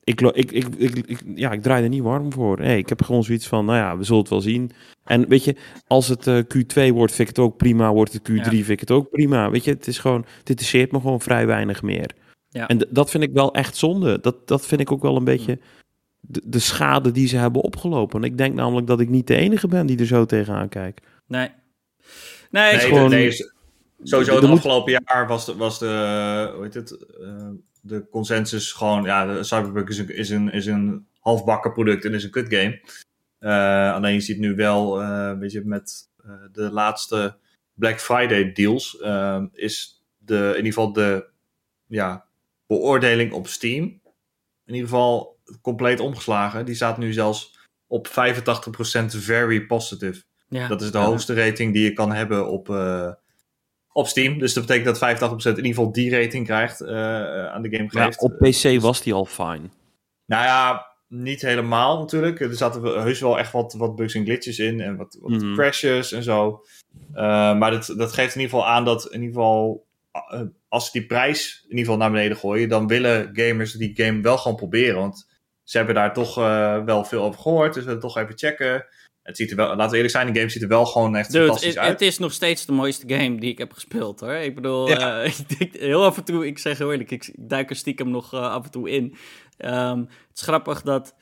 [0.04, 2.60] ik, ik, ik, ik, ja, ik draai er niet warm voor.
[2.60, 4.72] Hey, ik heb gewoon zoiets van, nou ja, we zullen het wel zien.
[5.04, 5.56] En weet je,
[5.88, 7.94] als het uh, Q2 wordt, vind ik het ook prima.
[7.94, 8.44] Wordt het Q3, ja.
[8.44, 9.50] vind ik het ook prima.
[9.50, 12.16] Weet je, het is gewoon, het interesseert me gewoon vrij weinig meer.
[12.50, 12.68] Ja.
[12.68, 14.20] En dat vind ik wel echt zonde.
[14.20, 15.60] Dat, dat vind ik ook wel een beetje
[16.20, 18.24] de, de schade die ze hebben opgelopen.
[18.24, 21.06] Ik denk namelijk dat ik niet de enige ben die er zo tegenaan kijkt.
[21.28, 21.52] Nee.
[22.52, 23.10] Nee, nee, gewoon...
[23.10, 23.36] nee
[24.04, 27.50] sowieso het afgelopen jaar was de, was de, hoe heet het, uh,
[27.82, 32.24] de consensus gewoon, ja, Cyberpunk is een, is een, is een halfbakken product en is
[32.24, 32.82] een kut game.
[33.40, 36.10] Uh, alleen je ziet nu wel, uh, weet je, met
[36.52, 37.38] de laatste
[37.74, 38.98] Black Friday deals,
[39.54, 41.26] is de, in ieder geval de,
[41.88, 42.26] ja,
[42.70, 43.84] beoordeling op Steam
[44.66, 46.66] in ieder geval compleet omgeslagen.
[46.66, 47.58] Die staat nu zelfs
[47.88, 48.12] op 85%
[49.06, 50.24] very positive.
[50.48, 50.68] Ja.
[50.68, 53.12] Dat is de hoogste rating die je kan hebben op, uh,
[53.92, 54.40] op Steam.
[54.40, 57.90] Dus dat betekent dat 85% in ieder geval die rating krijgt uh, aan de game
[57.90, 58.22] geeft.
[58.22, 59.70] Ja, op PC was die al fine.
[60.26, 62.40] Nou ja, niet helemaal natuurlijk.
[62.40, 65.56] Er zaten heus wel echt wat, wat bugs en glitches in en wat, wat mm.
[65.56, 66.64] crashes en zo.
[67.14, 70.86] Uh, maar dat, dat geeft in ieder geval aan dat in ieder geval eh, als
[70.86, 74.38] ze die prijs in ieder geval naar beneden gooien, dan willen gamers die game wel
[74.38, 74.96] gewoon proberen.
[74.96, 75.28] Want
[75.64, 78.86] ze hebben daar toch uh, wel veel over gehoord, dus we willen toch even checken.
[79.22, 81.32] Het ziet er wel, laten we eerlijk zijn, die game ziet er wel gewoon echt
[81.32, 81.92] Dude, fantastisch uit.
[81.92, 84.34] Het is nog steeds de mooiste game die ik heb gespeeld hoor.
[84.34, 85.24] Ik bedoel, ja.
[85.24, 88.34] uh, ik, heel af en toe, ik zeg heel eerlijk, ik, duik er stiekem nog
[88.34, 89.16] uh, af en toe in.
[89.58, 91.16] Um, het is grappig dat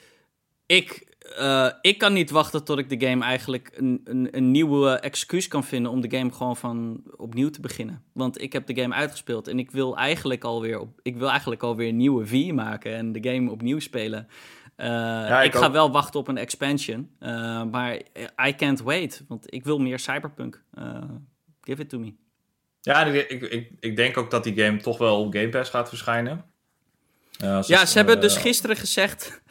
[0.65, 4.91] ik uh, ik kan niet wachten tot ik de game eigenlijk een, een, een nieuwe
[4.91, 8.03] excuus kan vinden om de game gewoon van opnieuw te beginnen.
[8.13, 11.63] Want ik heb de game uitgespeeld en ik wil eigenlijk alweer, op, ik wil eigenlijk
[11.63, 14.27] alweer een nieuwe V maken en de game opnieuw spelen.
[14.77, 18.01] Uh, ja, ik, ik ga wel wachten op een expansion, uh, maar
[18.47, 20.63] I can't wait, want ik wil meer Cyberpunk.
[21.61, 22.13] give it to me.
[22.81, 25.89] Ja, ik, ik, ik denk ook dat die game toch wel op Game Pass gaat
[25.89, 26.45] verschijnen.
[27.67, 29.41] ja, ze hebben dus gisteren gezegd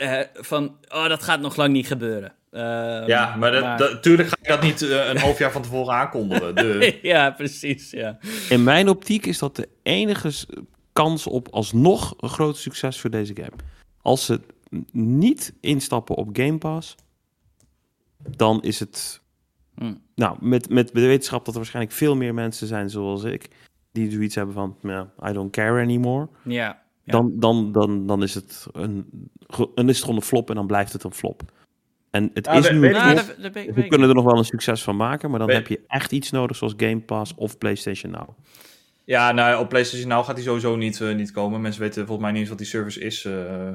[0.00, 2.32] uh, van, oh, dat gaat nog lang niet gebeuren.
[2.52, 2.60] Uh,
[3.06, 6.54] ja, maar, dat, natuurlijk ga ik dat niet uh, een half jaar van tevoren aankondigen.
[6.54, 6.98] De...
[7.02, 7.90] ja, precies.
[7.90, 8.18] Ja.
[8.48, 10.46] In mijn optiek is dat de enige
[10.92, 13.52] kans op alsnog een groot succes voor deze game.
[14.02, 14.40] Als ze
[14.92, 16.94] niet instappen op Game Pass,
[18.36, 19.20] dan is het.
[19.74, 20.02] Hmm.
[20.14, 23.48] Nou, met, met de wetenschap dat er waarschijnlijk veel meer mensen zijn zoals ik,
[23.92, 24.76] die zoiets hebben van,
[25.28, 26.28] I don't care anymore.
[26.44, 26.79] Ja.
[27.04, 29.06] Dan, dan, dan, dan, is het een,
[29.74, 31.42] dan is het gewoon een flop en dan blijft het een flop.
[32.10, 33.36] En het is nu een flop.
[33.74, 36.30] we kunnen er nog wel een succes van maken, maar dan heb je echt iets
[36.30, 38.28] nodig zoals Game Pass of PlayStation Now.
[39.04, 41.60] Ja, nou, op PlayStation Now gaat die sowieso niet, uh, niet komen.
[41.60, 43.24] Mensen weten volgens mij niet eens wat die service is.
[43.24, 43.70] Uh,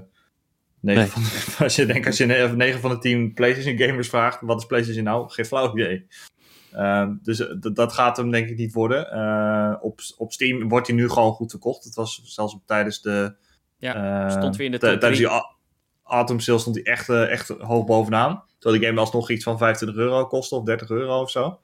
[0.80, 1.06] nee.
[1.06, 1.24] van,
[1.66, 5.04] als je denkt, als je 9 van de 10 PlayStation gamers vraagt, wat is PlayStation
[5.04, 5.32] Now?
[5.32, 6.08] Geen flauw idee.
[6.76, 9.08] Uh, dus dat gaat hem denk ik niet worden.
[9.14, 11.84] Uh, op, op Steam wordt hij nu gewoon goed verkocht.
[11.84, 13.36] Het was zelfs op, tijdens de...
[13.78, 15.30] Ja, stond weer in de top Tijdens die
[16.04, 18.44] Atom Sale stond hij echt, echt hoog bovenaan.
[18.60, 21.60] Terwijl die game alsnog iets van 25 euro kostte of 30 euro of zo.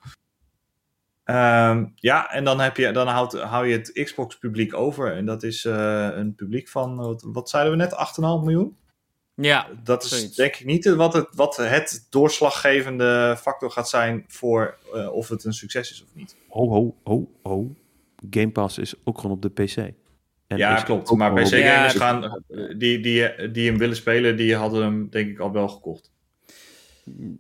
[1.25, 5.15] Um, ja, en dan, heb je, dan houdt, hou je het Xbox publiek over.
[5.15, 8.77] En dat is een publiek van, wat, wat zeiden we net, 8,5 miljoen?
[9.41, 10.35] Ja, dat is zoiets.
[10.35, 15.43] denk ik niet wat het, wat het doorslaggevende factor gaat zijn voor eh, of het
[15.43, 16.35] een succes is of niet.
[16.49, 17.75] Ho, ho, ho, ho.
[18.29, 19.77] Game Pass is ook gewoon op de PC.
[20.47, 21.11] En ja, klopt.
[21.11, 25.29] Maar PC-gamers Ja, gaan, eh, die, die, die hem willen spelen, die hadden hem denk
[25.29, 26.11] ik al wel gekocht.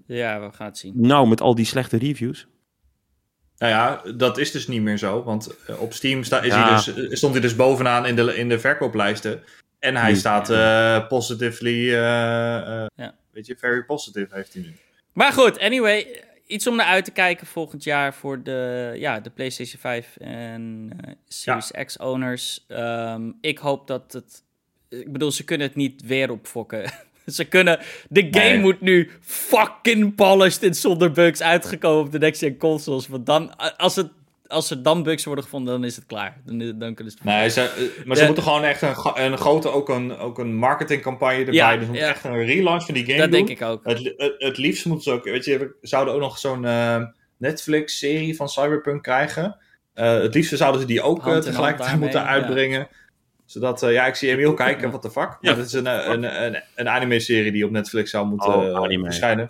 [0.07, 0.93] Ja, we gaan het zien.
[0.95, 2.47] Nou, met al die slechte reviews.
[3.57, 5.23] Nou ja, dat is dus niet meer zo.
[5.23, 6.81] Want eh, op Steam sta, is Ja.
[6.83, 9.43] hij dus, stond hij dus bovenaan in de, in de verkooplijsten.
[9.81, 13.15] En hij Nu, staat eh, positively, eh, eh, Ja.
[13.31, 14.73] weet je, very positive heeft hij nu.
[15.13, 19.29] Maar goed, anyway, iets om naar uit te kijken volgend jaar voor de, ja, de
[19.29, 22.65] PlayStation 5 en eh, Series X owners.
[22.67, 24.43] Ehm, ik hoop dat het.
[24.89, 26.91] Ik bedoel, ze kunnen het niet weer opfokken.
[27.25, 27.79] ze kunnen.
[28.09, 28.59] De game Nee.
[28.59, 33.07] moet nu fucking polished en zonder bugs uitgekomen op de next gen consoles.
[33.07, 34.09] Want dan, als, het,
[34.51, 36.41] als er dan bugs worden gevonden, dan is het klaar.
[36.45, 38.27] Dan, dan kunnen ze het Nee, ze, maar ze Ja.
[38.27, 41.53] moeten gewoon echt een, een grote, ook een, ook een marketingcampagne erbij.
[41.53, 42.07] Ja, dus ja.
[42.07, 43.45] echt een relaunch van die game Dat doen.
[43.45, 43.79] denk ik ook.
[43.83, 47.03] Het, het, het liefst moeten ze ook, weet je, we zouden ook nog zo'n eh,
[47.37, 49.57] Netflix-serie van Cyberpunk krijgen.
[49.93, 52.87] Eh, het liefst zouden ze die ook hand tegelijkertijd moeten uitbrengen.
[53.45, 55.37] Zodat, eh, ja, ik zie Emiel kijken, what the fuck.
[55.41, 59.03] Maar het is een, een, een, een anime-serie die op Netflix zou moeten Oh, anime.
[59.05, 59.49] verschijnen.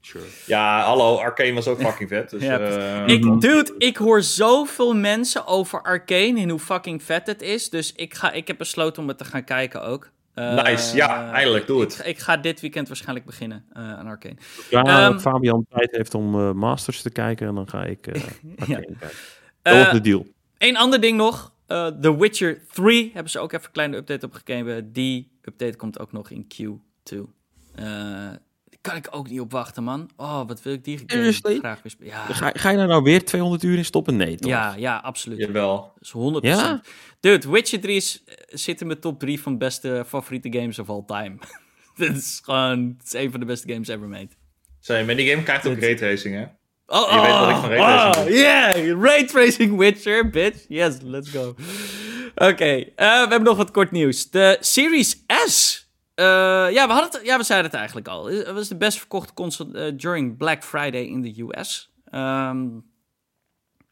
[0.00, 0.24] Sure.
[0.46, 2.30] Ja, hallo, Arcane was ook fucking vet.
[2.30, 7.26] Dus, Ja, eh, Ik, dude, ik hoor zoveel mensen over Arcane en hoe fucking vet
[7.26, 7.70] het is.
[7.70, 10.10] Dus ik, ga, ik heb besloten om het te gaan kijken ook.
[10.34, 11.98] Eh, Nice, ja, eindelijk, doe het.
[11.98, 14.36] Ik, ik ga dit weekend waarschijnlijk beginnen eh, aan Arcane.
[14.70, 18.22] Ja, Ehm, Fabian tijd heeft om eh, Masters te kijken en dan ga ik eh
[18.58, 18.96] Arcane
[19.62, 19.92] kijken.
[19.94, 20.26] De deal.
[20.58, 21.52] Eén ander ding nog.
[21.66, 24.92] eh, The Witcher 3 hebben ze ook even een kleine update op gegeven.
[24.92, 27.16] Die update komt ook nog in Q2.
[28.80, 30.10] Kan ik ook niet op wachten, man.
[30.16, 31.58] Oh, wat wil ik die game Seriously?
[31.58, 32.12] graag weer spelen.
[32.12, 34.16] Ja, Ga, ga je daar nou weer 200 uur in stoppen?
[34.16, 34.50] Nee, toch?
[34.50, 35.38] ja, ja, absoluut.
[35.38, 35.92] Jawel.
[35.98, 36.12] Dat is
[36.56, 36.58] 100%.
[36.58, 36.80] Ja?
[37.20, 40.88] Dude, Witcher 3 is, eh, zit in mijn top 3 van beste favoriete games of
[40.90, 41.36] all time.
[41.96, 44.28] Dit is gewoon het is een van de beste games ever made.
[44.80, 46.44] Sorry, maar die game krijgt ook raytracing, hè?
[46.86, 50.64] Oh, Je weet wat ik van raytracing oh, yeah, raytracing Witcher, bitch.
[50.68, 51.54] Yes, let's go.
[52.34, 54.30] Oké, eh, we hebben nog wat kort nieuws.
[54.30, 55.87] De Series S.
[56.18, 56.24] Eh,
[56.72, 58.26] ja, we hadden het, ja, we zeiden het eigenlijk al.
[58.26, 61.90] Het was de best verkochte console eh, during Black Friday in de US.
[62.04, 62.66] Ehm,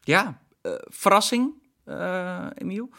[0.01, 1.53] ja, eh, verrassing,
[1.85, 2.89] eh Emiel.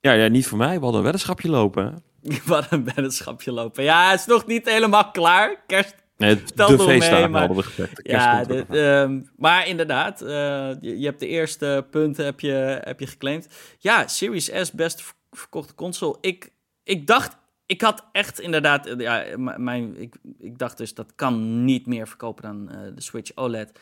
[0.00, 0.74] Ja, ja, niet voor mij.
[0.74, 2.02] We hadden een weddenschapje lopen.
[2.44, 3.84] Wat een weddenschapje lopen.
[3.84, 5.62] Ja, het is nog niet helemaal klaar.
[5.66, 5.94] Kerst.
[6.16, 8.00] Nee, het- de mee, feestdagen maar- hadden we gezegd.
[8.02, 10.28] Ja, dit, ehm, maar inderdaad, eh,
[10.80, 13.48] je, je hebt de eerste punten heb je, heb je geclaimd.
[13.78, 16.16] Ja, Series S, best ver- verkochte console.
[16.20, 16.52] Ik,
[16.84, 17.36] ik dacht,
[17.66, 19.24] ik had echt inderdaad, eh, ja,
[19.56, 23.78] mijn, ik, ik dacht dus dat kan niet meer verkopen dan eh, de Switch OLED.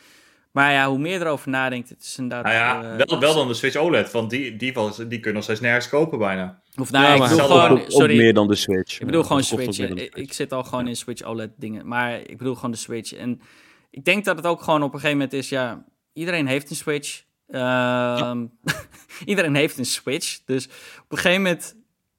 [0.51, 2.45] Maar ja, hoe meer je erover nadenkt, het is inderdaad...
[2.45, 5.33] Nou ja, eh, wel, wel dan de Switch OLED, want die, die, was, die kunnen
[5.33, 6.61] nog steeds nergens kopen bijna.
[6.75, 8.99] Of nou, ja, ik maar bedoel gewoon, sorry, meer dan de Switch.
[8.99, 9.73] Ik bedoel Ja, gewoon Switch.
[9.73, 10.09] Switch.
[10.09, 11.87] ik zit al gewoon in Switch OLED dingen.
[11.87, 13.13] Maar ik bedoel gewoon de Switch.
[13.13, 13.41] En
[13.89, 16.75] ik denk dat het ook gewoon op een gegeven moment is, ja, iedereen heeft een
[16.75, 17.23] Switch.
[17.47, 18.45] Ehm,
[19.25, 20.39] iedereen heeft een Switch.
[20.45, 20.65] Dus
[20.97, 21.75] op een gegeven moment,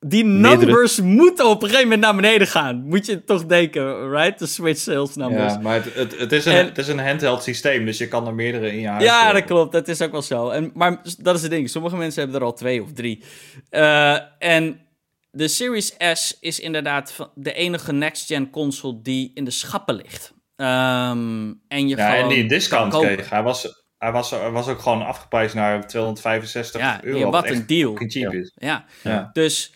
[0.09, 0.65] die Meerdere.
[0.67, 2.83] numbers moeten op een gegeven moment naar beneden gaan.
[2.85, 4.39] Moet je toch denken, right?
[4.39, 5.53] De Switch sales numbers.
[5.53, 8.09] Ja, maar het, het, het, is een, En- het is een handheld systeem, dus je
[8.09, 9.73] kan er meerdere in je huis Ja, dat klopt.
[9.73, 10.49] Dat is ook wel zo.
[10.49, 11.71] En, maar dat is het ding.
[11.71, 13.25] Sommige mensen hebben er al twee of drie.
[13.71, 14.81] Eh, en
[15.31, 20.35] de Series S is inderdaad de enige next-gen console die in de schappen ligt.
[20.57, 23.31] Ehm, en je Ja, en die discount kreeg.
[23.31, 27.19] Hij was, hij, was, hij was ook gewoon afgeprijsd naar 265 Ja, euro.
[27.19, 27.95] ja, wat een deal.
[27.97, 28.53] cheap is.
[28.55, 29.31] Ja, Ja.
[29.33, 29.73] dus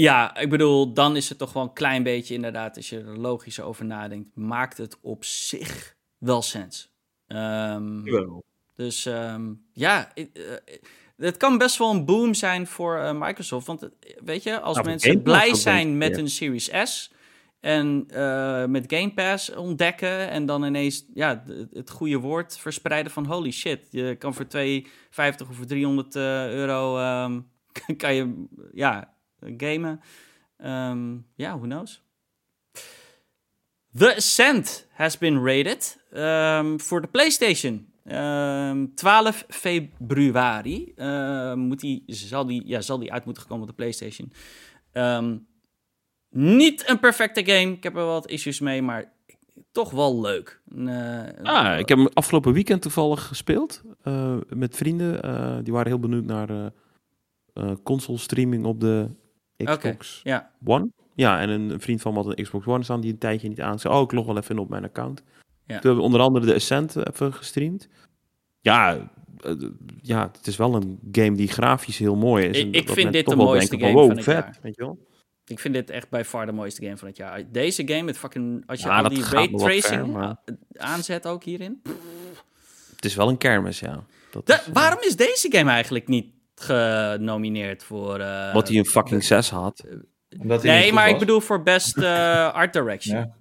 [0.00, 3.18] ja, ik bedoel, dan is het toch wel een klein beetje inderdaad, als je er
[3.18, 6.94] logisch over nadenkt, maakt het op zich wel sens.
[7.26, 8.02] Ehm.
[8.74, 10.24] Dus ehm, ja, eh,
[11.16, 13.66] het kan best wel een boom zijn voor eh, Microsoft.
[13.66, 13.88] Want eh,
[14.24, 17.12] weet je, als Nou, mensen blij zijn met een Series S
[17.60, 18.06] en
[18.70, 23.86] met Game Pass ontdekken en dan ineens ja, het, goede woord verspreiden van holy shit,
[23.90, 27.40] je kan voor 250 of voor 300 eh, euro ehm,
[27.96, 29.15] kan je ja,
[29.56, 30.00] gamen.
[30.56, 32.02] Ehm, Ja, who knows?
[33.94, 37.86] The Ascent has been rated ehm, voor de PlayStation.
[38.04, 40.94] Ehm, 12 februari
[41.54, 44.32] moet die, zal, die, ja, zal die uit moeten komen op de PlayStation.
[46.30, 47.72] Niet een perfecte game.
[47.72, 49.12] Ik heb er wat issues mee, maar
[49.72, 50.60] toch wel leuk.
[50.76, 55.22] Eh, Ah, ik heb hem afgelopen weekend toevallig gespeeld eh, met vrienden.
[55.22, 56.72] Eh, die waren heel benieuwd naar
[57.82, 59.08] console streaming op de
[59.64, 60.88] Xbox Ja, One.
[61.14, 63.60] Ja, en een vriend van me had een Xbox One staan die een tijdje niet
[63.60, 63.78] aan.
[63.78, 65.22] Zei, oh, ik log wel even in op mijn account.
[65.28, 65.32] Ja.
[65.66, 67.88] Toen hebben we onder andere de Ascent even gestreamd.
[68.60, 69.10] Ja,
[69.40, 69.52] eh,
[70.02, 72.58] ja, het is wel een game die grafisch heel mooi is.
[72.58, 74.58] Ik- vind dit de mooiste denken game wow, van het vet, jaar.
[74.62, 75.06] Weet je wel?
[75.46, 77.42] Ik vind dit echt bij far de mooiste game van het jaar.
[77.52, 78.62] Deze game met fucking...
[78.66, 80.36] Als je Ja, al die raytracing maar-
[80.76, 81.82] aanzet ook hierin.
[82.96, 84.04] Het is wel een kermis, ja.
[84.30, 86.26] Dat is, eh, waarom is deze game eigenlijk niet
[86.60, 88.18] genomineerd voor...
[88.20, 89.84] eh, Wat hij een fucking 6 had.
[90.38, 93.16] Omdat hij Nee, maar ik bedoel voor best eh, art direction.
[93.18, 93.34] Ja.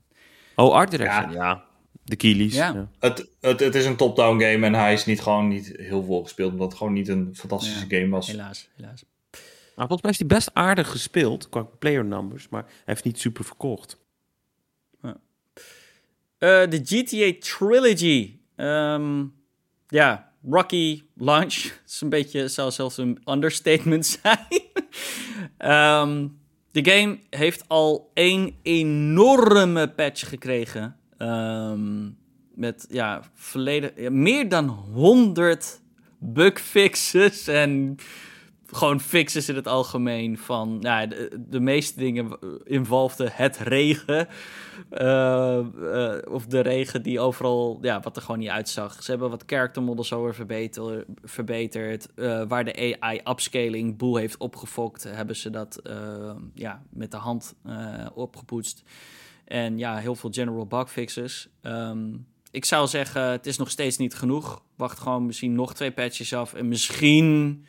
[0.55, 1.43] Oh, art direction, Ja.
[1.45, 1.63] ja.
[2.03, 2.55] De Keelies.
[2.55, 2.73] Ja.
[2.73, 2.87] Ja.
[2.99, 6.23] Het, het, het is een top-down game en hij is niet gewoon niet heel veel
[6.23, 8.27] gespeeld, omdat het gewoon niet een fantastische game was.
[8.27, 9.03] Helaas, helaas.
[9.75, 13.19] Maar volgens mij is hij best aardig gespeeld qua player numbers, maar hij heeft niet
[13.19, 13.97] super verkocht.
[16.37, 18.37] Eh, de GTA Trilogy.
[18.55, 19.23] Ehm,
[19.87, 21.63] ja, Rocky Launch.
[21.63, 24.61] Dat is een beetje, zou zelfs een understatement zijn.
[25.57, 26.27] Ehm,
[26.71, 30.95] de game heeft al één enorme patch gekregen.
[31.17, 32.09] Ehm,
[32.53, 35.81] met ja, verleden, meer dan 100
[36.19, 37.95] bugfixes en
[38.71, 40.37] gewoon fixes in het algemeen.
[40.37, 41.05] Van ja,
[41.37, 44.27] de, meeste dingen involvden het regen.
[44.89, 49.03] Eh, eh, of de regen die overal, ja, wat er gewoon niet uitzag.
[49.03, 52.13] Ze hebben wat character models over verbeter, verbeterd.
[52.15, 55.81] Eh, waar de AI upscaling boel heeft opgefokt, hebben ze dat
[56.53, 57.55] ja, met de hand
[58.13, 58.83] opgepoetst.
[59.45, 61.47] En ja, heel veel general bug fixes.
[61.61, 62.13] Ehm,
[62.51, 64.63] ik zou zeggen, het is nog steeds niet genoeg.
[64.75, 66.53] Wacht gewoon misschien nog twee patches af.
[66.53, 67.65] En misschien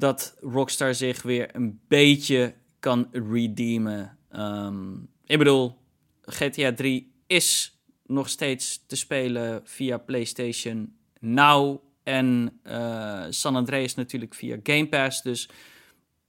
[0.00, 4.18] dat Rockstar zich weer een beetje kan redeemen.
[4.30, 4.94] Ehm,
[5.24, 5.78] ik bedoel,
[6.22, 11.82] GTA 3 is nog steeds te spelen via PlayStation Now.
[12.02, 15.22] En eh, San Andreas natuurlijk via Game Pass.
[15.22, 15.48] Dus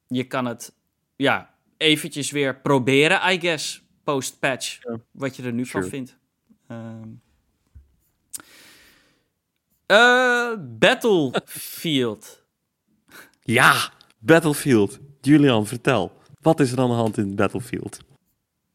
[0.08, 0.74] je kan het
[1.16, 4.80] ja, eventjes weer proberen, I guess, post-patch.
[5.12, 6.18] Wat je er nu van vindt.
[6.68, 7.10] Ehm.
[9.86, 12.41] Eh, Battlefield.
[13.44, 13.90] Ja,
[14.20, 15.00] Battlefield.
[15.22, 16.12] Julian, vertel.
[16.42, 17.98] Wat is er aan de hand in Battlefield?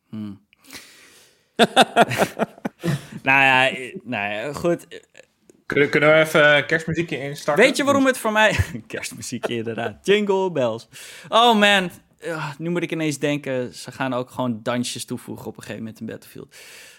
[0.08, 0.46] Hmm.
[3.22, 4.86] nou, ja, eh, nou ja, goed.
[5.66, 7.64] Kunnen, kunnen we even een kerstmuziekje instarten?
[7.64, 8.56] Weet je waarom het voor mij...
[8.86, 10.06] Kerstmuziek inderdaad.
[10.06, 10.88] Jingle bells.
[11.28, 11.90] Oh man.
[12.20, 15.82] Ja, nu moet ik ineens denken, ze gaan ook gewoon dansjes toevoegen op een gegeven
[15.82, 16.46] moment in Battlefield.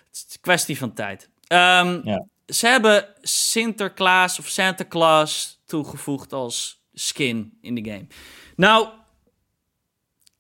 [0.07, 1.29] Het is een kwestie van tijd.
[1.47, 2.25] Ehm, Ja.
[2.45, 8.07] Ze hebben Sinterklaas of Santa Claus toegevoegd als skin in de game.
[8.55, 8.87] Nou,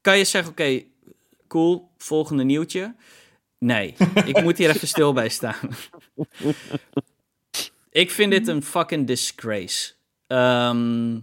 [0.01, 0.83] kan je zeggen, oké,
[1.47, 2.95] cool, volgende nieuwtje.
[3.57, 5.69] Nee, ik moet hier even stil bij staan.
[7.89, 9.93] ik vind dit een fucking disgrace.
[10.27, 11.15] Ehm,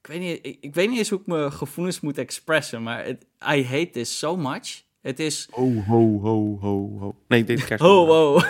[0.00, 3.04] ik, weet niet, ik, ik weet niet eens hoe ik mijn gevoelens moet expressen, maar
[3.04, 3.24] het-
[3.56, 4.82] I hate this so much.
[5.00, 5.48] Het is...
[5.50, 7.16] Ho, ho, ho, ho, ho.
[7.28, 7.68] Nee, dit.
[7.80, 8.40] Ho, ho.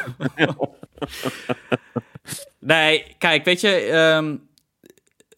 [2.58, 4.36] nee, kijk, weet je, ehm,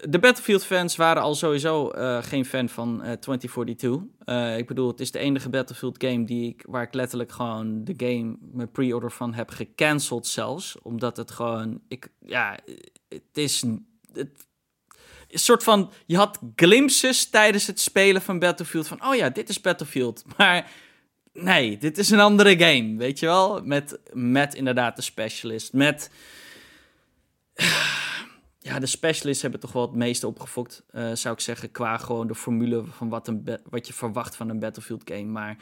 [0.09, 4.01] de Battlefield-fans waren al sowieso eh, geen fan van eh 2042.
[4.25, 7.95] Eh, ik bedoel, het is de enige Battlefield-game die ik, waar ik letterlijk gewoon de
[7.97, 10.77] game, mijn pre-order van heb gecanceld zelfs.
[10.83, 12.59] Omdat het gewoon, ik, ja,
[13.09, 13.65] het is
[14.13, 14.49] het,
[15.29, 19.49] een soort van, je had glimpses tijdens het spelen van Battlefield van, oh ja, dit
[19.49, 20.25] is Battlefield.
[20.37, 20.71] Maar
[21.33, 23.61] nee, dit is een andere game, weet je wel?
[23.65, 26.11] Met, met inderdaad de specialist, met...
[28.63, 32.27] Ja, de specialists hebben toch wel het meeste opgefokt, eh, zou ik zeggen, qua gewoon
[32.27, 35.25] de formule van wat, een wat je verwacht van een Battlefield game.
[35.25, 35.57] Maar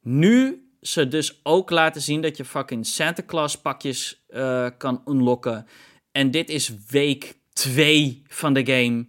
[0.00, 5.66] nu ze dus ook laten zien dat je fucking Santa Claus pakjes eh, kan unlocken.
[6.12, 9.06] En dit is week 2 van de game.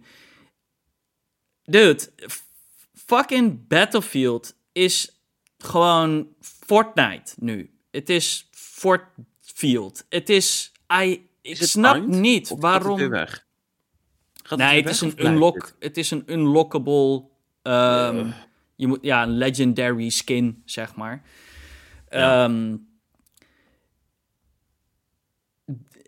[1.62, 2.10] Dude,
[2.94, 5.22] fucking Battlefield is
[5.58, 7.78] gewoon Fortnite nu.
[7.90, 10.06] Het is Fortfield.
[10.08, 10.72] Het is...
[11.02, 12.06] I, ik het snap eind?
[12.06, 12.90] niet waarom...
[12.90, 13.46] het weer weg?
[14.42, 15.74] Gaat Nee, het is, weg een unlock, het?
[15.78, 17.24] het is een unlockable.
[17.62, 18.30] ehm,
[18.76, 21.22] je moet, ja, een legendary skin, zeg maar.
[22.10, 22.44] Ja.
[22.44, 22.76] Ehm,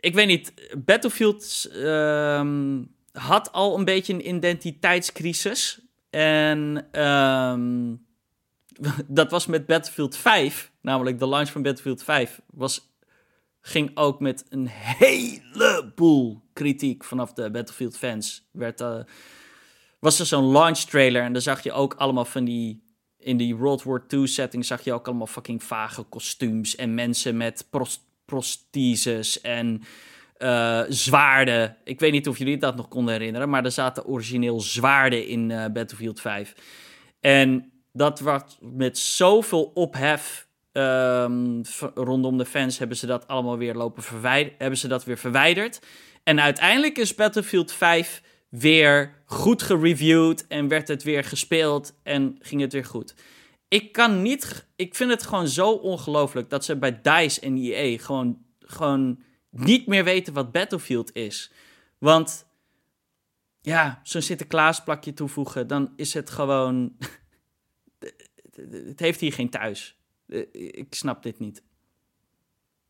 [0.00, 0.52] ik weet niet,
[0.84, 5.80] Battlefield ehm, had al een beetje een identiteitscrisis.
[6.10, 6.88] En
[9.06, 12.89] dat was met Battlefield 5, namelijk de launch van Battlefield 5, was
[13.60, 18.48] ging ook met een heleboel kritiek vanaf de Battlefield fans.
[18.52, 19.00] Werd, eh,
[19.98, 22.88] was er zo'n launch trailer en daar zag je ook allemaal van die...
[23.22, 27.36] In die World War II setting zag je ook allemaal fucking vage kostuums en mensen
[27.36, 29.82] met pros prostheses en
[30.36, 31.76] eh, zwaarden.
[31.84, 35.50] Ik weet niet of jullie dat nog konden herinneren, maar er zaten origineel zwaarden in
[35.50, 36.54] eh, Battlefield 5.
[37.20, 41.62] En dat was met zoveel ophef ehm,
[41.94, 44.58] rondom de fans hebben ze dat allemaal weer lopen verwijderen.
[44.58, 45.80] Hebben ze dat weer verwijderd.
[46.22, 52.60] En uiteindelijk is Battlefield 5 weer goed gereviewd en werd het weer gespeeld en ging
[52.60, 53.14] het weer goed.
[53.68, 57.98] Ik kan niet, ik vind het gewoon zo ongelooflijk dat ze bij DICE en EA
[57.98, 61.52] gewoon, gewoon niet meer weten wat Battlefield is.
[61.98, 62.46] Want
[63.60, 66.96] ja, zo'n Sinterklaasplakje toevoegen, dan is het gewoon.
[68.86, 69.99] het heeft hier geen thuis.
[70.52, 71.62] Ik snap dit niet.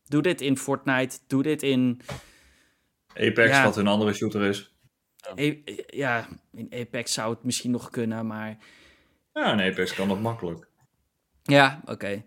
[0.03, 2.01] Doe dit in Fortnite, doe dit in.
[3.13, 4.75] Apex, wat een andere shooter is.
[5.87, 8.57] Ja, in Apex zou het misschien nog kunnen, maar.
[9.33, 10.67] Ja, in Apex kan dat makkelijk.
[11.43, 12.23] Ja, oké.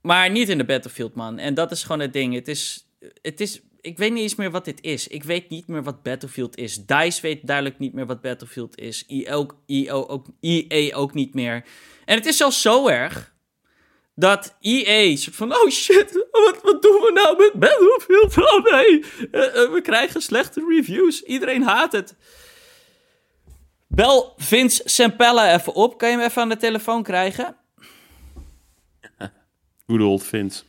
[0.00, 1.38] Maar niet in de Battlefield, man.
[1.38, 2.34] En dat is gewoon het ding.
[2.34, 2.86] Het is,
[3.22, 5.08] het is ik weet niet eens meer wat dit is.
[5.08, 6.86] Ik weet niet meer wat Battlefield is.
[6.86, 9.04] DICE weet duidelijk niet meer wat Battlefield is.
[9.06, 11.64] EA ook, EA ook, EA ook niet meer.
[12.04, 13.31] En het is zelfs zo erg
[14.14, 18.36] dat EA soort van, oh shit, wat, wat doen we nou met Battlefield?
[18.38, 21.22] Oh nee, eh, eh, we krijgen slechte reviews.
[21.22, 22.16] Iedereen haat het.
[23.86, 25.98] Bel Vince Sempella even op.
[25.98, 27.56] Kan je hem even aan de telefoon krijgen?
[29.86, 30.62] Good old Vince.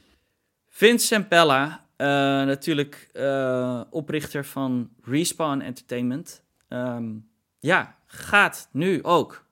[0.70, 2.08] Vince Sempella uh,
[2.46, 6.44] natuurlijk uh, oprichter van Respawn Entertainment.
[6.70, 7.30] Um,
[7.60, 9.46] ja, gaat nu ook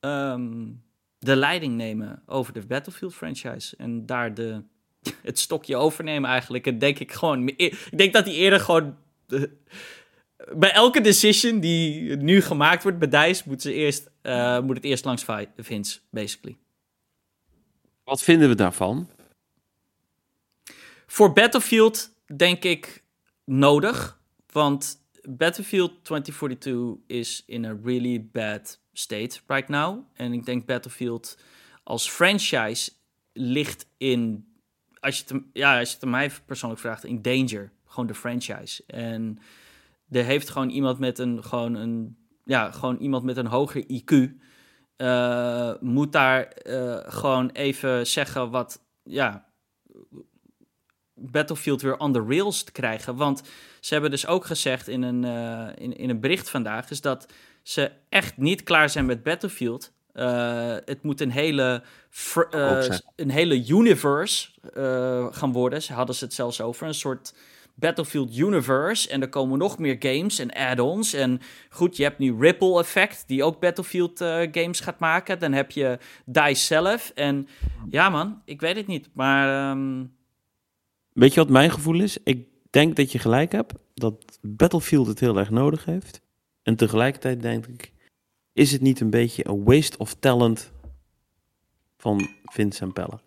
[0.00, 0.82] um,
[1.24, 3.76] de leiding nemen over de Battlefield franchise.
[3.76, 4.62] En daar de,
[5.22, 6.66] het stokje overnemen eigenlijk.
[6.66, 7.48] En denk ik gewoon...
[7.48, 8.96] Ik denk dat hij eerder gewoon...
[9.26, 9.50] De,
[10.52, 13.42] bij elke decision die nu gemaakt wordt bij DICE...
[13.46, 15.24] moet, ze eerst, uh, moet het eerst langs
[15.56, 16.56] Vince, basically.
[18.04, 19.08] Wat vinden we daarvan?
[21.06, 23.02] Voor Battlefield denk ik
[23.44, 24.20] nodig.
[24.52, 30.04] Want Battlefield 2042 is in a really bad state right now.
[30.12, 31.38] En ik denk Battlefield
[31.82, 32.92] als franchise
[33.32, 34.46] ligt in,
[35.00, 37.72] als je het, ja, als je het mij persoonlijk vraagt, in danger.
[37.84, 38.82] Gewoon de franchise.
[38.86, 39.38] En
[40.10, 44.42] er heeft gewoon iemand met een, gewoon een, ja, gewoon iemand met een hoger IQ.
[44.96, 49.48] Uh, moet daar uh, gewoon even zeggen wat, ja,
[51.14, 53.16] Battlefield weer on the rails te krijgen.
[53.16, 53.42] Want
[53.80, 56.90] ze hebben dus ook gezegd in een, uh, in, in een bericht vandaag...
[56.90, 57.32] is dat
[57.64, 59.92] ze echt niet klaar zijn met Battlefield.
[60.14, 61.82] Uh, het moet een hele,
[62.54, 62.84] uh,
[63.16, 64.48] een hele universe
[65.30, 65.82] gaan worden.
[65.82, 66.86] Ze hadden ze het zelfs over.
[66.86, 67.34] Een soort
[67.74, 69.08] Battlefield universe.
[69.08, 71.12] En er komen nog meer games en add-ons.
[71.12, 73.24] En goed, je hebt nu Ripple Effect...
[73.26, 74.18] die ook Battlefield
[74.52, 75.38] games gaat maken.
[75.38, 77.12] Dan heb je DICE zelf.
[77.14, 77.48] En
[77.90, 79.08] ja man, ik weet het niet.
[79.12, 79.70] Maar...
[79.70, 80.16] Um,
[81.12, 82.18] Weet je wat mijn gevoel is?
[82.24, 86.22] Ik denk dat je gelijk hebt, dat Battlefield het heel erg nodig heeft.
[86.64, 87.92] En tegelijkertijd denk ik,
[88.52, 90.72] is het niet een beetje een waste of talent
[91.96, 93.20] van Vincent Pelle?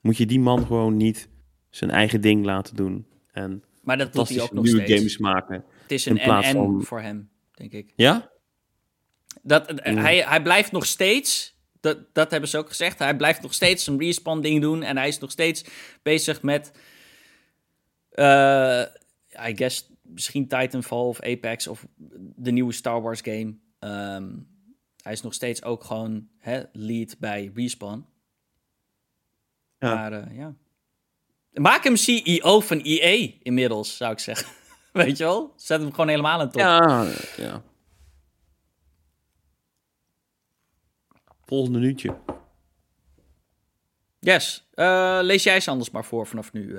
[0.00, 1.28] Moet je die man gewoon niet
[1.70, 4.98] zijn eigen ding laten doen en maar dat doet hij ook nog nieuwe steeds.
[4.98, 5.64] games maken?
[5.82, 6.82] Het is een en van...
[6.82, 7.92] voor hem, denk ik.
[7.96, 8.30] Ja?
[9.42, 12.98] Dat, hij, hij blijft nog steeds dat, dat hebben ze ook gezegd.
[12.98, 14.82] Hij blijft nog steeds een respawn ding doen.
[14.82, 15.64] En hij is nog steeds
[16.02, 16.72] bezig met
[18.12, 18.82] uh,
[19.46, 21.86] I guess misschien Titanfall of Apex of
[22.36, 23.56] de nieuwe Star Wars game.
[23.78, 24.50] Um,
[25.02, 28.06] hij is nog steeds ook gewoon hè, lead bij Respawn.
[29.78, 29.94] Ja.
[29.94, 30.54] Maar uh, ja.
[31.52, 34.52] Maak hem CEO van EA inmiddels, zou ik zeggen.
[34.92, 35.52] Weet je wel?
[35.56, 36.60] Zet hem gewoon helemaal aan top.
[36.60, 37.06] Ja,
[37.36, 37.62] ja.
[41.44, 42.16] Volgende minuutje.
[44.18, 44.68] Yes.
[44.74, 46.78] Uh, lees jij ze anders maar voor vanaf nu.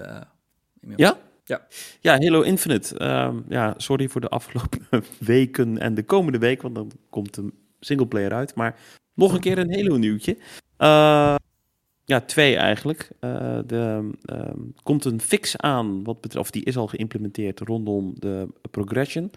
[0.96, 1.18] Ja?
[1.46, 1.68] Ja.
[2.00, 3.04] Ja, Halo Infinite.
[3.04, 4.82] Um, ja, sorry voor de afgelopen
[5.20, 8.56] weken en de komende week, want dan komt een singleplayer uit.
[8.56, 8.80] Maar
[9.14, 10.38] nog een keer een Halo nieuwtje.
[10.78, 11.36] Uh,
[12.06, 13.10] ja, twee eigenlijk.
[13.22, 18.14] Uh, de, um, komt een fix aan, wat betreft, of die is al geïmplementeerd rondom
[18.20, 19.24] de progression.
[19.24, 19.32] Um,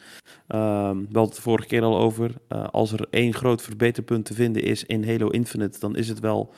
[1.09, 2.35] we hadden het vorige keer al over.
[2.49, 6.21] Uh, als er één groot verbeterpunt te vinden is in Halo Infinite, dan is het
[6.21, 6.55] wel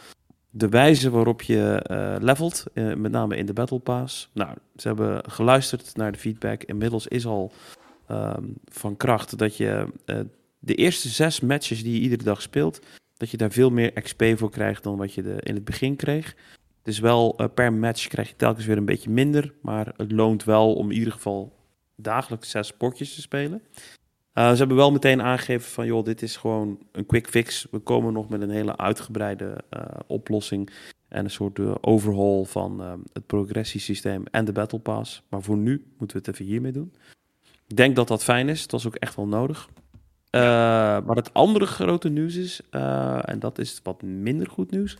[0.59, 4.30] de wijze waarop je uh, levelt, uh, met name in de Battle Pass.
[4.32, 6.62] Nou, ze hebben geluisterd naar de feedback.
[6.62, 7.52] Inmiddels is al
[8.10, 10.20] um, van kracht dat je uh,
[10.59, 12.80] de eerste zes matches die je iedere dag speelt,
[13.16, 15.97] dat je daar veel meer XP voor krijgt dan wat je de, in het begin
[15.97, 16.35] kreeg.
[16.78, 20.44] Het is wel per match krijg je telkens weer een beetje minder, maar het loont
[20.44, 21.52] wel om in ieder geval
[21.97, 23.62] dagelijks zes potjes te spelen.
[24.39, 27.66] Uh, ze hebben wel meteen aangegeven van, joh, dit is gewoon een quick fix.
[27.70, 30.70] We komen nog met een hele uitgebreide uh, oplossing
[31.09, 35.23] en een soort uh, overhaul van het progressiesysteem en de Battle Pass.
[35.28, 36.93] Maar voor nu moeten we het even hiermee doen.
[37.66, 38.62] Ik denk dat dat fijn is.
[38.62, 39.69] Het was ook echt wel nodig.
[40.31, 44.97] Maar het andere grote nieuws is, en dat is wat minder goed nieuws,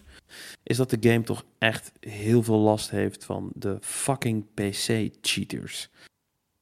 [0.63, 5.91] is dat de game toch echt heel veel last heeft van de fucking PC-cheaters.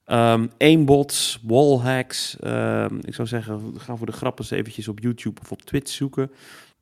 [0.07, 2.37] Um, aimbots, wallhacks.
[2.45, 5.93] Um, ik zou zeggen, ga voor de grappen eens eventjes op YouTube of op Twitch
[5.93, 6.31] zoeken.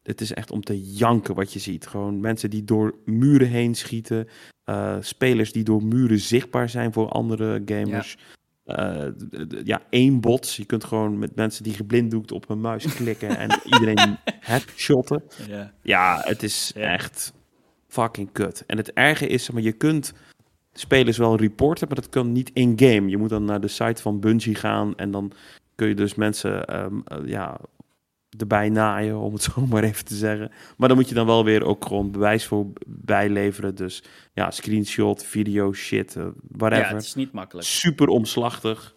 [0.03, 1.87] Het is echt om te janken wat je ziet.
[1.87, 4.29] Gewoon mensen die door muren heen schieten.
[4.65, 8.17] Uh, spelers die door muren zichtbaar zijn voor andere gamers.
[8.65, 9.05] Ja.
[9.07, 9.13] Uh,
[9.65, 10.57] ja, aimbots.
[10.57, 15.23] Je kunt gewoon met mensen die geblinddoekt op een muis klikken en iedereen headshotten.
[15.49, 15.73] Ja.
[15.83, 17.33] ja, het is echt
[17.89, 18.65] fucking kut.
[18.67, 20.13] En het erge is, maar je kunt
[20.75, 23.09] spelers wel reporten, maar dat kan niet in-game.
[23.09, 25.33] Je moet dan naar de site van Bungie gaan en dan
[25.75, 27.61] kun je dus mensen um, uh, ja,
[28.39, 30.51] erbij naaien, om het zo maar even te zeggen.
[30.77, 33.75] Maar dan moet je dan wel weer ook gewoon bewijs voor bijleveren.
[33.75, 34.03] Dus
[34.33, 36.89] ja, screenshot, video, shit, uh, whatever.
[36.89, 37.67] Ja, het is niet makkelijk.
[37.67, 38.95] Super omslachtig.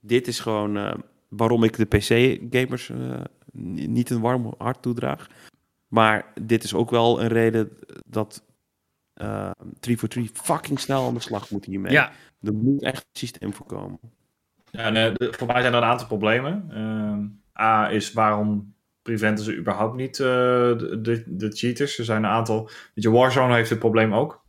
[0.00, 0.94] Dit is gewoon uh,
[1.28, 2.90] waarom ik de PC-gamers
[3.52, 5.28] niet een warm hart toedraag.
[5.88, 7.70] Maar dit is ook wel een reden
[8.06, 8.42] dat
[9.14, 11.92] uh, 3 for 3 fucking snel aan de slag moet hiermee.
[11.92, 12.12] Ja.
[12.42, 13.98] Er moet echt een systeem voorkomen.
[14.70, 16.68] Ja, nee, de, voor mij zijn er een aantal problemen.
[16.70, 21.98] Uh, A is waarom preventen ze überhaupt niet uh, de, de, de, cheaters?
[21.98, 22.64] Er zijn een aantal.
[22.94, 24.44] Weet je, Warzone heeft het probleem ook.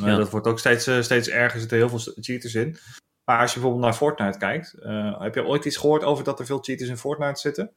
[0.00, 0.16] Uh, ja.
[0.16, 1.54] Dat wordt ook steeds, uh, steeds erger.
[1.54, 2.76] Er zitten heel veel cheaters in.
[3.24, 4.74] Maar als je bijvoorbeeld naar Fortnite kijkt,
[5.18, 7.70] heb je ooit iets gehoord over dat er veel cheaters in Fortnite zitten?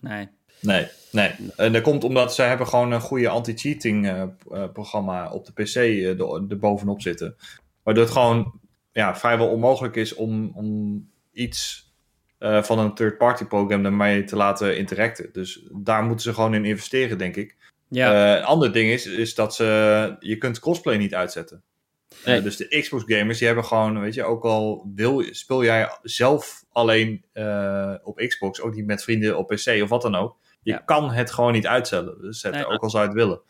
[0.00, 0.28] Nee.
[0.60, 1.30] Nee, nee.
[1.56, 4.24] En dat komt omdat ze hebben gewoon een goede anti-cheating uh,
[4.72, 6.20] programma op de PC uh,
[6.50, 7.36] er bovenop zitten.
[7.82, 8.60] Waardoor het gewoon
[8.92, 11.92] ja, vrijwel onmogelijk is om, om iets
[12.38, 15.28] uh, van een third-party program ermee te laten interacten.
[15.32, 17.56] Dus daar moeten ze gewoon in investeren, denk ik.
[17.88, 18.36] Ja.
[18.36, 21.62] een ander ding is, is dat ze, je kunt crossplay niet uitzetten.
[22.24, 22.42] Nee.
[22.42, 26.64] dus de Xbox gamers, die hebben gewoon, weet je, ook al wil, speel jij zelf
[26.72, 27.24] alleen
[28.02, 30.78] op Xbox, ook niet met vrienden op PC of wat dan ook je ja.
[30.78, 33.40] kan het gewoon niet uitzetten, dus zetten, nee, ook al zou je het willen.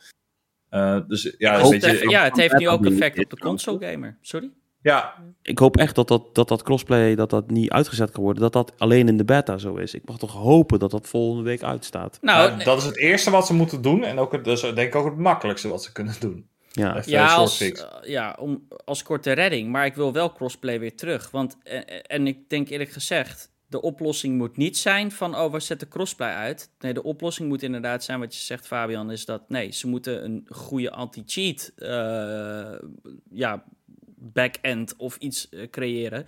[0.71, 4.19] Uh, dus, ja, hoop, je, ja, het heeft nu ook effect op de console gamer.
[4.21, 4.51] Sorry?
[4.83, 5.15] Ja.
[5.43, 8.43] Ik hoop echt dat dat, dat, dat crossplay dat dat niet uitgezet kan worden.
[8.43, 9.95] Dat dat alleen in de beta zo is.
[9.95, 12.19] Ik mag toch hopen dat dat volgende week uitstaat.
[12.21, 14.05] Nou, nou dat is het eerste wat ze moeten doen.
[14.05, 16.49] En ook het, dus denk ik ook het makkelijkste wat ze kunnen doen.
[16.73, 17.71] Ja, ja, als, uh,
[18.03, 19.71] ja om, als korte redding.
[19.71, 21.31] Maar ik wil wel crossplay weer terug.
[21.31, 25.61] Want, en, en ik denk eerlijk gezegd, de oplossing moet niet zijn van, oh, we
[25.61, 26.71] zetten crossplay uit.
[26.81, 30.25] Nee, de oplossing moet inderdaad zijn, wat je zegt, Fabian, is dat, nee, ze moeten
[30.25, 32.79] een goede anti-cheat, uh,
[33.31, 33.65] ja,
[34.17, 36.27] back-end of iets uh, creëren.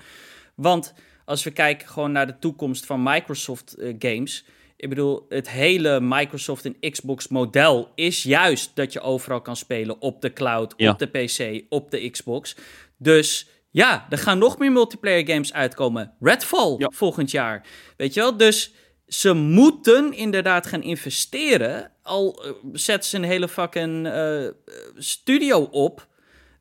[0.55, 0.95] Want
[1.25, 4.45] als we kijken gewoon naar de toekomst van Microsoft uh, games,
[4.77, 10.01] ik bedoel, het hele Microsoft en Xbox model is juist dat je overal kan spelen
[10.01, 10.91] op de cloud, ja.
[10.91, 12.57] op de PC, op de Xbox.
[12.97, 16.13] Dus ja, er gaan nog meer multiplayer games uitkomen.
[16.21, 16.91] Redfall ja.
[16.95, 17.67] volgend jaar.
[17.97, 18.37] Weet je wel?
[18.37, 18.75] Dus
[19.07, 21.93] ze moeten inderdaad gaan investeren.
[22.03, 24.49] Al uh, zetten ze een hele fucking uh,
[24.97, 26.09] studio op.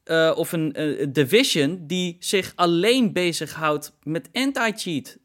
[0.05, 0.75] Uh, of een
[1.11, 5.17] division die zich alleen bezighoudt met anti-cheat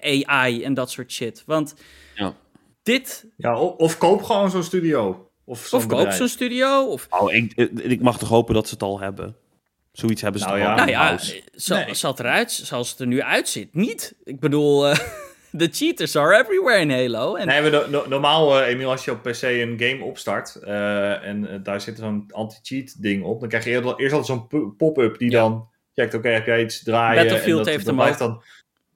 [0.00, 1.42] AI en dat soort shit.
[1.46, 1.74] Want
[2.14, 2.36] ja.
[2.82, 3.26] dit.
[3.36, 5.30] Ja, of, of koop gewoon zo'n studio.
[5.44, 6.84] Of, of koop zo'n studio.
[6.86, 7.06] Of...
[7.10, 7.52] Oh, ik,
[7.82, 9.36] ik mag toch hopen dat ze het al hebben.
[9.94, 10.74] Zoiets hebben ze nou, toch ja.
[10.74, 11.18] Nou ja,
[11.54, 11.94] zo, nee.
[11.94, 14.16] zal het eruit, zoals het er nu uitziet, niet.
[14.24, 14.96] Ik bedoel, uh,
[15.50, 17.34] de cheaters are everywhere in Halo.
[17.34, 17.46] En...
[17.46, 21.26] Nee, maar no, no, normaal, uh, Emiel, als je op PC een game opstart uh,
[21.26, 25.18] en daar zit zo'n anti-cheat ding op, dan krijg je eerst, eerst altijd zo'n pop-up
[25.18, 25.40] die ja.
[25.40, 27.22] dan checkt, oké, okay, heb jij iets draaien?
[27.22, 28.42] Battlefield en dat, heeft dat hem blijft dan,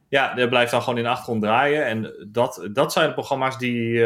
[0.08, 1.86] Ja, dat blijft dan gewoon in de achtergrond draaien.
[1.86, 4.00] En dat, dat zijn de programma's die,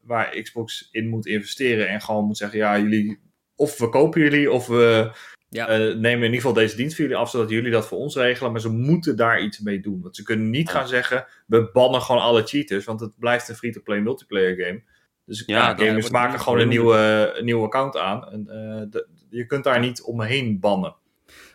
[0.00, 3.20] waar Xbox in moet investeren en gewoon moet zeggen, ja, jullie,
[3.56, 5.10] of we kopen jullie, of we
[5.52, 5.78] ja.
[5.78, 8.16] Uh, nemen in ieder geval deze dienst voor jullie af, zodat jullie dat voor ons
[8.16, 8.52] regelen.
[8.52, 10.00] Maar ze moeten daar iets mee doen.
[10.02, 12.84] Want ze kunnen niet gaan zeggen, we bannen gewoon alle cheaters.
[12.84, 14.82] Want het blijft een free-to-play multiplayer game.
[15.24, 18.28] Dus ja, ja gamers maken gewoon een nieuwe, een nieuwe account aan.
[18.30, 20.94] En, uh, de, je kunt daar niet omheen bannen.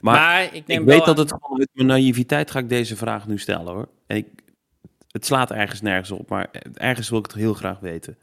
[0.02, 3.28] Maar, maar ik, ik weet dat het gewoon met mijn naïviteit ga ik deze vraag
[3.28, 3.88] nu stellen hoor.
[4.08, 4.28] En ik,
[5.12, 8.18] het slaat ergens nergens op, maar ergens wil ik het heel graag weten.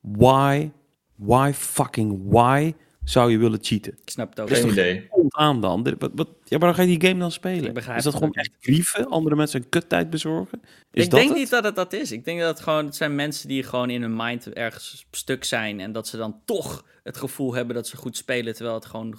[0.00, 0.70] Why,
[1.14, 2.74] why fucking why
[3.04, 3.92] zou je willen cheaten?
[3.92, 4.48] Ik snap het ook.
[4.48, 5.08] Geen idee.
[5.28, 5.96] aan dan.
[5.98, 7.74] Wat, wat, ja, maar dan ga je die game dan spelen.
[7.74, 9.08] Is dat gewoon echt grieven?
[9.08, 10.62] Andere mensen een kuttijd bezorgen?
[10.90, 11.38] Is ik denk het?
[11.38, 12.12] niet dat het dat is.
[12.12, 15.44] Ik denk dat het gewoon, het zijn mensen die gewoon in hun mind ergens stuk
[15.44, 15.80] zijn.
[15.80, 18.54] En dat ze dan toch het gevoel hebben dat ze goed spelen.
[18.54, 19.16] Terwijl het gewoon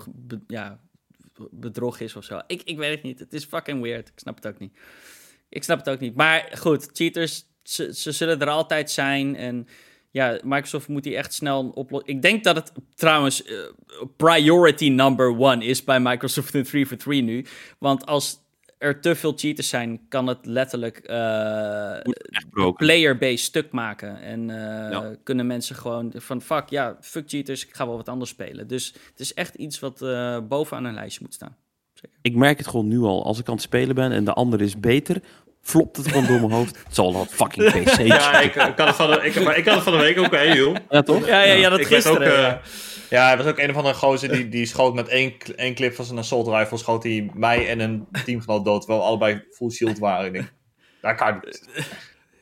[0.48, 0.80] ja,
[1.52, 2.42] bedrog is of zo.
[2.48, 3.20] Ik, ik weet het niet.
[3.20, 4.08] Het is fucking weird.
[4.08, 4.78] Ik snap het ook niet.
[5.50, 6.16] Ik snap het ook niet.
[6.16, 9.36] Maar goed, cheaters, ze, ze zullen er altijd zijn.
[9.36, 9.68] En
[10.16, 12.10] ja, Microsoft moet die echt snel oplossen.
[12.10, 13.58] Ik denk dat het trouwens uh,
[14.18, 17.46] priority number one is bij Microsoft in 3 for 3 nu.
[17.78, 18.40] Want als
[18.78, 24.22] er te veel cheaters zijn, kan het letterlijk uh, player-based stuk maken.
[24.22, 24.56] En uh,
[24.92, 25.16] ja.
[25.24, 28.68] kunnen mensen gewoon van fuck, ja, fuck cheaters, ik ga wel wat anders spelen.
[28.68, 30.00] Dus het is echt iets wat
[30.48, 31.58] bovenaan een lijstje moet staan.
[32.22, 33.26] Ik merk het gewoon nu al.
[33.26, 35.22] Als ik aan het spelen ben en de ander is beter,
[35.62, 36.78] flopt het gewoon door mijn hoofd.
[36.84, 38.00] Het zal dat fucking PC.
[38.02, 40.18] Ja, ik, ik had het van de, ik, maar ik had het van de week
[40.20, 40.76] ook, hè, joh.
[40.90, 41.28] Ja, toch?
[41.28, 42.18] Ja, ja, ja, dat ik gisteren.
[42.18, 42.62] ook, eh, ja.
[43.10, 45.96] ja, er was ook een of andere gozer die, die schoot met één, één clip
[45.96, 49.70] van zijn assault rifle, schoot hij mij en een teamgenoot dood, terwijl we allebei full
[49.72, 50.26] shield waren.
[50.26, 50.54] Ik denk,
[51.02, 51.70] dat kan niet.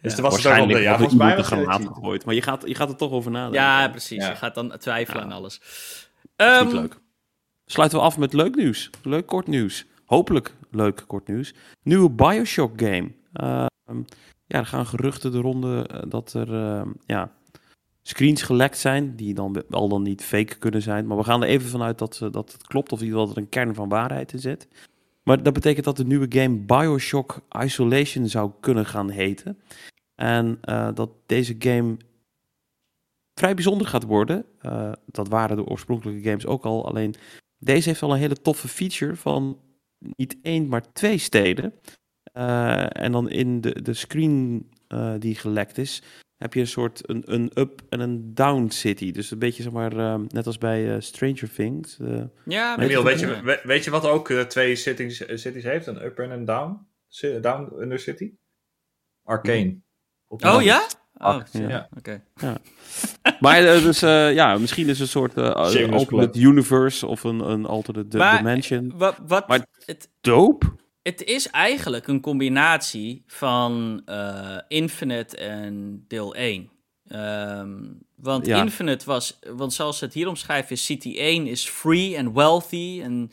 [0.02, 2.26] Dus toen was het ook op de, Waarschijnlijk ja, volgens mij er een het gegooid.
[2.26, 3.62] Maar je gaat, je gaat er toch over nadenken.
[3.62, 4.24] ja, precies.
[4.24, 4.30] Ja.
[4.30, 5.30] Je gaat dan twijfelen Ja.
[5.30, 5.60] aan alles.
[6.36, 7.00] Dat is niet Ehm, leuk.
[7.66, 8.90] Sluiten we af met leuk nieuws.
[9.04, 9.86] Leuk kort nieuws.
[10.06, 11.54] Hopelijk leuk kort nieuws.
[11.84, 13.12] Nieuwe Bioshock game.
[13.34, 14.02] Ehm,
[14.46, 17.32] ja, er gaan geruchten de ronde eh, dat er ehm, ja,
[18.02, 19.16] screens gelekt zijn.
[19.16, 21.08] Die dan wel dan niet fake kunnen zijn.
[21.08, 22.92] Maar we gaan er even vanuit dat, ze- dat het klopt.
[22.92, 24.68] Of in ieder dat er een kern van waarheid in zit.
[25.24, 29.60] Maar dat betekent dat de nieuwe game Bioshock Isolation zou kunnen gaan heten.
[30.16, 31.98] En eh, dat deze game
[33.40, 34.46] vrij bijzonder gaat worden.
[34.60, 36.88] Eh, dat waren de oorspronkelijke games ook al.
[36.88, 37.16] Alleen
[37.64, 39.60] deze heeft al een hele toffe feature van
[40.00, 41.74] niet één, maar twee steden.
[42.24, 46.04] Eh, en dan in de, de screen eh, die gelekt is,
[46.38, 49.12] heb je een soort een, een up en een down city.
[49.12, 52.00] Dus een beetje zeg maar, eh, net als bij eh, Stranger Things.
[52.00, 55.88] eh, ja, Emiel, weet je, we- weet je wat ook twee cities, cities heeft?
[55.88, 56.88] Een upper en een down?
[57.42, 58.32] Down under city?
[59.24, 59.78] Arcane.
[60.56, 60.88] Oh ja?
[61.24, 61.88] Oh, ja.
[61.98, 62.24] Oké.
[63.40, 67.24] Maar eh, dus, eh, ja, misschien is het een soort eh, Shameless alternate universe of
[67.24, 68.94] een, een alternate Maar- dimension.
[68.96, 70.66] Wat, wat Maar- het, Dope.
[71.02, 76.70] het is eigenlijk een combinatie van eh, Infinite en deel 1.
[77.08, 77.78] Ehm,
[78.16, 78.62] want Ja.
[78.62, 83.00] Infinite was, want zoals ze het hier omschrijven, is City 1 is free and wealthy
[83.04, 83.32] en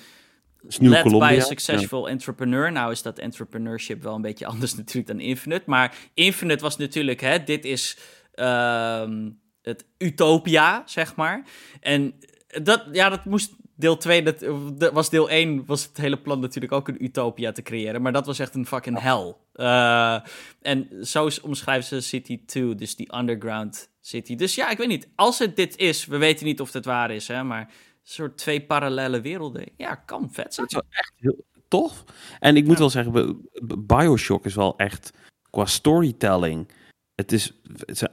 [0.69, 2.73] is Nieuw led by a successful entrepreneur.
[2.73, 5.63] Nou is dat entrepreneurship wel een beetje anders natuurlijk dan Infinite.
[5.67, 7.99] Maar Infinite was natuurlijk, hè, dit is
[8.35, 9.31] ehm,
[9.63, 11.45] het utopia, zeg maar.
[11.81, 12.15] En
[12.63, 14.45] dat, ja, dat moest deel 2, dat,
[14.79, 18.03] dat was deel 1, was het hele plan natuurlijk ook een utopia te creëren.
[18.03, 19.41] Maar dat was echt een fucking hel.
[19.53, 20.19] Eh,
[20.63, 24.35] en zo omschrijven ze City 2, dus die underground city.
[24.37, 25.09] Dus ja, ik weet niet.
[25.15, 27.71] Als het dit is, we weten niet of het waar is, hè, maar
[28.11, 29.65] soort twee parallele werelden.
[29.77, 30.67] Ja, kan vet zijn.
[30.71, 32.05] Dat is echt heel tof.
[32.39, 35.13] En ik moet wel zeggen, Bi- Bi- Bioshock is wel echt
[35.51, 36.69] qua storytelling.
[37.15, 37.53] Het is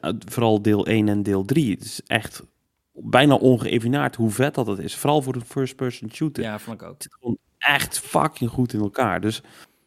[0.02, 1.72] het vooral deel 1 en deel 3.
[1.72, 2.44] Het is echt
[2.92, 4.96] bijna ongeëvenaard hoe vet dat het is.
[4.96, 6.44] Vooral voor een first-person shooter.
[6.44, 6.94] Ja, vond ik ook.
[6.94, 9.22] Het zit gewoon echt fucking goed in elkaar.
[9.22, 9.42] Dus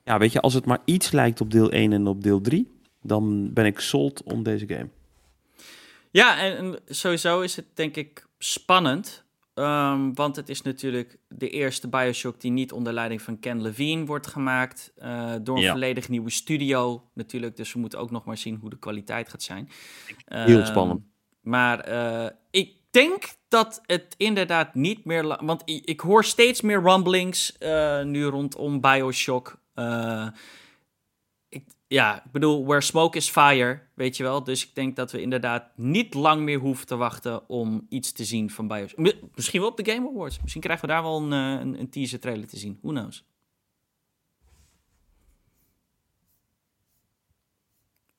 [0.04, 2.70] ja, weet je, als het maar iets lijkt op deel 1 en op deel 3,
[3.02, 4.88] dan ben ik sold om deze game.
[6.10, 9.24] Ja, en, en sowieso is het denk ik spannend.
[9.60, 14.04] Ehm, want het is natuurlijk de eerste Bioshock die niet onder leiding van Ken Levine
[14.04, 14.92] wordt gemaakt.
[14.96, 15.70] eh, door een Ja.
[15.70, 17.56] volledig nieuwe studio natuurlijk.
[17.56, 19.68] Dus we moeten ook nog maar zien hoe de kwaliteit gaat zijn.
[20.24, 21.00] Heel Ehm, spannend.
[21.40, 25.44] Maar eh, ik denk dat het inderdaad niet meer...
[25.44, 29.58] Want i- ik hoor steeds meer rumblings eh, nu rondom Bioshock.
[31.92, 34.44] Ja, ik bedoel, where smoke is fire, weet je wel.
[34.44, 38.24] Dus ik denk dat we inderdaad niet lang meer hoeven te wachten om iets te
[38.24, 38.98] zien van Bioshock.
[38.98, 40.40] Mi- Misschien wel op de Game Awards.
[40.40, 42.78] Misschien krijgen we daar wel een, eh, een, een teaser trailer te zien.
[42.82, 43.24] Who knows?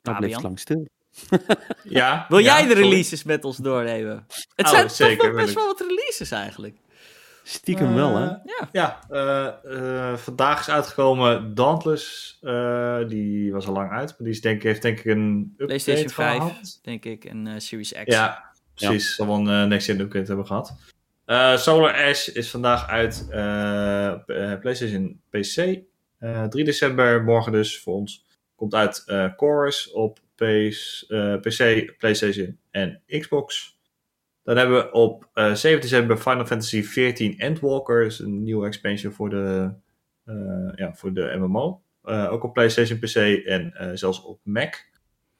[0.02, 0.42] Bleef het Fabian?
[0.42, 0.88] lang stil.
[1.84, 2.26] Ja.
[2.30, 2.84] Wil ja, jij de sorry.
[2.84, 4.26] releases met ons doornemen?
[4.56, 6.78] Het Oh, zijn toch zeker, wel wil best wel wat releases eigenlijk.
[7.44, 8.26] Stiekem wel, hè?
[8.26, 8.70] Eh, Ja.
[8.72, 12.38] Ja, eh, eh, vandaag is uitgekomen Dauntless.
[12.42, 15.66] eh, die was al lang uit, maar die is denk, heeft denk ik een update
[15.66, 16.80] PlayStation 5, gehad.
[16.84, 18.02] denk ik, en eh, Series X.
[18.06, 18.44] Ja,
[18.76, 19.16] precies.
[19.16, 20.76] Zal wel een eh, next gen upgrade hebben gehad.
[21.26, 24.14] Eh, Solar Ash is vandaag uit eh,
[24.60, 25.80] PlayStation PC.
[26.20, 28.26] Eh 3 december, morgen dus voor ons.
[28.56, 33.78] Komt uit eh Chorus op PS, eh, PC, PlayStation en Xbox.
[34.52, 38.02] Dan hebben we op eh 7 december Final Fantasy XIV Endwalker.
[38.04, 39.72] Dat is een nieuwe expansion voor de,
[40.26, 40.36] eh,
[40.76, 41.82] ja, voor de MMO.
[42.04, 43.16] Eh, ook op PlayStation, PC
[43.46, 44.74] en eh, zelfs op Mac.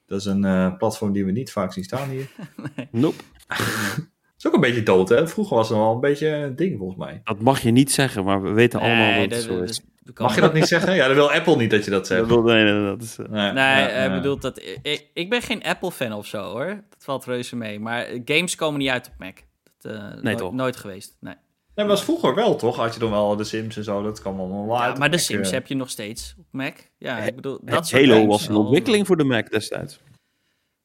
[0.06, 2.30] Dat is een eh, platform die we niet vaak zien staan hier.
[2.92, 3.24] Nope.
[4.38, 5.28] is ook een beetje dood, hè?
[5.28, 7.22] Vroeger was het wel een beetje een ding, volgens mij.
[7.24, 9.70] Dat mag je niet zeggen, maar we weten allemaal Nee, dat dat- het zo dat-
[9.70, 9.82] is.
[10.06, 10.96] Mag kan- je dat niet zeggen?
[10.96, 12.20] Ja, dan wil Apple niet dat je dat zegt.
[12.20, 13.18] Dat wil, nee, nee, dat is...
[13.18, 14.14] eh, Nee, Nee, ja, ja.
[14.16, 14.62] bedoelt dat...
[14.82, 16.66] Ik, ik ben geen Apple-fan of zo, hoor.
[16.66, 17.80] Dat valt reuze mee.
[17.80, 19.38] Maar games komen niet uit op Mac.
[19.80, 20.54] Dat, eh, nooit, toch?
[20.54, 21.34] nooit geweest, nee.
[21.34, 22.76] Nee, maar dat was vroeger wel, toch?
[22.76, 24.76] Had je dan wel de Sims en zo, dat kwam allemaal wel.
[24.76, 25.54] Ja, maar de Mac, Sims eh.
[25.54, 26.76] heb je nog steeds op Mac.
[26.98, 30.00] Ja, ik bedoel, dat soort Halo was een ontwikkeling voor de Mac destijds.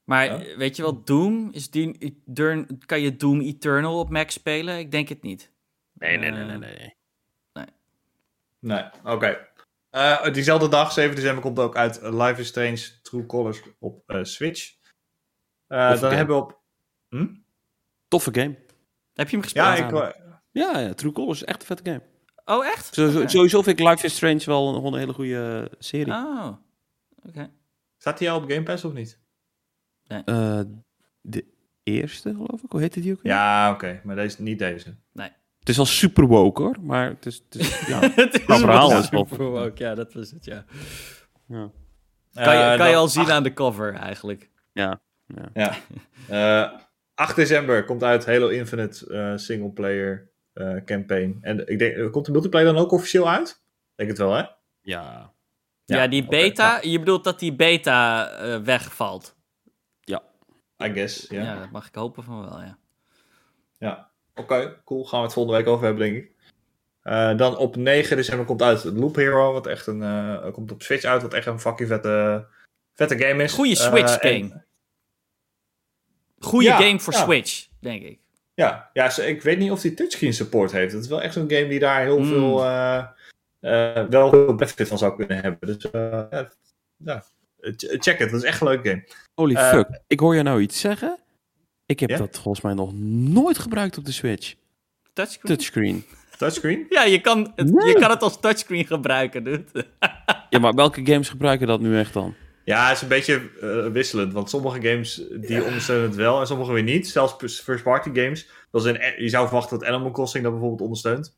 [0.04, 0.38] Maar Ja.
[0.44, 2.22] eh, weet je wel, Doom, is die,
[2.86, 4.78] kan je Doom Eternal op Mac spelen?
[4.78, 5.50] Ik denk het niet.
[5.92, 6.94] Nee, nee, nee, nee, nee.
[8.58, 9.48] Nee, oké.
[9.90, 14.24] Eh, diezelfde dag, 7 december, komt ook uit Life is Strange True Colors op eh,
[14.24, 14.74] Switch.
[15.66, 16.14] Eh, dan game.
[16.14, 16.60] hebben we op...
[18.08, 18.58] Toffe game.
[19.12, 19.78] Heb je hem gespeeld?
[19.78, 20.16] Ja, ik,
[20.50, 22.02] Ja, ja, True Colors is echt een vette game.
[22.44, 22.94] Oh, echt?
[22.94, 23.26] Zo-.
[23.26, 26.12] Sowieso vind ik Life is Strange wel een, een hele goede serie.
[26.12, 26.56] Oh,
[27.28, 27.50] oké.
[27.96, 29.20] Staat hij al op Game Pass of niet?
[30.06, 30.60] Eh,
[31.20, 31.44] de
[31.82, 32.70] eerste, geloof ik.
[32.70, 33.22] Hoe heette die ook?
[33.22, 33.32] weer?
[33.32, 34.00] Ja, oké.
[34.04, 34.96] maar deze, niet deze.
[35.66, 36.76] Het is wel super woke, hoor.
[36.80, 37.42] Maar het is...
[37.48, 38.00] Het is ja.
[38.00, 40.64] het is Qua verhaal is wel- super woke, Ja, dat was het, ja.
[41.46, 41.70] ja.
[42.34, 44.50] Kan je, Eh, kan je al zien acht- aan de cover, eigenlijk.
[44.72, 45.00] ja.
[45.54, 45.76] Ja.
[46.28, 46.78] Eh
[47.14, 51.38] 8 december komt uit Halo Infinite eh single player eh, campaign.
[51.40, 53.48] En ik denk, komt de multiplayer dan ook officieel uit?
[53.48, 54.44] Ik denk het wel, hè?
[54.80, 55.32] Ja.
[55.84, 59.34] Ja, die oké, beta, je bedoelt dat die beta eh, wegvalt.
[60.84, 61.42] I guess, ja.
[61.42, 61.52] Ja.
[61.54, 62.60] Ja, dat mag ik hopen van wel,
[63.78, 64.10] ja.
[64.36, 65.04] Oké, cool.
[65.04, 66.30] Gaan we het volgende week over hebben, denk ik.
[67.02, 70.82] Eh, dan op 9 december komt uit Loop Hero, wat echt een, eh, komt op
[70.82, 72.46] Switch uit, wat echt een fucking vette,
[72.94, 73.52] vette game is.
[73.52, 74.64] Goeie Eh, Switch en- game.
[76.38, 77.18] Goeie Ja, game voor ja.
[77.22, 78.18] Switch, denk ik.
[78.54, 80.92] Ja, ja ik weet niet of die touchscreen support heeft.
[80.92, 82.26] Het is wel echt zo'n game die daar heel Hmm.
[82.28, 83.04] veel, eh,
[83.60, 85.66] eh, wel veel benefit van zou kunnen hebben.
[85.78, 86.50] Dus eh, ja,
[86.96, 87.24] ja,
[87.60, 88.30] ch- check het.
[88.30, 89.04] Dat is echt een leuk game.
[89.34, 90.00] Holy fuck.
[90.06, 91.18] Ik hoor je nou iets zeggen.
[91.86, 92.16] Ik heb Ja?
[92.18, 92.92] dat volgens mij nog
[93.32, 94.54] nooit gebruikt op de Switch.
[95.12, 95.56] Touchscreen?
[95.56, 96.04] Touchscreen.
[96.38, 96.86] Touchscreen?
[96.88, 97.86] Ja, je kan, het, Nee.
[97.86, 99.64] je kan het als touchscreen gebruiken, dude.
[100.50, 102.34] Ja, maar welke games gebruiken dat nu echt dan?
[102.64, 104.32] Ja, het is een beetje eh, wisselend.
[104.32, 107.08] Want sommige games die ondersteunen het wel en sommige weer niet.
[107.08, 108.48] Zelfs first party games.
[108.70, 111.36] Zoals in, je zou verwachten dat Animal Crossing dat bijvoorbeeld ondersteunt.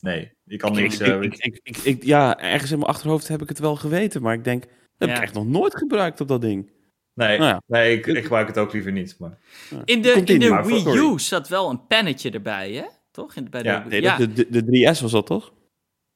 [0.00, 0.98] Nee, je kan Ik, niks...
[1.00, 3.76] ik, eh, ik, ik, ik- ik- ja, ergens in mijn achterhoofd heb ik het wel
[3.76, 4.22] geweten.
[4.22, 4.62] Maar ik denk,
[4.98, 6.70] dat heb ik echt nog nooit gebruikt op dat ding.
[7.14, 7.62] Nee, Nou ja.
[7.66, 9.16] nee ik, ik gebruik het ook liever niet.
[9.18, 9.38] Maar...
[9.84, 11.14] In de, in de maar Wii sorry.
[11.14, 12.84] U zat wel een pennetje erbij, hè?
[13.10, 13.34] Toch?
[13.36, 14.16] In, bij de, Ja, Nee, ja.
[14.16, 15.52] de, de, de 3S was dat toch?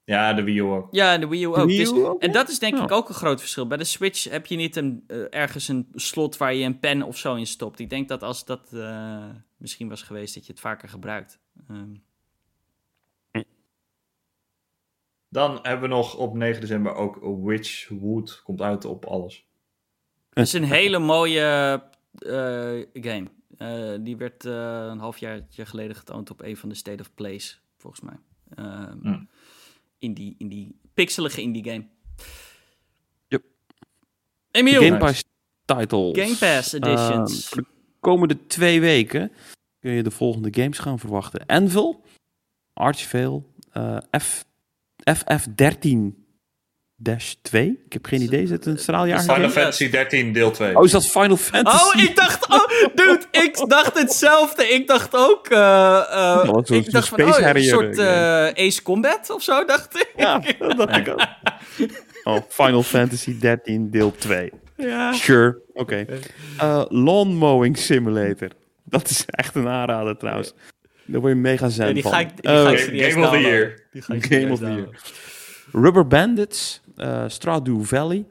[0.04, 0.88] Ja, de Wii U ook.
[0.90, 1.56] ja, de Wii U ook.
[1.66, 2.82] Wii U Dus- ook, en dat is denk Ja.
[2.82, 3.66] ik ook een groot verschil.
[3.66, 7.02] Bij de Switch heb je niet een, eh, ergens een slot waar je een pen
[7.02, 7.78] of zo in stopt.
[7.78, 9.24] Ik denk dat als dat eh,
[9.56, 11.38] misschien was geweest, dat je het vaker gebruikt.
[11.68, 11.94] Ehm,
[15.30, 18.40] Dan hebben we nog op 9 december ook Witchwood.
[18.44, 19.46] Komt uit op alles.
[20.38, 21.82] Het is een hele mooie
[22.18, 23.26] eh, game.
[23.56, 27.60] Eh, die werd eh, een halfjaartje geleden getoond op een van de State of Plays,
[27.76, 28.16] volgens mij.
[28.54, 29.28] Ehm, Hmm.
[29.98, 31.86] in, die, in die pixelige indie game.
[33.28, 33.42] Yep.
[34.50, 35.24] Emiel, Game Pass
[35.64, 36.18] titles.
[36.18, 37.32] Game Pass editions.
[37.32, 37.68] Ehm, voor de
[38.00, 39.32] komende twee weken
[39.80, 41.46] kun je de volgende games gaan verwachten.
[41.46, 42.04] Anvil,
[42.72, 43.42] Archvale,
[43.72, 44.44] eh F,
[45.10, 46.27] FF13
[47.42, 47.78] 2.
[47.86, 48.42] Ik heb geen idee.
[48.42, 49.20] Is het een straaljaar?
[49.20, 49.50] Final.
[49.50, 50.76] Fantasy 13 deel 2.
[50.76, 51.96] Oh, is dat Final Fantasy?
[51.96, 54.68] Oh, ik dacht, oh, dude, ik dacht hetzelfde.
[54.68, 56.04] Ik dacht ook, eh, eh,
[56.66, 60.12] Ja, ik dacht van, oh, een soort eh, Ace Combat of zo, dacht ik.
[60.16, 61.20] Ja, dat dacht ik ook.
[62.24, 64.52] Oh, Final Fantasy 13 deel 2.
[64.76, 65.12] Ja.
[65.12, 66.06] Sure, oké.
[66.58, 68.48] Eh, lawn Mowing Simulator.
[68.84, 70.54] Dat is echt een aanrader trouwens.
[71.04, 72.12] Daar word je mega zen Ja, die van.
[72.12, 73.40] ga ik, die Eh, ga ik Game- serieus Game of the.
[73.40, 73.80] Year.
[73.92, 74.76] Die ga ik Game of the Year.
[74.76, 75.00] downloaden.
[75.72, 78.24] Rubber Bandits, eh Stardew Valley,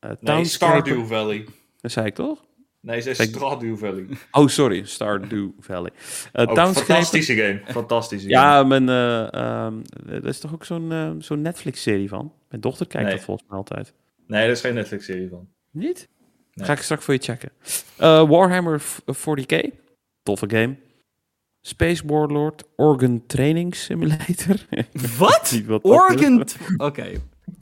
[0.00, 0.44] eh nee.
[0.44, 1.46] Stardew Valley.
[1.80, 2.44] Dat zei ik toch?
[2.80, 3.28] Nee, ze Kijk.
[3.28, 4.06] Stardew Valley.
[4.30, 5.90] Oh, sorry, Stardew Valley.
[6.32, 6.74] Ook Townscaper.
[6.74, 7.60] fantastische game.
[7.66, 8.40] Fantastische game.
[8.40, 9.74] Ja, mijn, eh ehm,
[10.08, 12.32] er is toch ook zo'n zo'n Netflix-serie van?
[12.48, 13.16] Mijn dochter kijkt Nee.
[13.16, 13.92] dat volgens mij altijd.
[14.26, 15.48] Nee, daar is geen Netflix-serie van.
[15.70, 16.08] Niet?
[16.54, 16.66] Nee.
[16.66, 17.50] Ga ik straks voor je checken.
[18.28, 19.70] Warhammer v- 40k.
[20.22, 20.76] Toffe game.
[21.60, 22.64] Space Warlord.
[22.76, 24.56] Organ Training Simulator.
[25.18, 25.62] Wat?
[25.66, 25.82] Dat.
[25.82, 26.44] Organ...
[26.76, 27.12] Oké,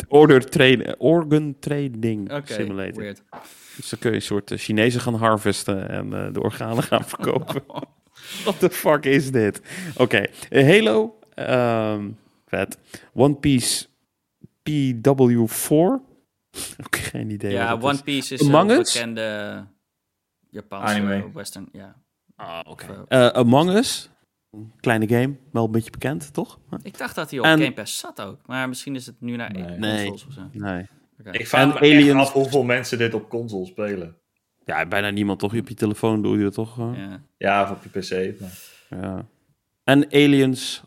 [0.09, 3.03] Order train, organ Trading oké, Simulator.
[3.03, 3.23] weird.
[3.77, 7.05] Dus dan kun je een soort eh, Chinezen gaan harvesten en eh, de organen gaan
[7.05, 7.63] verkopen.
[8.45, 9.61] What the fuck is dit?
[9.97, 11.19] Oké, eh, Halo.
[11.35, 12.09] ehm,
[12.47, 12.79] vet.
[13.15, 13.87] One Piece
[14.71, 16.01] PW4.
[16.85, 18.93] Ook geen idee Ja, One Piece is Among een Us?
[18.93, 19.67] bekende
[20.51, 21.31] Japanse Anime.
[21.33, 21.95] western, ja.
[22.37, 23.05] Ah, oké.
[23.09, 24.11] Eh, Among Us.
[24.53, 26.59] Een Kleine game, wel een beetje bekend, toch?
[26.83, 29.37] Ik dacht dat hij op En- Game Pass zat ook, maar misschien is het nu
[29.37, 29.63] naar Nee.
[29.79, 30.09] Nee.
[30.09, 30.41] consoles of zo.
[30.53, 30.87] Nee.
[31.31, 34.17] Ik vraag En me Aliens- echt af hoeveel mensen dit op console spelen.
[34.65, 35.55] Ja, bijna niemand toch?
[35.55, 36.95] Op je telefoon doe je dat toch gewoon?
[36.97, 37.23] Ja.
[37.39, 38.41] Ja, of op je PC.
[38.41, 38.59] Maar...
[39.03, 39.27] Ja.
[39.85, 40.83] En Aliens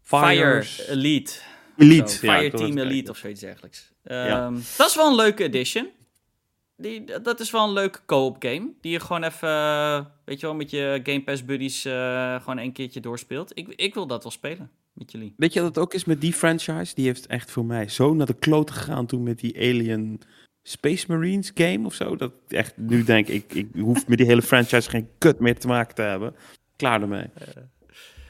[0.00, 1.32] Fire Elite.
[1.76, 2.12] Elite.
[2.12, 3.92] Zo, Fire Team het Elite of zoiets dergelijks.
[4.04, 4.26] Ja.
[4.46, 5.88] Ehm, Dat is wel een leuke edition.
[6.76, 8.72] Die, dat is wel een leuke co-op game.
[8.80, 12.58] Die je gewoon even, eh, weet je wel, met je Game Pass buddies eh, gewoon
[12.58, 13.58] een keertje doorspeelt.
[13.58, 15.34] Ik, ik wil dat wel spelen met jullie.
[15.36, 16.94] Weet je wat het ook is met die franchise?
[16.94, 20.20] Die heeft echt voor mij zo naar de klote gegaan toen met die Alien
[20.62, 22.16] Space Marines game of zo.
[22.16, 25.58] Dat ik echt nu denk ik, ik hoef met die hele franchise geen kut meer
[25.58, 26.34] te maken te hebben.
[26.76, 27.30] Klaar ermee.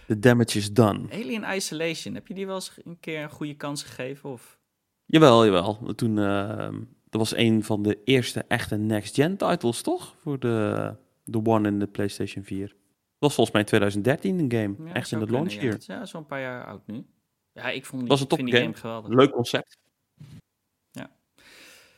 [0.07, 1.01] The damage is done.
[1.13, 4.31] Alien Isolation, heb je die wel eens een keer een goede kans gegeven?
[4.31, 4.59] Of?
[5.07, 5.95] Jawel, jawel.
[5.95, 6.81] Toen, ehm,
[7.13, 10.15] dat was een van de eerste echte next-gen titles, toch?
[10.19, 10.95] Voor de,
[11.25, 12.67] de One en de PlayStation 4.
[12.69, 12.77] Dat
[13.19, 14.89] was volgens mij in 2013 een game.
[14.89, 15.61] Ja, echt in de launch ja.
[15.61, 15.77] year.
[15.77, 17.07] Is- Ja, zo'n paar jaar oud nu.
[17.53, 18.65] Ja, ik vond die, Was een vind die topgame.
[18.73, 19.11] game geweldig.
[19.11, 19.79] Leuk concept.
[20.91, 21.11] Ja.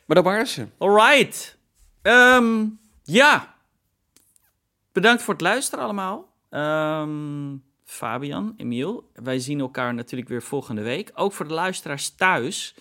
[0.05, 0.67] Maar daar waren ze.
[0.77, 1.57] Alright.
[2.01, 2.65] Ehm,
[3.03, 3.55] ja.
[4.91, 6.33] Bedankt voor het luisteren allemaal.
[6.49, 9.09] Ehm, Fabian, Emiel.
[9.13, 11.11] Wij zien elkaar natuurlijk weer volgende week.
[11.13, 12.75] Ook voor de luisteraars thuis.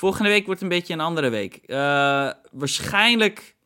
[0.00, 1.54] Volgende week wordt een beetje een andere week.
[1.54, 3.56] Eh, waarschijnlijk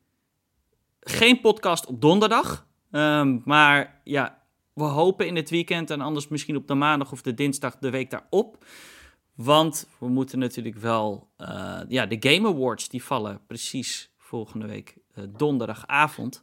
[1.00, 2.66] geen podcast op donderdag.
[2.90, 4.42] Ehm, maar ja,
[4.72, 7.90] we hopen in het weekend en anders misschien op de maandag of de dinsdag de
[7.90, 8.64] week daarop.
[9.34, 11.28] Want we moeten natuurlijk wel...
[11.36, 16.42] eh, ja, de Game Awards die vallen precies volgende week eh, donderdagavond.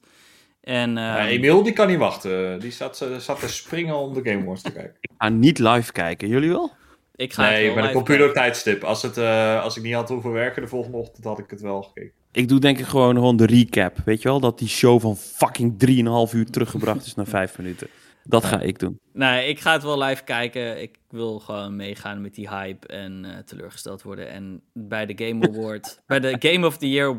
[0.62, 2.60] En, Ja, Emiel die kan niet wachten.
[2.60, 4.98] Die eh, zat te springen om de Game Awards te kijken.
[5.02, 6.28] Ik ga niet live kijken.
[6.28, 6.80] Jullie wel?
[7.16, 8.84] Ik ga het Nee, bij de live computertijdstip.
[8.84, 11.62] Als, het, eh, als ik niet had hoeven werken de volgende ochtend, had ik het
[11.62, 12.12] wel gekeken.
[12.32, 13.98] Ik doe denk ik gewoon, gewoon de recap.
[14.06, 14.40] Weet je wel?
[14.40, 17.88] Dat die show van fucking 3,5 uur teruggebracht is naar 5 minuten.
[18.24, 19.00] Dat ga ik doen.
[19.14, 20.82] Nee, ik ga het wel live kijken.
[20.82, 24.30] Ik wil gewoon meegaan met die hype en eh, teleurgesteld worden.
[24.30, 27.10] En bij de Game Award, bij de Game of the Year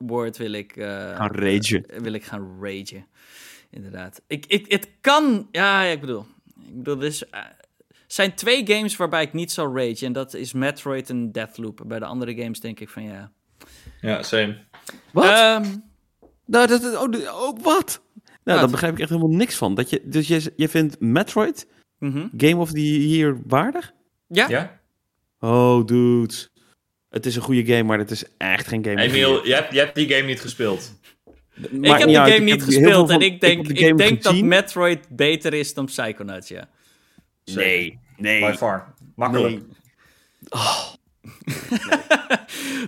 [0.00, 1.84] Award wil ik, eh, Gaan ragen.
[2.02, 3.06] wil ik gaan ragen.
[3.70, 4.22] Inderdaad.
[4.26, 6.24] Ik, ik, het kan, ja, ik bedoel,
[6.68, 7.24] ik bedoel, er is,
[8.12, 10.06] zijn twee games waarbij ik niet zal ragen.
[10.06, 11.82] En dat is Metroid en Deathloop.
[11.86, 13.32] Bij de andere games denk ik van ja.
[14.00, 14.58] Ja, same.
[15.12, 15.24] Wat?
[15.24, 15.64] Ehm,
[16.46, 18.02] nou, dat, oh, de- oh, wat?
[18.44, 19.74] Nou, daar begrijp ik echt helemaal niks van.
[19.74, 21.66] Dat je, dus je, je vindt Metroid
[21.98, 22.26] mhm.
[22.36, 23.92] Game of the Year waardig?
[24.26, 24.80] Ja, Ja?
[25.40, 26.50] Oh, dudes.
[27.08, 29.04] Het is een goede game, maar het is echt geen game.
[29.04, 29.28] of the year.
[29.28, 30.98] Emiel, je hebt, je hebt die game niet gespeeld.
[31.54, 33.10] ik heb de uit, game ik niet gespeeld.
[33.10, 34.40] van- En ik denk, ik denk dat.
[34.40, 36.68] Metroid beter is dan Psychonauts, ja.
[37.44, 38.40] Nee, nee.
[38.50, 38.94] By far.
[39.16, 39.54] Makkelijk.
[39.54, 39.64] nee.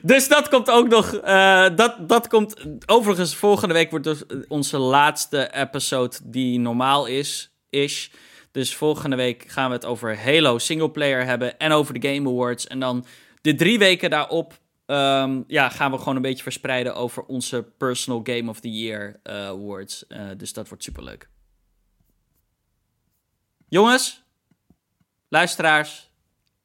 [0.02, 1.14] Dus dat komt ook nog.
[1.14, 2.64] eh, dat, dat komt.
[2.86, 7.54] Overigens, volgende week wordt dus onze laatste episode die normaal is.
[7.70, 8.10] is.
[8.50, 11.58] Dus volgende week gaan we het over Halo singleplayer hebben.
[11.58, 12.66] En over de Game Awards.
[12.66, 13.06] En dan
[13.40, 14.58] de drie weken daarop.
[14.86, 19.20] ehm, ja, gaan we gewoon een beetje verspreiden over onze personal Game of the Year
[19.22, 20.06] eh, awards.
[20.06, 21.28] Eh, dus dat wordt superleuk.
[23.68, 24.23] Jongens,
[25.34, 26.10] luisteraars,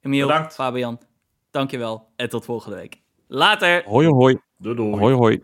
[0.01, 0.53] Emiel, Bedankt.
[0.53, 0.99] Fabian,
[1.51, 3.01] dankjewel en tot volgende week.
[3.27, 3.83] Later!
[3.85, 4.39] Hoi, hoi.
[4.57, 4.99] Doei doei.
[4.99, 5.43] Hoi, hoi.